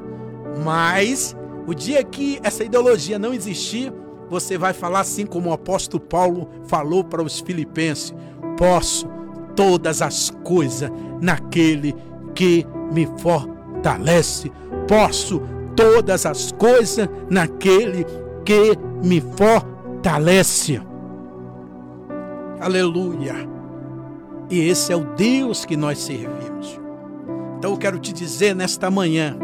Mas 0.62 1.34
o 1.66 1.74
dia 1.74 2.04
que 2.04 2.38
essa 2.42 2.62
ideologia 2.62 3.18
não 3.18 3.32
existir, 3.32 3.92
você 4.28 4.58
vai 4.58 4.74
falar 4.74 5.00
assim 5.00 5.24
como 5.24 5.48
o 5.48 5.52
apóstolo 5.52 6.00
Paulo 6.00 6.48
falou 6.66 7.02
para 7.02 7.22
os 7.22 7.40
filipenses: 7.40 8.14
posso 8.56 9.08
todas 9.56 10.02
as 10.02 10.30
coisas 10.44 10.90
naquele 11.20 11.94
que 12.34 12.66
me 12.92 13.08
fortalece. 13.18 14.52
Posso 14.86 15.40
todas 15.74 16.26
as 16.26 16.52
coisas 16.52 17.08
naquele 17.30 18.04
que 18.44 18.76
me 19.02 19.22
fortalece. 19.36 20.80
Aleluia. 22.60 23.34
E 24.50 24.60
esse 24.68 24.92
é 24.92 24.96
o 24.96 25.14
Deus 25.14 25.64
que 25.64 25.76
nós 25.76 25.98
servimos. 25.98 26.78
Então 27.58 27.72
eu 27.72 27.78
quero 27.78 27.98
te 27.98 28.12
dizer 28.12 28.54
nesta 28.54 28.90
manhã, 28.90 29.36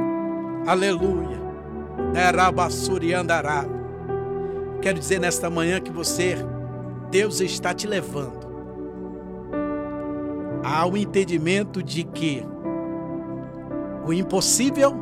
aleluia 0.66 1.36
andará. 3.14 3.64
Quero 4.80 4.98
dizer 4.98 5.20
nesta 5.20 5.50
manhã 5.50 5.80
que 5.80 5.90
você, 5.90 6.36
Deus 7.10 7.40
está 7.40 7.74
te 7.74 7.86
levando 7.86 8.46
ao 10.64 10.96
entendimento 10.96 11.82
de 11.82 12.04
que 12.04 12.44
o 14.06 14.12
impossível 14.12 14.94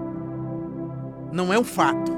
não 1.33 1.53
é 1.53 1.59
um 1.59 1.65
fato. 1.65 2.12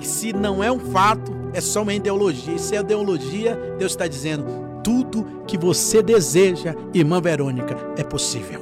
E 0.00 0.06
se 0.06 0.32
não 0.32 0.62
é 0.62 0.70
um 0.70 0.80
fato, 0.80 1.32
é 1.54 1.60
só 1.60 1.82
uma 1.82 1.94
ideologia. 1.94 2.58
Se 2.58 2.76
é 2.76 2.80
ideologia, 2.80 3.58
Deus 3.78 3.92
está 3.92 4.06
dizendo: 4.06 4.44
tudo 4.82 5.42
que 5.46 5.56
você 5.56 6.02
deseja, 6.02 6.74
irmã 6.92 7.20
Verônica, 7.20 7.76
é 7.96 8.02
possível. 8.02 8.60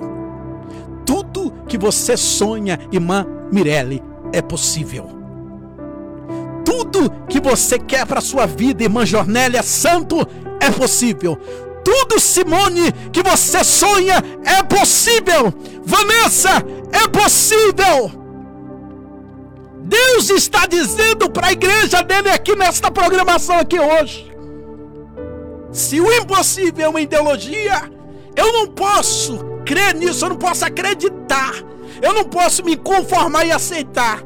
Tudo 1.05 1.53
que 1.67 1.79
você 1.79 2.17
sonha, 2.17 2.79
irmã 2.93 3.27
Mirelle, 3.51 4.03
é 4.33 4.41
possível. 4.41 5.09
Tudo 6.65 7.11
que 7.29 7.41
você 7.41 7.79
quer 7.79 8.07
para 8.07 8.21
sua 8.21 8.47
vida, 8.47 8.85
irmã 8.85 9.05
Jornélia 9.05 9.63
Santo, 9.63 10.17
é 10.61 10.71
possível. 10.71 11.37
Tudo, 11.85 12.21
Simone, 12.21 12.93
que 13.11 13.23
você 13.23 13.65
sonha 13.65 14.23
é 14.45 14.63
possível. 14.63 15.53
Vanessa, 15.85 16.65
é 16.93 17.09
possível. 17.09 18.22
Deus 19.83 20.31
está 20.31 20.67
dizendo 20.67 21.31
para 21.31 21.49
a 21.49 21.53
igreja 21.53 22.03
dele 22.03 22.31
aqui 22.31 22.57
nesta 22.57 22.91
programação 22.91 23.59
aqui 23.59 23.79
hoje. 23.79 24.31
Se 25.73 26.01
o 26.01 26.13
impossível 26.13 26.87
é 26.87 26.89
uma 26.89 27.01
ideologia, 27.01 27.91
eu 28.37 28.53
não 28.53 28.69
posso 28.69 29.39
crer 29.65 29.95
nisso, 29.95 30.25
eu 30.25 30.31
não 30.31 30.37
posso 30.37 30.65
acreditar 30.65 31.73
eu 32.03 32.13
não 32.13 32.25
posso 32.25 32.65
me 32.65 32.77
conformar 32.77 33.45
e 33.45 33.53
aceitar. 33.53 34.23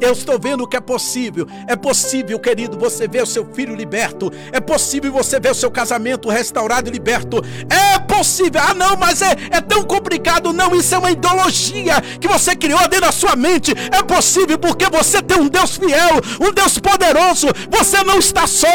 Eu 0.00 0.12
estou 0.12 0.38
vendo 0.38 0.66
que 0.66 0.76
é 0.76 0.80
possível. 0.80 1.46
É 1.66 1.74
possível, 1.74 2.38
querido, 2.38 2.78
você 2.78 3.08
ver 3.08 3.22
o 3.22 3.26
seu 3.26 3.44
filho 3.52 3.74
liberto. 3.74 4.32
É 4.52 4.60
possível 4.60 5.12
você 5.12 5.40
ver 5.40 5.50
o 5.50 5.54
seu 5.54 5.70
casamento 5.70 6.28
restaurado 6.28 6.88
e 6.88 6.92
liberto. 6.92 7.42
É 7.68 7.98
possível. 7.98 8.60
Ah, 8.62 8.74
não, 8.74 8.96
mas 8.96 9.22
é, 9.22 9.34
é 9.50 9.60
tão 9.60 9.82
complicado. 9.84 10.52
Não, 10.52 10.74
isso 10.74 10.94
é 10.94 10.98
uma 10.98 11.10
ideologia 11.10 12.00
que 12.20 12.28
você 12.28 12.54
criou 12.54 12.80
dentro 12.82 13.02
da 13.02 13.12
sua 13.12 13.34
mente. 13.34 13.72
É 13.92 14.02
possível 14.02 14.58
porque 14.58 14.88
você 14.88 15.20
tem 15.22 15.38
um 15.38 15.48
Deus 15.48 15.76
fiel, 15.76 16.20
um 16.40 16.52
Deus 16.52 16.78
poderoso. 16.78 17.48
Você 17.70 18.02
não 18.04 18.18
está 18.18 18.46
só. 18.46 18.66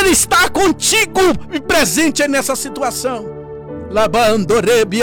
Ele 0.00 0.10
está 0.10 0.48
contigo 0.48 1.20
e 1.52 1.60
presente 1.60 2.26
nessa 2.26 2.56
situação. 2.56 3.24
Labandorebi. 3.90 5.00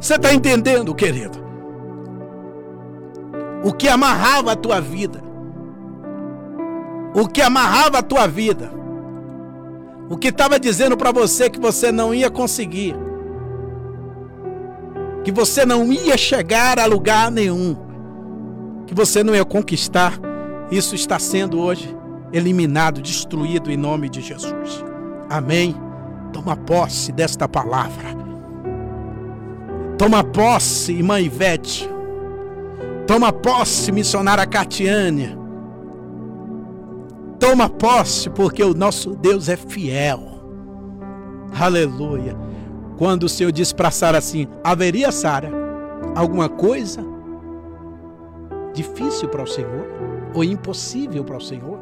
Você 0.00 0.14
está 0.14 0.32
entendendo, 0.32 0.94
querido? 0.94 1.41
O 3.64 3.72
que 3.72 3.88
amarrava 3.88 4.52
a 4.52 4.56
tua 4.56 4.80
vida. 4.80 5.22
O 7.14 7.28
que 7.28 7.40
amarrava 7.40 7.98
a 7.98 8.02
tua 8.02 8.26
vida. 8.26 8.72
O 10.08 10.16
que 10.16 10.28
estava 10.28 10.58
dizendo 10.58 10.96
para 10.96 11.12
você 11.12 11.48
que 11.48 11.60
você 11.60 11.92
não 11.92 12.14
ia 12.14 12.30
conseguir. 12.30 12.94
Que 15.24 15.30
você 15.30 15.64
não 15.64 15.92
ia 15.92 16.16
chegar 16.16 16.78
a 16.78 16.86
lugar 16.86 17.30
nenhum. 17.30 17.76
Que 18.86 18.94
você 18.94 19.22
não 19.22 19.34
ia 19.34 19.44
conquistar. 19.44 20.18
Isso 20.70 20.94
está 20.94 21.18
sendo 21.18 21.60
hoje 21.60 21.96
eliminado, 22.32 23.02
destruído 23.02 23.70
em 23.70 23.76
nome 23.76 24.08
de 24.08 24.20
Jesus. 24.20 24.84
Amém? 25.28 25.76
Toma 26.32 26.56
posse 26.56 27.12
desta 27.12 27.48
palavra. 27.48 28.22
Toma 29.98 30.24
posse, 30.24 30.92
irmã 30.92 31.20
Ivete. 31.20 31.88
Toma 33.06 33.32
posse, 33.32 33.90
missionária 33.90 34.46
Catiane. 34.46 35.36
Toma 37.38 37.68
posse, 37.68 38.30
porque 38.30 38.62
o 38.62 38.74
nosso 38.74 39.14
Deus 39.16 39.48
é 39.48 39.56
fiel. 39.56 40.20
Aleluia. 41.58 42.36
Quando 42.96 43.24
o 43.24 43.28
Senhor 43.28 43.50
disse 43.50 43.74
para 43.74 43.90
Sara 43.90 44.18
assim: 44.18 44.46
haveria, 44.62 45.10
Sara, 45.10 45.50
alguma 46.14 46.48
coisa 46.48 47.04
difícil 48.72 49.28
para 49.28 49.42
o 49.42 49.46
Senhor? 49.46 49.86
Ou 50.34 50.44
impossível 50.44 51.24
para 51.24 51.36
o 51.36 51.40
Senhor? 51.40 51.80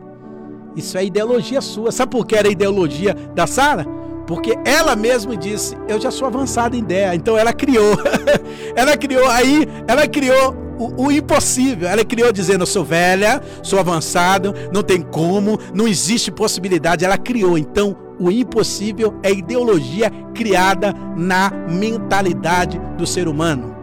Isso 0.75 0.97
é 0.97 1.05
ideologia 1.05 1.61
sua. 1.61 1.93
Sabe 1.93 2.11
por 2.11 2.27
que 2.27 2.35
era 2.35 2.49
ideologia 2.49 3.15
da 3.35 3.47
Sara? 3.47 3.85
Porque 4.27 4.57
ela 4.65 4.97
mesma 4.97 5.37
disse: 5.37 5.77
Eu 5.87 6.01
já 6.01 6.11
sou 6.11 6.27
avançada 6.27 6.75
em 6.75 6.79
ideia. 6.81 7.15
Então 7.15 7.37
ela 7.37 7.53
criou. 7.53 7.97
ela 8.75 8.97
criou 8.97 9.29
aí, 9.29 9.67
ela 9.87 10.09
criou 10.09 10.70
o, 10.81 11.07
o, 11.07 11.13
impossível. 11.13 11.89
Ela 11.89 12.05
criou 12.05 12.33
dizendo: 12.33 12.63
Eu 12.63 12.67
sou 12.67 12.85
velha, 12.85 13.43
sou 13.63 13.79
avançado, 13.79 14.55
não 14.73 14.83
tem 14.83 15.03
como, 15.03 15.59
não 15.75 15.87
existe 15.87 16.31
possibilidade. 16.31 17.05
Ela 17.05 17.19
criou. 17.19 17.59
Então 17.59 17.97
o 18.19 18.31
impossível 18.31 19.19
é 19.23 19.31
ideologia 19.31 20.11
criada 20.35 20.95
na 21.17 21.51
mentalidade 21.51 22.81
do 22.97 23.07
ser 23.07 23.29
humano. 23.29 23.77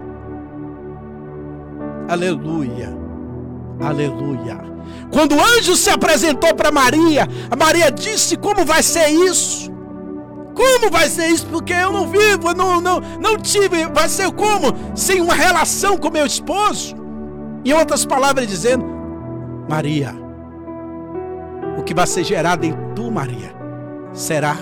Aleluia. 2.08 2.96
Aleluia. 3.80 4.58
Quando 5.12 5.36
o 5.36 5.42
anjo 5.42 5.76
se 5.76 5.90
apresentou 5.90 6.54
para 6.56 6.72
Maria, 6.72 7.28
a 7.50 7.56
Maria 7.56 7.92
disse: 7.92 8.36
Como 8.38 8.66
vai 8.66 8.82
ser 8.82 9.08
isso? 9.10 9.77
Como 10.58 10.90
vai 10.90 11.08
ser 11.08 11.28
isso? 11.28 11.46
Porque 11.46 11.72
eu 11.72 11.92
não 11.92 12.08
vivo, 12.08 12.50
eu 12.50 12.56
não, 12.56 12.82
não, 12.82 13.00
não 13.22 13.38
tive. 13.38 13.86
Vai 13.86 14.10
ser 14.10 14.32
como? 14.32 14.74
Sem 14.96 15.22
uma 15.22 15.36
relação 15.36 15.96
com 15.98 16.10
meu 16.10 16.26
esposo? 16.26 16.96
Em 17.64 17.74
outras 17.74 18.04
palavras, 18.04 18.48
dizendo: 18.48 18.84
Maria, 19.70 20.16
o 21.78 21.84
que 21.84 21.94
vai 21.94 22.08
ser 22.08 22.24
gerado 22.24 22.66
em 22.66 22.74
tu, 22.96 23.12
Maria, 23.12 23.54
será 24.14 24.58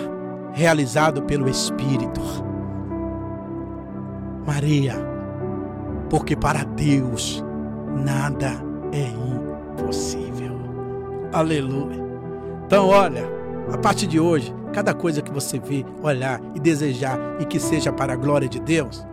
realizado 0.52 1.22
pelo 1.22 1.48
Espírito. 1.48 2.20
Maria, 4.46 4.96
porque 6.10 6.36
para 6.36 6.66
Deus 6.66 7.42
nada 8.04 8.52
é 8.92 9.08
impossível. 9.08 10.60
Aleluia. 11.32 12.04
Então, 12.66 12.90
olha, 12.90 13.24
a 13.72 13.78
partir 13.78 14.08
de 14.08 14.20
hoje, 14.20 14.54
cada 14.74 14.94
coisa 14.94 15.22
que 15.22 15.32
você 15.32 15.60
vê, 15.60 15.86
olhar 16.02 16.42
e 16.54 16.60
desejar 16.60 17.20
e 17.40 17.46
que 17.46 17.60
seja 17.60 17.92
para 17.92 18.14
a 18.14 18.16
glória 18.16 18.48
de 18.48 18.60
Deus, 18.60 19.06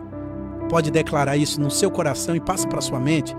pode 0.69 0.91
declarar 0.91 1.37
isso 1.37 1.59
no 1.59 1.71
seu 1.71 1.89
coração 1.89 2.35
e 2.35 2.39
passa 2.39 2.67
para 2.67 2.79
a 2.79 2.81
sua 2.81 2.99
mente. 2.99 3.35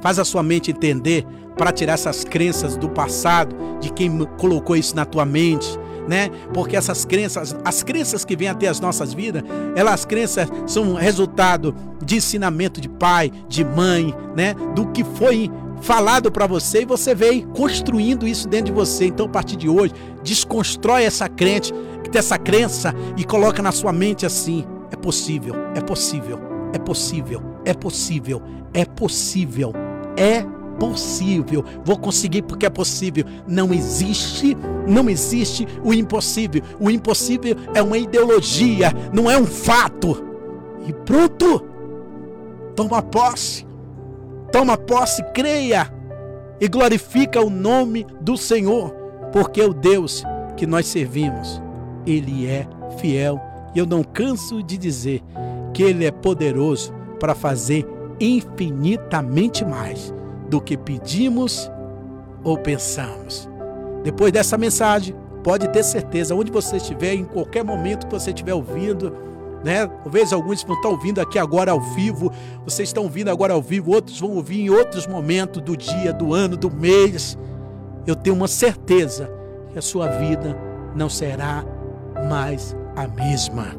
Faz 0.00 0.18
a 0.18 0.24
sua 0.24 0.42
mente 0.42 0.70
entender 0.70 1.26
para 1.56 1.72
tirar 1.72 1.94
essas 1.94 2.24
crenças 2.24 2.76
do 2.76 2.88
passado, 2.88 3.56
de 3.80 3.90
quem 3.90 4.24
colocou 4.38 4.76
isso 4.76 4.94
na 4.94 5.04
tua 5.04 5.24
mente, 5.24 5.78
né? 6.06 6.30
Porque 6.52 6.76
essas 6.76 7.04
crenças, 7.04 7.56
as 7.64 7.82
crenças 7.82 8.24
que 8.24 8.36
vêm 8.36 8.48
até 8.48 8.68
as 8.68 8.78
nossas 8.78 9.12
vidas, 9.12 9.42
elas 9.74 10.04
crenças 10.04 10.48
são 10.66 10.94
resultado 10.94 11.74
de 12.04 12.16
ensinamento 12.16 12.80
de 12.80 12.88
pai, 12.88 13.32
de 13.48 13.64
mãe, 13.64 14.14
né? 14.36 14.54
Do 14.74 14.86
que 14.88 15.02
foi 15.02 15.50
falado 15.80 16.30
para 16.30 16.46
você 16.46 16.82
e 16.82 16.84
você 16.84 17.14
veio 17.14 17.46
construindo 17.48 18.26
isso 18.26 18.48
dentro 18.48 18.66
de 18.66 18.72
você. 18.72 19.06
Então, 19.06 19.26
a 19.26 19.28
partir 19.28 19.56
de 19.56 19.68
hoje, 19.68 19.94
desconstrói 20.22 21.04
essa 21.04 21.28
crente, 21.28 21.72
essa 22.14 22.38
crença 22.38 22.94
e 23.16 23.24
coloca 23.24 23.62
na 23.62 23.72
sua 23.72 23.92
mente 23.92 24.24
assim: 24.24 24.64
é 24.90 24.96
possível, 24.96 25.54
é 25.74 25.80
possível, 25.80 26.38
é 26.72 26.78
possível, 26.78 27.42
é 27.64 27.74
possível, 27.74 28.42
é 28.72 28.84
possível, 28.84 29.72
é 30.16 30.46
possível. 30.78 31.64
Vou 31.84 31.98
conseguir 31.98 32.42
porque 32.42 32.66
é 32.66 32.70
possível. 32.70 33.24
Não 33.46 33.72
existe, 33.72 34.56
não 34.86 35.10
existe 35.10 35.66
o 35.84 35.92
impossível. 35.92 36.62
O 36.80 36.90
impossível 36.90 37.56
é 37.74 37.82
uma 37.82 37.98
ideologia, 37.98 38.92
não 39.12 39.30
é 39.30 39.36
um 39.36 39.46
fato. 39.46 40.24
E 40.86 40.92
pronto. 40.92 41.64
Toma 42.74 43.00
posse 43.00 43.65
toma 44.50 44.76
posse, 44.76 45.22
creia 45.34 45.90
e 46.60 46.68
glorifica 46.68 47.40
o 47.40 47.50
nome 47.50 48.06
do 48.20 48.36
Senhor, 48.36 48.90
porque 49.32 49.62
o 49.62 49.74
Deus 49.74 50.24
que 50.56 50.66
nós 50.66 50.86
servimos, 50.86 51.60
ele 52.06 52.46
é 52.46 52.66
fiel. 52.98 53.40
E 53.74 53.78
eu 53.78 53.86
não 53.86 54.02
canso 54.02 54.62
de 54.62 54.78
dizer 54.78 55.22
que 55.74 55.82
ele 55.82 56.06
é 56.06 56.10
poderoso 56.10 56.92
para 57.20 57.34
fazer 57.34 57.86
infinitamente 58.18 59.64
mais 59.64 60.14
do 60.48 60.60
que 60.60 60.76
pedimos 60.76 61.70
ou 62.42 62.56
pensamos. 62.56 63.48
Depois 64.02 64.32
dessa 64.32 64.56
mensagem, 64.56 65.14
pode 65.42 65.68
ter 65.68 65.82
certeza, 65.82 66.34
onde 66.34 66.50
você 66.50 66.76
estiver, 66.76 67.14
em 67.14 67.24
qualquer 67.24 67.64
momento 67.64 68.06
que 68.06 68.14
você 68.14 68.30
estiver 68.30 68.54
ouvindo, 68.54 69.12
né? 69.66 69.84
Talvez 70.04 70.32
alguns 70.32 70.62
vão 70.62 70.76
estar 70.76 70.88
ouvindo 70.88 71.20
aqui 71.20 71.40
agora 71.40 71.72
ao 71.72 71.80
vivo, 71.80 72.30
vocês 72.64 72.88
estão 72.88 73.02
ouvindo 73.02 73.28
agora 73.28 73.52
ao 73.52 73.60
vivo, 73.60 73.92
outros 73.92 74.20
vão 74.20 74.30
ouvir 74.30 74.60
em 74.60 74.70
outros 74.70 75.08
momentos 75.08 75.60
do 75.60 75.76
dia, 75.76 76.12
do 76.12 76.32
ano, 76.32 76.56
do 76.56 76.70
mês. 76.70 77.36
Eu 78.06 78.14
tenho 78.14 78.36
uma 78.36 78.46
certeza 78.46 79.28
que 79.72 79.78
a 79.78 79.82
sua 79.82 80.06
vida 80.06 80.56
não 80.94 81.10
será 81.10 81.64
mais 82.28 82.76
a 82.94 83.08
mesma. 83.08 83.74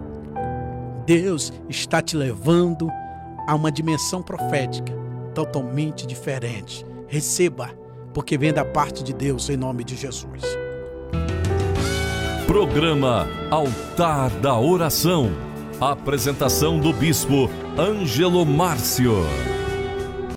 Deus 1.06 1.54
está 1.70 2.02
te 2.02 2.18
levando 2.18 2.92
a 3.48 3.56
uma 3.56 3.72
dimensão 3.72 4.22
profética 4.22 4.94
totalmente 5.34 6.06
diferente. 6.06 6.86
Receba, 7.08 7.70
porque 8.14 8.38
vem 8.38 8.52
da 8.52 8.66
parte 8.66 9.06
de 9.06 9.14
Deus 9.14 9.50
em 9.50 9.56
nome 9.56 9.86
de 9.86 9.96
Jesus. 9.96 10.44
Programa 12.46 13.26
Altar 13.50 14.30
da 14.42 14.60
Oração 14.60 15.48
Apresentação 15.80 16.80
do 16.80 16.92
Bispo 16.92 17.48
Ângelo 17.78 18.44
Márcio. 18.44 19.14